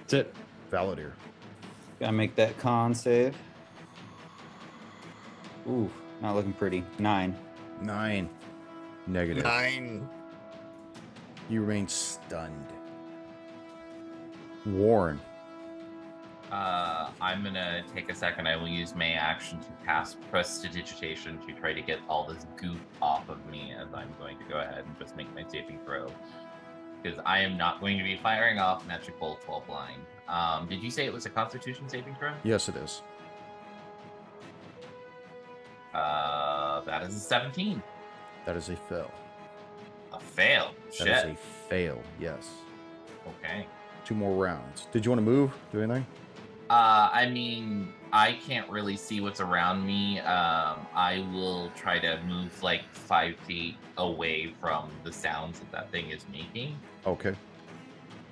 That's 0.00 0.14
it. 0.14 0.34
Valadir. 0.72 1.12
Gotta 2.00 2.12
make 2.12 2.34
that 2.36 2.58
con 2.58 2.94
save. 2.94 3.36
Ooh, 5.68 5.90
not 6.20 6.34
looking 6.34 6.54
pretty. 6.54 6.84
Nine. 6.98 7.36
Nine. 7.80 8.28
Negative. 9.06 9.44
Nine. 9.44 10.08
You 11.48 11.60
remain 11.60 11.86
stunned. 11.86 12.66
Warren. 14.64 15.20
Uh, 16.50 17.10
I'm 17.20 17.42
gonna 17.42 17.82
take 17.94 18.10
a 18.10 18.14
second. 18.14 18.46
I 18.46 18.56
will 18.56 18.68
use 18.68 18.94
May 18.94 19.14
action 19.14 19.58
to 19.60 19.68
cast 19.84 20.18
Prestidigitation 20.30 21.38
to 21.46 21.52
try 21.54 21.72
to 21.72 21.80
get 21.80 21.98
all 22.08 22.26
this 22.26 22.46
goop 22.56 22.80
off 23.00 23.28
of 23.28 23.44
me 23.46 23.74
as 23.78 23.88
I'm 23.94 24.12
going 24.18 24.38
to 24.38 24.44
go 24.44 24.58
ahead 24.58 24.84
and 24.86 24.98
just 24.98 25.16
make 25.16 25.32
my 25.34 25.44
saving 25.48 25.80
throw. 25.84 26.08
Because 27.02 27.18
I 27.24 27.40
am 27.40 27.56
not 27.56 27.80
going 27.80 27.98
to 27.98 28.04
be 28.04 28.16
firing 28.16 28.58
off 28.58 28.86
magic 28.86 29.18
bolts 29.18 29.46
while 29.46 29.64
blind. 29.66 30.02
Um, 30.28 30.66
did 30.68 30.82
you 30.82 30.90
say 30.90 31.04
it 31.06 31.12
was 31.12 31.26
a 31.26 31.30
Constitution 31.30 31.88
saving 31.88 32.14
throw? 32.16 32.32
Yes, 32.44 32.68
it 32.68 32.76
is. 32.76 33.02
Uh, 35.94 36.80
that 36.82 37.02
is 37.02 37.14
a 37.16 37.20
17. 37.20 37.82
That 38.46 38.56
is 38.56 38.68
a 38.70 38.76
fail. 38.76 39.10
A 40.12 40.20
fail. 40.20 40.72
That 40.86 40.94
Shit. 40.94 41.08
is 41.08 41.24
a 41.24 41.36
fail. 41.68 42.00
Yes. 42.18 42.48
Okay. 43.38 43.66
Two 44.04 44.14
more 44.14 44.34
rounds. 44.42 44.86
Did 44.92 45.04
you 45.04 45.10
want 45.10 45.18
to 45.20 45.24
move? 45.24 45.52
Do 45.70 45.80
anything? 45.80 46.06
Uh, 46.70 47.10
I 47.12 47.28
mean, 47.28 47.92
I 48.12 48.32
can't 48.32 48.68
really 48.70 48.96
see 48.96 49.20
what's 49.20 49.40
around 49.40 49.86
me. 49.86 50.20
Um, 50.20 50.86
I 50.94 51.26
will 51.32 51.70
try 51.76 51.98
to 51.98 52.20
move 52.26 52.62
like 52.62 52.82
five 52.92 53.36
feet 53.46 53.76
away 53.98 54.54
from 54.60 54.90
the 55.04 55.12
sounds 55.12 55.58
that 55.60 55.70
that 55.72 55.90
thing 55.92 56.10
is 56.10 56.24
making, 56.32 56.78
Okay. 57.06 57.34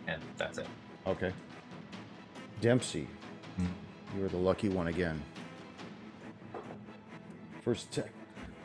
and 0.06 0.22
that's 0.38 0.56
it. 0.58 0.66
Okay. 1.06 1.32
Dempsey, 2.60 3.08
you 4.16 4.24
are 4.24 4.28
the 4.28 4.36
lucky 4.36 4.68
one 4.68 4.88
again. 4.88 5.20
First 7.62 7.96
attack. 7.96 8.10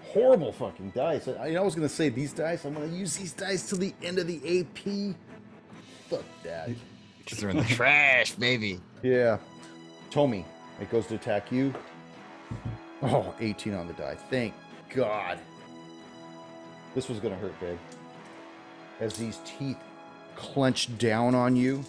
Horrible 0.03 0.51
fucking 0.51 0.91
dice. 0.91 1.27
I, 1.27 1.55
I 1.55 1.59
was 1.61 1.75
gonna 1.75 1.89
say 1.89 2.09
these 2.09 2.33
dice. 2.33 2.65
I'm 2.65 2.73
gonna 2.73 2.87
use 2.87 3.17
these 3.17 3.33
dice 3.33 3.69
till 3.69 3.77
the 3.77 3.93
end 4.03 4.19
of 4.19 4.27
the 4.27 4.59
AP. 4.59 5.15
Fuck 6.09 6.23
that. 6.43 6.69
Because 7.19 7.39
they're 7.39 7.49
in 7.49 7.57
the 7.57 7.63
trash, 7.63 8.31
baby. 8.31 8.79
Yeah. 9.01 9.37
Tommy, 10.11 10.45
it 10.79 10.89
goes 10.89 11.07
to 11.07 11.15
attack 11.15 11.51
you. 11.51 11.73
Oh, 13.01 13.33
18 13.39 13.73
on 13.73 13.87
the 13.87 13.93
die. 13.93 14.15
Thank 14.29 14.53
God. 14.89 15.39
This 16.93 17.09
was 17.09 17.19
gonna 17.19 17.35
hurt, 17.35 17.59
babe. 17.59 17.77
As 18.99 19.17
these 19.17 19.39
teeth 19.45 19.77
clench 20.35 20.97
down 20.97 21.35
on 21.35 21.55
you 21.55 21.83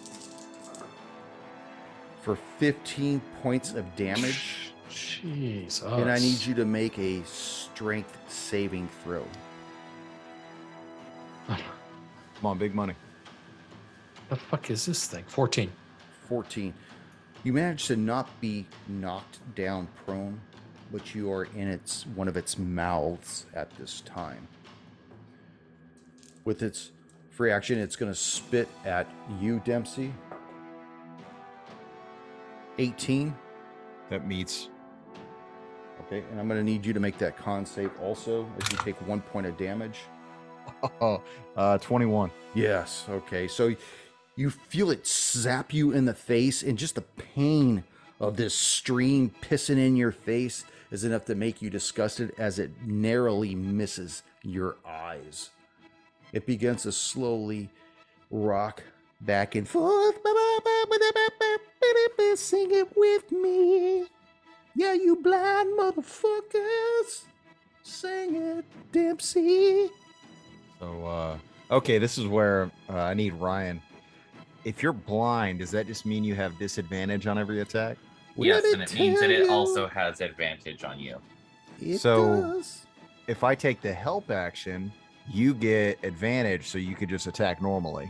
for 2.27 2.35
15 2.57 3.21
points 3.41 3.73
of 3.73 3.95
damage. 3.95 4.73
Jesus. 4.89 5.81
Oh, 5.85 6.01
and 6.01 6.11
I 6.11 6.19
need 6.19 6.45
you 6.45 6.53
to 6.55 6.65
make 6.65 6.99
a 6.99 7.23
strength 7.23 8.17
saving 8.27 8.89
throw. 9.01 9.23
Come 11.47 11.61
on, 12.43 12.57
big 12.57 12.75
money. 12.75 12.95
The 14.27 14.35
fuck 14.35 14.69
is 14.69 14.85
this 14.85 15.07
thing? 15.07 15.23
14. 15.27 15.71
14. 16.27 16.73
You 17.45 17.53
manage 17.53 17.87
to 17.87 17.95
not 17.95 18.29
be 18.41 18.65
knocked 18.89 19.39
down 19.55 19.87
prone, 20.05 20.41
but 20.91 21.15
you 21.15 21.31
are 21.31 21.45
in 21.55 21.69
its 21.69 22.05
one 22.07 22.27
of 22.27 22.35
its 22.35 22.57
mouths 22.57 23.45
at 23.55 23.71
this 23.77 24.01
time. 24.01 24.49
With 26.43 26.61
its 26.61 26.91
free 27.31 27.51
action, 27.51 27.79
it's 27.79 27.95
going 27.95 28.11
to 28.11 28.19
spit 28.19 28.67
at 28.83 29.07
you, 29.39 29.61
Dempsey. 29.63 30.11
18. 32.77 33.35
That 34.09 34.27
meets. 34.27 34.69
Okay, 36.05 36.23
and 36.31 36.39
I'm 36.39 36.47
going 36.47 36.59
to 36.59 36.63
need 36.63 36.85
you 36.85 36.93
to 36.93 36.99
make 36.99 37.17
that 37.17 37.37
con 37.37 37.65
save 37.65 37.91
also 38.01 38.47
as 38.61 38.71
you 38.71 38.77
take 38.77 38.95
one 39.07 39.21
point 39.21 39.45
of 39.45 39.57
damage. 39.57 39.99
Oh, 41.01 41.21
uh, 41.57 41.77
21. 41.79 42.31
Yes. 42.53 43.05
Okay. 43.09 43.47
So 43.47 43.75
you 44.35 44.49
feel 44.49 44.91
it 44.91 45.05
zap 45.05 45.73
you 45.73 45.91
in 45.91 46.05
the 46.05 46.13
face, 46.13 46.63
and 46.63 46.77
just 46.77 46.95
the 46.95 47.01
pain 47.01 47.83
of 48.19 48.37
this 48.37 48.53
stream 48.53 49.31
pissing 49.41 49.77
in 49.77 49.95
your 49.95 50.11
face 50.11 50.65
is 50.91 51.03
enough 51.03 51.25
to 51.25 51.35
make 51.35 51.61
you 51.61 51.69
disgusted 51.69 52.33
as 52.37 52.59
it 52.59 52.71
narrowly 52.85 53.53
misses 53.55 54.23
your 54.43 54.77
eyes. 54.85 55.49
It 56.31 56.45
begins 56.45 56.83
to 56.83 56.91
slowly 56.91 57.69
rock 58.31 58.83
back 59.21 59.55
and 59.55 59.67
forth. 59.67 60.15
Sing 62.35 62.69
it 62.71 62.87
with 62.95 63.31
me. 63.31 64.05
Yeah, 64.75 64.93
you 64.93 65.15
blind 65.15 65.69
motherfuckers. 65.77 67.23
Sing 67.83 68.35
it, 68.35 68.65
Dempsey. 68.91 69.89
So, 70.79 71.05
uh, 71.05 71.37
okay, 71.71 71.97
this 71.97 72.17
is 72.17 72.27
where 72.27 72.69
uh, 72.89 72.93
I 72.97 73.13
need 73.15 73.33
Ryan. 73.33 73.81
If 74.63 74.83
you're 74.83 74.93
blind, 74.93 75.59
does 75.59 75.71
that 75.71 75.87
just 75.87 76.05
mean 76.05 76.23
you 76.23 76.35
have 76.35 76.57
disadvantage 76.59 77.25
on 77.27 77.37
every 77.37 77.61
attack? 77.61 77.97
yes, 78.35 78.63
and 78.71 78.83
it 78.83 78.93
means 78.93 79.19
that 79.19 79.31
it 79.31 79.49
also 79.49 79.87
has 79.87 80.21
advantage 80.21 80.83
on 80.83 80.99
you. 80.99 81.17
it 81.81 81.97
So- 81.97 82.41
does. 82.41 82.83
If 83.27 83.43
I 83.43 83.55
take 83.55 83.81
the 83.81 83.91
help 83.91 84.31
action, 84.31 84.89
you 85.29 85.53
get 85.53 86.01
advantage, 86.03 86.67
so 86.67 86.77
you 86.77 86.95
could 86.95 87.09
just 87.09 87.27
attack 87.27 87.61
normally. 87.61 88.09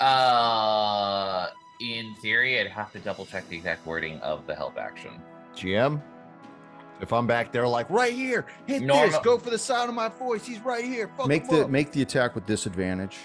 Uh, 0.00 1.48
in 1.80 2.14
theory, 2.16 2.58
I'd 2.60 2.66
have 2.68 2.92
to 2.92 2.98
double 2.98 3.26
check 3.26 3.48
the 3.48 3.56
exact 3.56 3.86
wording 3.86 4.20
of 4.20 4.46
the 4.46 4.54
help 4.54 4.78
action. 4.78 5.12
GM, 5.56 6.00
if 7.00 7.12
I'm 7.12 7.26
back 7.26 7.52
there, 7.52 7.66
like 7.68 7.88
right 7.90 8.12
here, 8.12 8.46
hit 8.66 8.80
this, 8.80 8.86
Normal- 8.86 9.20
go 9.22 9.38
for 9.38 9.50
the 9.50 9.58
sound 9.58 9.88
of 9.88 9.94
my 9.94 10.08
voice. 10.08 10.46
He's 10.46 10.60
right 10.60 10.84
here. 10.84 11.10
Fuck 11.16 11.26
make 11.28 11.42
him 11.44 11.56
the 11.56 11.64
up. 11.64 11.70
make 11.70 11.92
the 11.92 12.02
attack 12.02 12.34
with 12.34 12.46
disadvantage. 12.46 13.16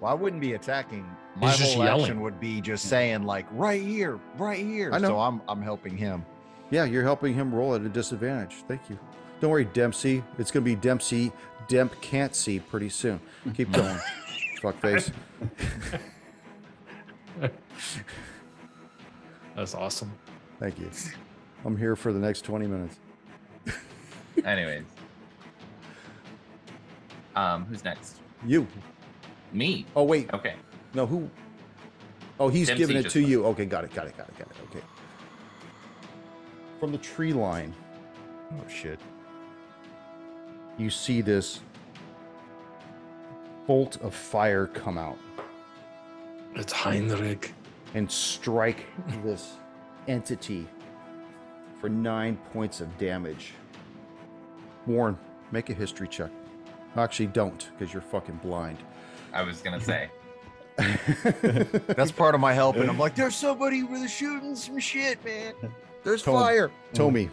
Well, 0.00 0.10
I 0.10 0.14
wouldn't 0.14 0.42
be 0.42 0.52
attacking. 0.54 1.06
My 1.36 1.48
He's 1.50 1.58
just 1.58 1.74
whole 1.74 1.82
action 1.84 2.00
yelling. 2.06 2.20
would 2.20 2.38
be 2.40 2.60
just 2.60 2.86
saying 2.88 3.22
like 3.24 3.46
right 3.52 3.80
here, 3.82 4.18
right 4.36 4.64
here. 4.64 4.90
I 4.92 4.98
know. 4.98 5.08
So 5.08 5.20
I'm 5.20 5.40
I'm 5.48 5.62
helping 5.62 5.96
him. 5.96 6.24
Yeah, 6.70 6.84
you're 6.84 7.02
helping 7.02 7.32
him 7.34 7.54
roll 7.54 7.74
at 7.74 7.80
a 7.82 7.88
disadvantage. 7.88 8.56
Thank 8.68 8.90
you. 8.90 8.98
Don't 9.40 9.50
worry, 9.50 9.64
Dempsey. 9.66 10.22
It's 10.38 10.50
gonna 10.50 10.64
be 10.64 10.74
Dempsey. 10.76 11.32
Demp 11.68 11.98
can't 12.00 12.34
see 12.34 12.58
pretty 12.58 12.88
soon. 12.90 13.20
Keep 13.54 13.72
going. 13.72 13.98
Fuckface. 14.66 15.12
That's 19.54 19.74
awesome. 19.74 20.12
Thank 20.58 20.80
you. 20.80 20.90
I'm 21.64 21.76
here 21.76 21.94
for 21.94 22.12
the 22.12 22.18
next 22.18 22.40
20 22.42 22.66
minutes. 22.66 22.98
Anyways, 24.44 24.84
um, 27.36 27.64
who's 27.66 27.84
next? 27.84 28.20
You. 28.44 28.66
Me. 29.52 29.86
Oh 29.94 30.02
wait. 30.02 30.32
Okay. 30.34 30.54
No, 30.94 31.06
who? 31.06 31.30
Oh, 32.38 32.48
he's 32.48 32.66
Dempsey 32.66 32.78
giving 32.82 32.96
it 32.96 33.08
to 33.10 33.20
went. 33.20 33.30
you. 33.30 33.46
Okay, 33.46 33.64
got 33.66 33.84
it, 33.84 33.94
got 33.94 34.06
it, 34.08 34.16
got 34.16 34.28
it, 34.28 34.38
got 34.38 34.48
it. 34.48 34.56
Okay. 34.70 34.84
From 36.80 36.92
the 36.92 36.98
tree 36.98 37.32
line, 37.32 37.72
Oh 38.52 38.68
shit. 38.68 39.00
you 40.76 40.90
see 40.90 41.20
this 41.22 41.60
bolt 43.66 44.00
of 44.02 44.14
fire 44.14 44.66
come 44.66 44.96
out 44.98 45.18
It's 46.54 46.72
Heinrich. 46.72 47.52
and 47.94 48.10
strike 48.10 48.86
this 49.24 49.54
entity 50.08 50.66
for 51.80 51.88
nine 51.88 52.38
points 52.52 52.80
of 52.80 52.96
damage. 52.98 53.52
Warren, 54.86 55.18
make 55.52 55.68
a 55.70 55.74
history 55.74 56.08
check. 56.08 56.30
Actually, 56.96 57.26
don't, 57.26 57.68
because 57.72 57.92
you're 57.92 58.00
fucking 58.02 58.36
blind. 58.42 58.78
I 59.34 59.42
was 59.42 59.60
gonna 59.60 59.80
say. 59.80 60.08
That's 60.78 62.10
part 62.12 62.34
of 62.34 62.40
my 62.40 62.52
help, 62.54 62.76
and 62.76 62.88
I'm 62.88 62.98
like, 62.98 63.14
there's 63.14 63.34
somebody 63.36 63.82
with 63.82 64.08
shooting 64.10 64.54
some 64.56 64.78
shit, 64.78 65.22
man. 65.24 65.52
There's 66.04 66.22
Tone. 66.22 66.34
fire. 66.40 66.70
Tommy, 66.94 67.28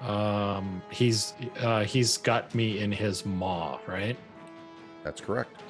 Um, 0.00 0.80
he's 0.90 1.34
uh, 1.60 1.84
he's 1.84 2.16
got 2.18 2.54
me 2.54 2.78
in 2.80 2.92
his 2.92 3.26
maw, 3.26 3.78
right? 3.86 4.16
That's 5.04 5.20
correct. 5.20 5.60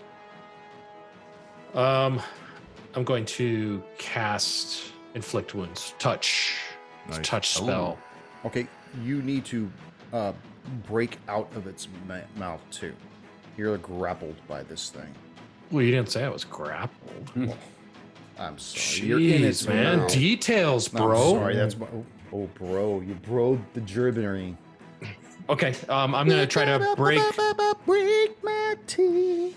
Um, 1.75 2.21
I'm 2.95 3.05
going 3.05 3.25
to 3.27 3.83
cast 3.99 4.93
inflict 5.15 5.55
wounds, 5.55 5.95
touch, 5.99 6.55
Nice. 7.09 7.27
touch 7.27 7.49
spell. 7.51 7.99
Okay, 8.45 8.67
you 9.03 9.23
need 9.23 9.45
to 9.47 9.71
uh, 10.13 10.33
break 10.87 11.19
out 11.29 11.49
of 11.55 11.67
its 11.67 11.89
ma- 12.07 12.19
mouth 12.37 12.61
too. 12.71 12.95
You're 13.57 13.77
grappled 13.79 14.37
by 14.47 14.63
this 14.63 14.91
thing. 14.91 15.13
Well, 15.71 15.83
you 15.83 15.91
didn't 15.91 16.11
say 16.11 16.25
I 16.25 16.29
was 16.29 16.45
grappled. 16.45 17.31
I'm 18.39 18.57
sorry. 18.59 19.09
You're 19.09 19.19
in 19.21 19.45
its 19.45 19.65
Jeez, 19.65 19.69
man, 19.69 19.99
mouth. 19.99 20.13
details, 20.13 20.95
I'm 20.95 21.03
bro. 21.03 21.31
sorry, 21.33 21.57
that's 21.57 21.77
my. 21.77 21.87
Oh, 21.93 22.07
oh, 22.33 22.49
bro, 22.55 23.01
you 23.01 23.15
broed 23.15 23.61
the 23.75 23.81
gerbilary. 23.81 24.57
Okay, 25.49 25.75
um, 25.89 26.15
I'm 26.15 26.29
gonna 26.29 26.47
try 26.47 26.65
to 26.67 26.95
break. 26.97 27.23
break 27.87 28.45
my 28.45 28.77
teeth. 28.87 29.57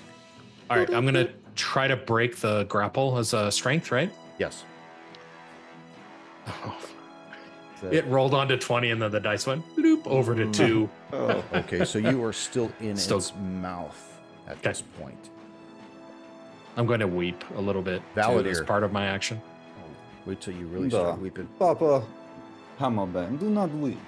All 0.70 0.78
right, 0.78 0.90
I'm 0.94 1.04
gonna 1.06 1.30
try 1.56 1.88
to 1.88 1.98
break 1.98 2.38
the 2.38 2.64
grapple 2.66 3.18
as 3.18 3.34
a 3.34 3.52
strength, 3.52 3.92
right? 3.92 4.12
Yes. 4.40 4.64
Oh, 6.48 6.78
It 7.92 8.06
rolled 8.06 8.34
onto 8.34 8.58
20 8.58 8.92
and 8.92 9.02
then 9.02 9.12
the 9.12 9.20
dice 9.20 9.46
went 9.48 9.64
bloop 9.76 10.06
over 10.08 10.34
to 10.36 10.50
two. 10.52 10.90
Oh, 11.12 11.44
Okay, 11.54 11.84
so 11.84 11.98
you 12.00 12.24
are 12.24 12.32
still 12.34 12.72
in 12.80 12.96
Still- 12.96 13.18
its 13.18 13.34
mouth 13.36 14.20
at 14.48 14.54
Okay. 14.58 14.70
this 14.70 14.82
point. 15.00 15.30
I'm 16.78 16.86
going 16.86 17.00
to 17.02 17.08
weep 17.08 17.44
a 17.58 17.62
little 17.62 17.82
bit 17.82 18.02
too, 18.16 18.20
as 18.22 18.26
Valadir. 18.28 18.66
part 18.68 18.84
of 18.84 18.92
my 18.94 19.06
action. 19.06 19.42
Wait 20.26 20.40
till 20.40 20.54
you 20.54 20.68
really 20.68 20.90
Duh. 20.90 21.00
start 21.00 21.20
weeping. 21.20 21.48
Papa, 21.60 22.04
Hammerben, 22.80 23.40
do 23.40 23.50
not 23.50 23.70
weep. 23.72 24.00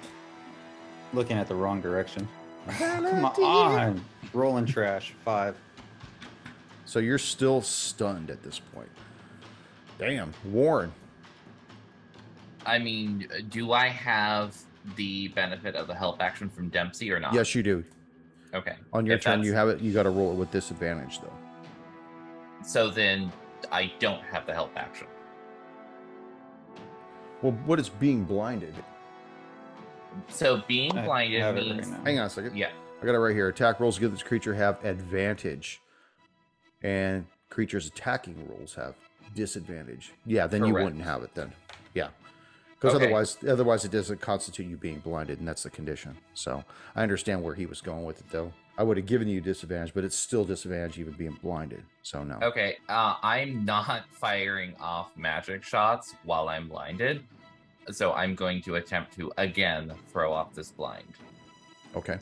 Looking 1.14 1.38
at 1.38 1.46
the 1.46 1.54
wrong 1.54 1.80
direction. 1.80 2.28
Come 2.78 3.24
on. 3.24 4.04
Rolling 4.32 4.66
trash. 4.66 5.14
Five. 5.24 5.56
So 6.84 6.98
you're 6.98 7.18
still 7.18 7.60
stunned 7.60 8.30
at 8.30 8.42
this 8.42 8.58
point. 8.58 8.88
Damn, 9.98 10.32
Warren. 10.44 10.92
I 12.66 12.78
mean, 12.78 13.28
do 13.50 13.72
I 13.72 13.88
have 13.88 14.56
the 14.96 15.28
benefit 15.28 15.76
of 15.76 15.86
the 15.86 15.94
help 15.94 16.20
action 16.20 16.48
from 16.48 16.68
Dempsey 16.68 17.12
or 17.12 17.20
not? 17.20 17.34
Yes, 17.34 17.54
you 17.54 17.62
do. 17.62 17.84
Okay. 18.54 18.74
On 18.92 19.04
your 19.04 19.16
If 19.16 19.22
turn, 19.22 19.42
you 19.42 19.52
have 19.52 19.68
it. 19.68 19.80
You 19.80 19.92
got 19.92 20.04
to 20.04 20.10
roll 20.10 20.32
it 20.32 20.36
with 20.36 20.50
disadvantage, 20.50 21.20
though. 21.20 21.32
So 22.62 22.88
then 22.90 23.32
I 23.70 23.92
don't 23.98 24.22
have 24.22 24.46
the 24.46 24.52
help 24.54 24.72
action. 24.76 25.06
Well, 27.42 27.52
what 27.66 27.78
is 27.78 27.88
being 27.88 28.24
blinded? 28.24 28.74
So 30.28 30.62
being 30.68 30.90
blinded 30.92 31.40
have 31.40 31.56
it 31.56 31.70
right. 31.76 31.84
Hang 32.04 32.18
on 32.18 32.26
a 32.26 32.30
second. 32.30 32.56
yeah. 32.56 32.70
I 33.02 33.06
got 33.06 33.14
it 33.14 33.18
right 33.18 33.34
here. 33.34 33.48
Attack 33.48 33.80
rolls 33.80 33.98
give 33.98 34.12
this 34.12 34.22
creature 34.22 34.54
have 34.54 34.82
advantage, 34.84 35.80
and 36.82 37.26
creatures 37.50 37.86
attacking 37.86 38.48
rolls 38.48 38.74
have 38.74 38.94
disadvantage. 39.34 40.12
Yeah, 40.24 40.46
then 40.46 40.64
you 40.64 40.72
wouldn't 40.72 41.02
have 41.02 41.22
it 41.22 41.34
then. 41.34 41.52
Yeah, 41.92 42.08
because 42.74 42.94
Okay. 42.94 43.04
otherwise, 43.06 43.36
otherwise 43.46 43.84
it 43.84 43.90
doesn't 43.90 44.20
constitute 44.20 44.66
you 44.66 44.76
being 44.76 45.00
blinded, 45.00 45.38
and 45.38 45.46
that's 45.46 45.64
the 45.64 45.70
condition. 45.70 46.16
So 46.34 46.64
I 46.96 47.02
understand 47.02 47.42
where 47.42 47.54
he 47.54 47.66
was 47.66 47.80
going 47.80 48.04
with 48.04 48.20
it, 48.20 48.26
though. 48.30 48.52
I 48.78 48.82
would 48.82 48.96
have 48.96 49.06
given 49.06 49.28
you 49.28 49.40
disadvantage, 49.40 49.92
but 49.94 50.02
it's 50.04 50.16
still 50.16 50.44
disadvantage 50.44 50.98
even 50.98 51.12
being 51.12 51.38
blinded. 51.42 51.84
So 52.02 52.24
no. 52.24 52.38
Okay. 52.42 52.78
Uh, 52.88 53.16
I'm 53.22 53.64
not 53.64 54.04
firing 54.10 54.74
off 54.80 55.16
magic 55.16 55.62
shots 55.62 56.14
while 56.24 56.48
I'm 56.48 56.68
blinded. 56.68 57.22
So 57.92 58.12
I'm 58.12 58.34
going 58.34 58.62
to 58.62 58.76
attempt 58.76 59.14
to 59.16 59.32
again 59.38 59.92
throw 60.10 60.32
off 60.32 60.54
this 60.54 60.70
blind. 60.70 61.06
Okay. 61.96 62.18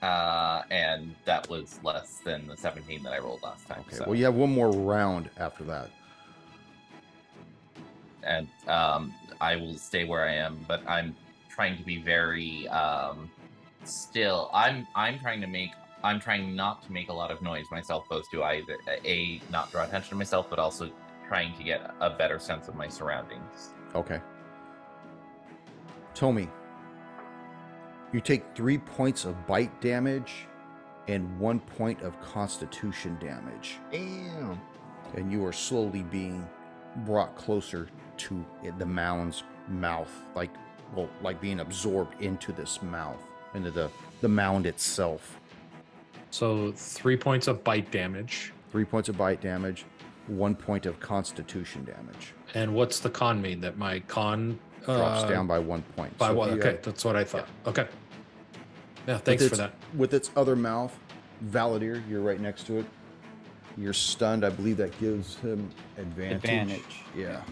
Uh, 0.00 0.62
and 0.70 1.14
that 1.24 1.48
was 1.50 1.80
less 1.82 2.20
than 2.24 2.46
the 2.46 2.56
17 2.56 3.02
that 3.02 3.12
I 3.12 3.18
rolled 3.18 3.42
last 3.42 3.66
time. 3.66 3.80
Okay. 3.88 3.96
so- 3.96 4.04
Well, 4.06 4.14
you 4.14 4.24
have 4.26 4.34
one 4.34 4.52
more 4.52 4.70
round 4.70 5.28
after 5.38 5.64
that. 5.64 5.90
and 8.24 8.48
um, 8.68 9.12
I 9.40 9.56
will 9.56 9.76
stay 9.76 10.04
where 10.04 10.24
I 10.24 10.34
am, 10.34 10.64
but 10.68 10.82
I'm 10.88 11.16
trying 11.48 11.76
to 11.78 11.82
be 11.84 11.98
very 12.00 12.68
um, 12.68 13.30
still. 13.84 14.50
I'm 14.52 14.86
I'm 14.94 15.18
trying 15.18 15.40
to 15.40 15.46
make 15.46 15.70
I'm 16.04 16.20
trying 16.20 16.54
not 16.54 16.82
to 16.84 16.92
make 16.92 17.08
a 17.08 17.12
lot 17.12 17.30
of 17.30 17.40
noise 17.42 17.64
myself, 17.70 18.04
both 18.08 18.30
to 18.32 18.42
either 18.44 18.76
a 19.04 19.40
not 19.50 19.70
draw 19.72 19.84
attention 19.84 20.10
to 20.10 20.14
myself, 20.16 20.46
but 20.50 20.58
also 20.58 20.90
trying 21.28 21.54
to 21.56 21.62
get 21.62 21.94
a 22.00 22.10
better 22.10 22.38
sense 22.38 22.68
of 22.68 22.74
my 22.74 22.88
surroundings. 22.88 23.74
Okay. 23.94 24.20
Tommy, 26.14 26.48
you 28.12 28.20
take 28.20 28.44
three 28.54 28.78
points 28.78 29.24
of 29.24 29.46
bite 29.46 29.80
damage 29.80 30.46
and 31.06 31.38
one 31.38 31.60
point 31.60 32.00
of 32.02 32.20
constitution 32.20 33.16
damage, 33.20 33.76
Damn. 33.92 34.60
and 35.14 35.30
you 35.30 35.44
are 35.44 35.52
slowly 35.52 36.02
being 36.02 36.46
brought 37.04 37.36
closer 37.36 37.88
to 38.16 38.44
the 38.78 38.86
mound's 38.86 39.42
mouth, 39.68 40.10
like 40.34 40.50
well, 40.94 41.08
like 41.22 41.40
being 41.40 41.60
absorbed 41.60 42.20
into 42.22 42.50
this 42.52 42.82
mouth, 42.82 43.22
into 43.54 43.70
the 43.70 43.90
the 44.20 44.28
mound 44.28 44.66
itself. 44.66 45.38
So 46.30 46.72
three 46.72 47.16
points 47.16 47.46
of 47.46 47.62
bite 47.62 47.90
damage. 47.90 48.52
Three 48.70 48.84
points 48.84 49.08
of 49.08 49.16
bite 49.16 49.40
damage, 49.40 49.86
one 50.28 50.54
point 50.54 50.86
of 50.86 51.00
constitution 51.00 51.84
damage. 51.84 52.32
And 52.54 52.74
what's 52.74 53.00
the 53.00 53.10
con 53.10 53.40
mean? 53.42 53.60
That 53.60 53.76
my 53.78 54.00
con 54.00 54.58
Drops 54.84 55.24
uh, 55.24 55.28
down 55.28 55.46
by 55.46 55.58
one 55.58 55.82
point. 55.96 56.16
by 56.18 56.28
So 56.28 56.34
one. 56.34 56.48
if 56.50 56.58
Okay, 56.58 56.68
have- 56.72 56.82
that's 56.82 57.04
what 57.04 57.16
I 57.16 57.24
thought. 57.24 57.48
Okay. 57.66 57.86
Yeah, 59.06 59.14
with 59.14 59.24
thanks 59.24 59.42
for 59.42 59.48
its- 59.48 59.58
that. 59.58 59.72
With 59.96 60.14
its 60.14 60.30
other 60.36 60.56
mouth, 60.56 60.96
Valadir, 61.50 62.02
you're 62.08 62.20
right 62.22 62.40
next 62.40 62.66
to 62.68 62.78
it. 62.78 62.86
You're 63.76 63.92
stunned. 63.92 64.44
I 64.44 64.50
believe 64.50 64.76
that 64.78 64.98
gives 64.98 65.36
him 65.36 65.68
advantage. 65.98 66.36
Advantage. 66.44 67.02
Yeah. 67.16 67.42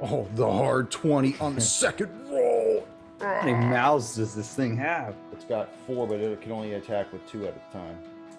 Oh, 0.00 0.28
the 0.36 0.48
hard 0.50 0.90
20 0.90 1.36
on 1.40 1.54
the 1.54 1.60
second 1.82 2.10
roll. 2.30 2.86
How 3.20 3.40
many 3.44 3.52
mouths 3.66 4.14
does 4.14 4.32
this 4.34 4.54
thing 4.54 4.76
have? 4.76 5.16
It's 5.32 5.44
got 5.44 5.70
four, 5.86 6.06
but 6.06 6.20
it 6.20 6.40
can 6.40 6.52
only 6.52 6.74
attack 6.74 7.12
with 7.12 7.26
two 7.28 7.46
at 7.48 7.54
a 7.56 7.72
time. 7.72 7.98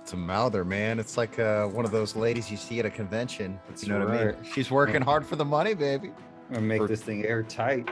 It's 0.09 0.15
a 0.15 0.17
mouther, 0.17 0.65
man. 0.65 0.97
It's 0.97 1.17
like 1.17 1.37
uh, 1.37 1.67
one 1.67 1.85
of 1.85 1.91
those 1.91 2.15
ladies 2.15 2.49
you 2.49 2.57
see 2.57 2.79
at 2.79 2.85
a 2.87 2.89
convention. 2.89 3.59
That's 3.67 3.83
you 3.83 3.93
know 3.93 4.07
what 4.07 4.17
I 4.17 4.25
mean? 4.25 4.35
She's 4.55 4.71
working 4.71 5.03
hard 5.03 5.23
for 5.23 5.35
the 5.35 5.45
money, 5.45 5.75
baby. 5.75 6.07
I'm 6.47 6.53
gonna 6.55 6.65
make 6.65 6.81
Or- 6.81 6.87
this 6.87 7.03
thing 7.03 7.27
airtight. 7.27 7.87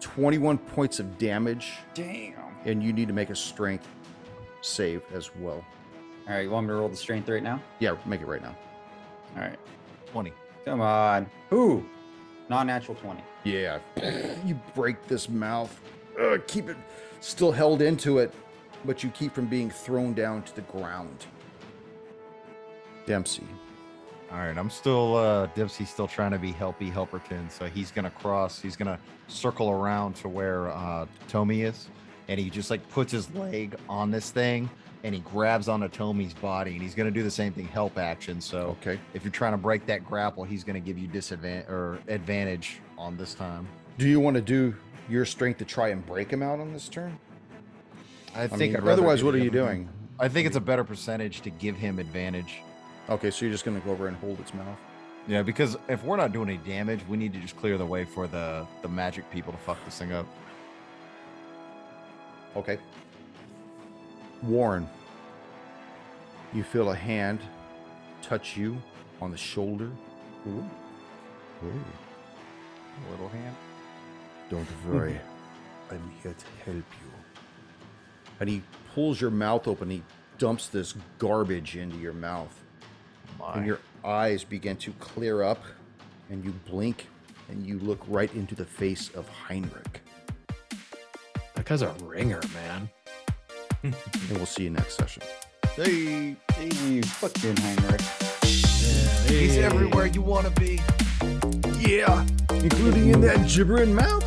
21 0.00 0.58
points 0.58 1.00
of 1.00 1.16
damage, 1.16 1.72
Damn. 1.94 2.34
and 2.66 2.82
you 2.82 2.92
need 2.92 3.08
to 3.08 3.14
make 3.14 3.30
a 3.30 3.34
strength 3.34 3.88
save 4.60 5.00
as 5.14 5.34
well. 5.36 5.64
All 6.28 6.34
right, 6.34 6.42
you 6.42 6.50
want 6.50 6.66
me 6.66 6.72
to 6.72 6.76
roll 6.76 6.90
the 6.90 6.96
strength 6.96 7.30
right 7.30 7.42
now? 7.42 7.62
Yeah, 7.78 7.96
make 8.04 8.20
it 8.20 8.26
right 8.26 8.42
now. 8.42 8.54
All 9.34 9.40
right. 9.44 9.58
20. 10.12 10.30
Come 10.66 10.82
on. 10.82 11.30
Ooh. 11.54 11.82
Non-natural 12.50 12.94
20. 12.98 13.24
Yeah. 13.44 13.78
you 14.44 14.60
break 14.74 15.02
this 15.06 15.30
mouth. 15.30 15.80
Ugh, 16.20 16.42
keep 16.46 16.68
it 16.68 16.76
still 17.20 17.52
held 17.52 17.80
into 17.80 18.18
it, 18.18 18.34
but 18.84 19.02
you 19.02 19.08
keep 19.08 19.32
from 19.34 19.46
being 19.46 19.70
thrown 19.70 20.12
down 20.12 20.42
to 20.42 20.54
the 20.54 20.60
ground. 20.60 21.24
Dempsey. 23.08 23.46
All 24.30 24.36
right, 24.36 24.56
I'm 24.58 24.68
still 24.68 25.16
uh 25.16 25.46
Dempsey's 25.54 25.88
still 25.88 26.06
trying 26.06 26.32
to 26.32 26.38
be 26.38 26.52
helpy 26.52 26.92
helperton, 26.92 27.50
so 27.50 27.64
he's 27.64 27.90
gonna 27.90 28.10
cross. 28.10 28.60
He's 28.60 28.76
gonna 28.76 28.98
circle 29.28 29.70
around 29.70 30.14
to 30.16 30.28
where 30.28 30.68
uh 30.68 31.06
Tommy 31.26 31.62
is, 31.62 31.88
and 32.28 32.38
he 32.38 32.50
just 32.50 32.70
like 32.70 32.86
puts 32.90 33.10
his 33.10 33.30
leg 33.34 33.74
on 33.88 34.10
this 34.10 34.30
thing, 34.30 34.68
and 35.04 35.14
he 35.14 35.22
grabs 35.22 35.66
onto 35.70 35.88
Tommy's 35.88 36.34
body, 36.34 36.72
and 36.72 36.82
he's 36.82 36.94
gonna 36.94 37.10
do 37.10 37.22
the 37.22 37.30
same 37.30 37.54
thing, 37.54 37.66
help 37.66 37.96
action. 37.96 38.38
So 38.42 38.76
Okay. 38.82 39.00
if 39.14 39.24
you're 39.24 39.32
trying 39.32 39.52
to 39.52 39.58
break 39.58 39.86
that 39.86 40.04
grapple, 40.04 40.44
he's 40.44 40.62
gonna 40.62 40.78
give 40.80 40.98
you 40.98 41.08
disadvantage 41.08 41.70
or 41.70 41.98
advantage 42.08 42.80
on 42.98 43.16
this 43.16 43.32
time. 43.32 43.66
Do 43.96 44.06
you 44.06 44.20
want 44.20 44.34
to 44.36 44.42
do 44.42 44.76
your 45.08 45.24
strength 45.24 45.56
to 45.60 45.64
try 45.64 45.88
and 45.88 46.04
break 46.04 46.30
him 46.30 46.42
out 46.42 46.60
on 46.60 46.74
this 46.74 46.90
turn? 46.90 47.18
I 48.36 48.42
I 48.42 48.46
think 48.48 48.60
mean, 48.60 48.76
I'd 48.76 48.82
rather 48.82 48.92
otherwise, 48.92 49.20
give 49.20 49.26
what 49.26 49.34
are 49.36 49.38
you 49.38 49.44
him- 49.44 49.52
doing? 49.52 49.88
I 50.20 50.28
think 50.28 50.46
it's 50.46 50.56
a 50.56 50.60
better 50.60 50.84
percentage 50.84 51.40
to 51.42 51.50
give 51.50 51.76
him 51.76 51.98
advantage. 51.98 52.60
Okay, 53.10 53.30
so 53.30 53.44
you're 53.44 53.52
just 53.52 53.64
to 53.64 53.72
go 53.80 53.90
over 53.90 54.06
and 54.08 54.16
hold 54.18 54.38
its 54.40 54.52
mouth. 54.52 54.78
Yeah, 55.26 55.42
because 55.42 55.76
if 55.88 56.02
we're 56.04 56.16
not 56.16 56.32
doing 56.32 56.48
any 56.48 56.58
damage, 56.58 57.00
we 57.08 57.16
need 57.16 57.32
to 57.34 57.40
just 57.40 57.56
clear 57.56 57.78
the 57.78 57.86
way 57.86 58.04
for 58.04 58.26
the 58.26 58.66
the 58.82 58.88
magic 58.88 59.30
people 59.30 59.52
to 59.52 59.58
fuck 59.58 59.82
this 59.84 59.98
thing 59.98 60.12
up. 60.12 60.26
Okay. 62.56 62.78
Warren, 64.42 64.88
you 66.52 66.62
feel 66.62 66.90
a 66.90 66.94
hand 66.94 67.40
touch 68.22 68.56
you 68.56 68.80
on 69.20 69.30
the 69.30 69.36
shoulder. 69.36 69.90
Ooh. 70.46 70.70
Ooh. 71.64 71.84
Little 73.10 73.28
hand. 73.28 73.56
Don't 74.50 74.66
worry. 74.86 75.12
Hmm. 75.88 75.94
I'm 75.94 76.12
here 76.22 76.34
to 76.34 76.46
help 76.64 76.76
you. 76.76 77.12
And 78.40 78.48
he 78.48 78.62
pulls 78.94 79.20
your 79.20 79.30
mouth 79.30 79.66
open. 79.66 79.90
He 79.90 80.02
dumps 80.38 80.68
this 80.68 80.94
garbage 81.18 81.76
into 81.76 81.96
your 81.96 82.12
mouth. 82.12 82.64
And 83.54 83.66
your 83.66 83.80
eyes 84.04 84.44
begin 84.44 84.76
to 84.76 84.92
clear 84.94 85.42
up 85.42 85.62
and 86.30 86.44
you 86.44 86.52
blink 86.68 87.06
and 87.48 87.66
you 87.66 87.78
look 87.78 88.00
right 88.08 88.32
into 88.34 88.54
the 88.54 88.64
face 88.64 89.10
of 89.14 89.28
Heinrich. 89.28 90.00
That 91.54 91.64
guy's 91.64 91.82
a 91.82 91.94
ringer, 92.04 92.40
man. 92.54 92.88
And 93.82 93.94
we'll 94.32 94.46
see 94.46 94.64
you 94.64 94.70
next 94.70 94.96
session. 94.96 95.22
Hey, 95.74 96.36
Hey, 96.52 97.00
fucking 97.02 97.56
Heinrich. 97.56 98.00
he's 99.28 99.56
everywhere 99.58 100.06
you 100.06 100.22
want 100.22 100.46
to 100.46 100.60
be. 100.60 100.80
Yeah, 101.78 102.26
including 102.50 103.10
in 103.14 103.20
that 103.22 103.46
gibbering 103.48 103.94
mouth. 103.94 104.24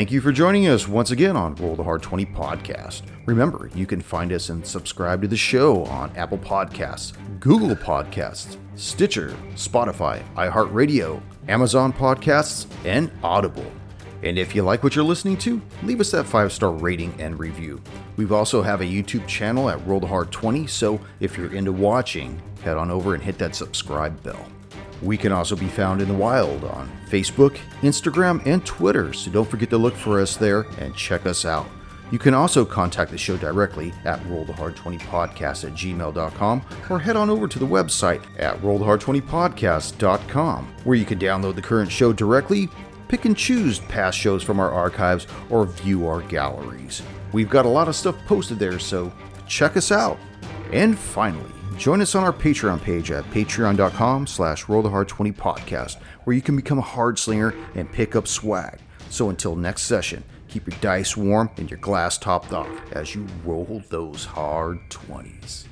Thank 0.00 0.12
you 0.12 0.22
for 0.22 0.32
joining 0.32 0.66
us 0.66 0.88
once 0.88 1.10
again 1.10 1.36
on 1.36 1.54
Roll 1.56 1.76
the 1.76 1.84
Hard 1.84 2.02
20 2.02 2.24
podcast. 2.24 3.02
Remember, 3.26 3.68
you 3.74 3.84
can 3.84 4.00
find 4.00 4.32
us 4.32 4.48
and 4.48 4.66
subscribe 4.66 5.20
to 5.20 5.28
the 5.28 5.36
show 5.36 5.84
on 5.84 6.10
Apple 6.16 6.38
Podcasts, 6.38 7.12
Google 7.38 7.76
Podcasts, 7.76 8.56
Stitcher, 8.76 9.36
Spotify, 9.56 10.22
iHeartRadio, 10.36 11.20
Amazon 11.48 11.92
Podcasts, 11.92 12.66
and 12.86 13.10
Audible. 13.22 13.70
And 14.22 14.38
if 14.38 14.54
you 14.54 14.62
like 14.62 14.82
what 14.82 14.96
you're 14.96 15.04
listening 15.04 15.36
to, 15.36 15.60
leave 15.82 16.00
us 16.00 16.12
that 16.12 16.24
five 16.24 16.50
star 16.50 16.70
rating 16.70 17.14
and 17.20 17.38
review. 17.38 17.78
We've 18.16 18.32
also 18.32 18.62
have 18.62 18.80
a 18.80 18.84
YouTube 18.84 19.26
channel 19.26 19.68
at 19.68 19.86
Roll 19.86 20.00
the 20.00 20.06
Hard 20.06 20.32
20, 20.32 20.66
so 20.66 20.98
if 21.20 21.36
you're 21.36 21.52
into 21.52 21.72
watching, 21.72 22.40
head 22.62 22.78
on 22.78 22.90
over 22.90 23.12
and 23.12 23.22
hit 23.22 23.36
that 23.36 23.54
subscribe 23.54 24.22
bell. 24.22 24.46
We 25.02 25.16
can 25.16 25.32
also 25.32 25.56
be 25.56 25.68
found 25.68 26.02
in 26.02 26.08
the 26.08 26.14
wild 26.14 26.64
on 26.64 26.90
Facebook, 27.08 27.58
Instagram, 27.80 28.44
and 28.46 28.64
Twitter, 28.64 29.12
so 29.12 29.30
don't 29.30 29.48
forget 29.48 29.70
to 29.70 29.78
look 29.78 29.94
for 29.94 30.20
us 30.20 30.36
there 30.36 30.62
and 30.78 30.94
check 30.94 31.26
us 31.26 31.44
out. 31.44 31.66
You 32.10 32.18
can 32.18 32.34
also 32.34 32.64
contact 32.64 33.12
the 33.12 33.18
show 33.18 33.36
directly 33.36 33.92
at 34.04 34.20
rollthehard20podcast 34.24 35.64
at 35.64 35.74
gmail.com 35.74 36.62
or 36.90 36.98
head 36.98 37.16
on 37.16 37.30
over 37.30 37.46
to 37.46 37.58
the 37.58 37.66
website 37.66 38.20
at 38.38 38.60
rollthehard20podcast.com 38.60 40.74
where 40.84 40.96
you 40.96 41.04
can 41.04 41.20
download 41.20 41.54
the 41.54 41.62
current 41.62 41.90
show 41.90 42.12
directly, 42.12 42.68
pick 43.06 43.26
and 43.26 43.36
choose 43.36 43.78
past 43.78 44.18
shows 44.18 44.42
from 44.42 44.58
our 44.58 44.72
archives, 44.72 45.28
or 45.50 45.66
view 45.66 46.08
our 46.08 46.22
galleries. 46.22 47.00
We've 47.32 47.50
got 47.50 47.64
a 47.64 47.68
lot 47.68 47.86
of 47.86 47.94
stuff 47.94 48.16
posted 48.26 48.58
there, 48.58 48.80
so 48.80 49.12
check 49.46 49.76
us 49.76 49.92
out. 49.92 50.18
And 50.72 50.98
finally, 50.98 51.52
join 51.80 52.02
us 52.02 52.14
on 52.14 52.22
our 52.22 52.32
Patreon 52.32 52.80
page 52.82 53.10
at 53.10 53.24
patreon.com 53.30 54.26
slash 54.26 54.66
rollthehard20podcast 54.66 55.96
where 56.24 56.36
you 56.36 56.42
can 56.42 56.54
become 56.54 56.78
a 56.78 56.82
hard 56.82 57.18
slinger 57.18 57.54
and 57.74 57.90
pick 57.90 58.14
up 58.14 58.28
swag. 58.28 58.78
So 59.08 59.30
until 59.30 59.56
next 59.56 59.82
session, 59.82 60.22
keep 60.46 60.68
your 60.68 60.78
dice 60.82 61.16
warm 61.16 61.50
and 61.56 61.70
your 61.70 61.78
glass 61.80 62.18
topped 62.18 62.52
off 62.52 62.68
as 62.92 63.14
you 63.14 63.26
roll 63.46 63.82
those 63.88 64.26
hard 64.26 64.78
20s. 64.90 65.69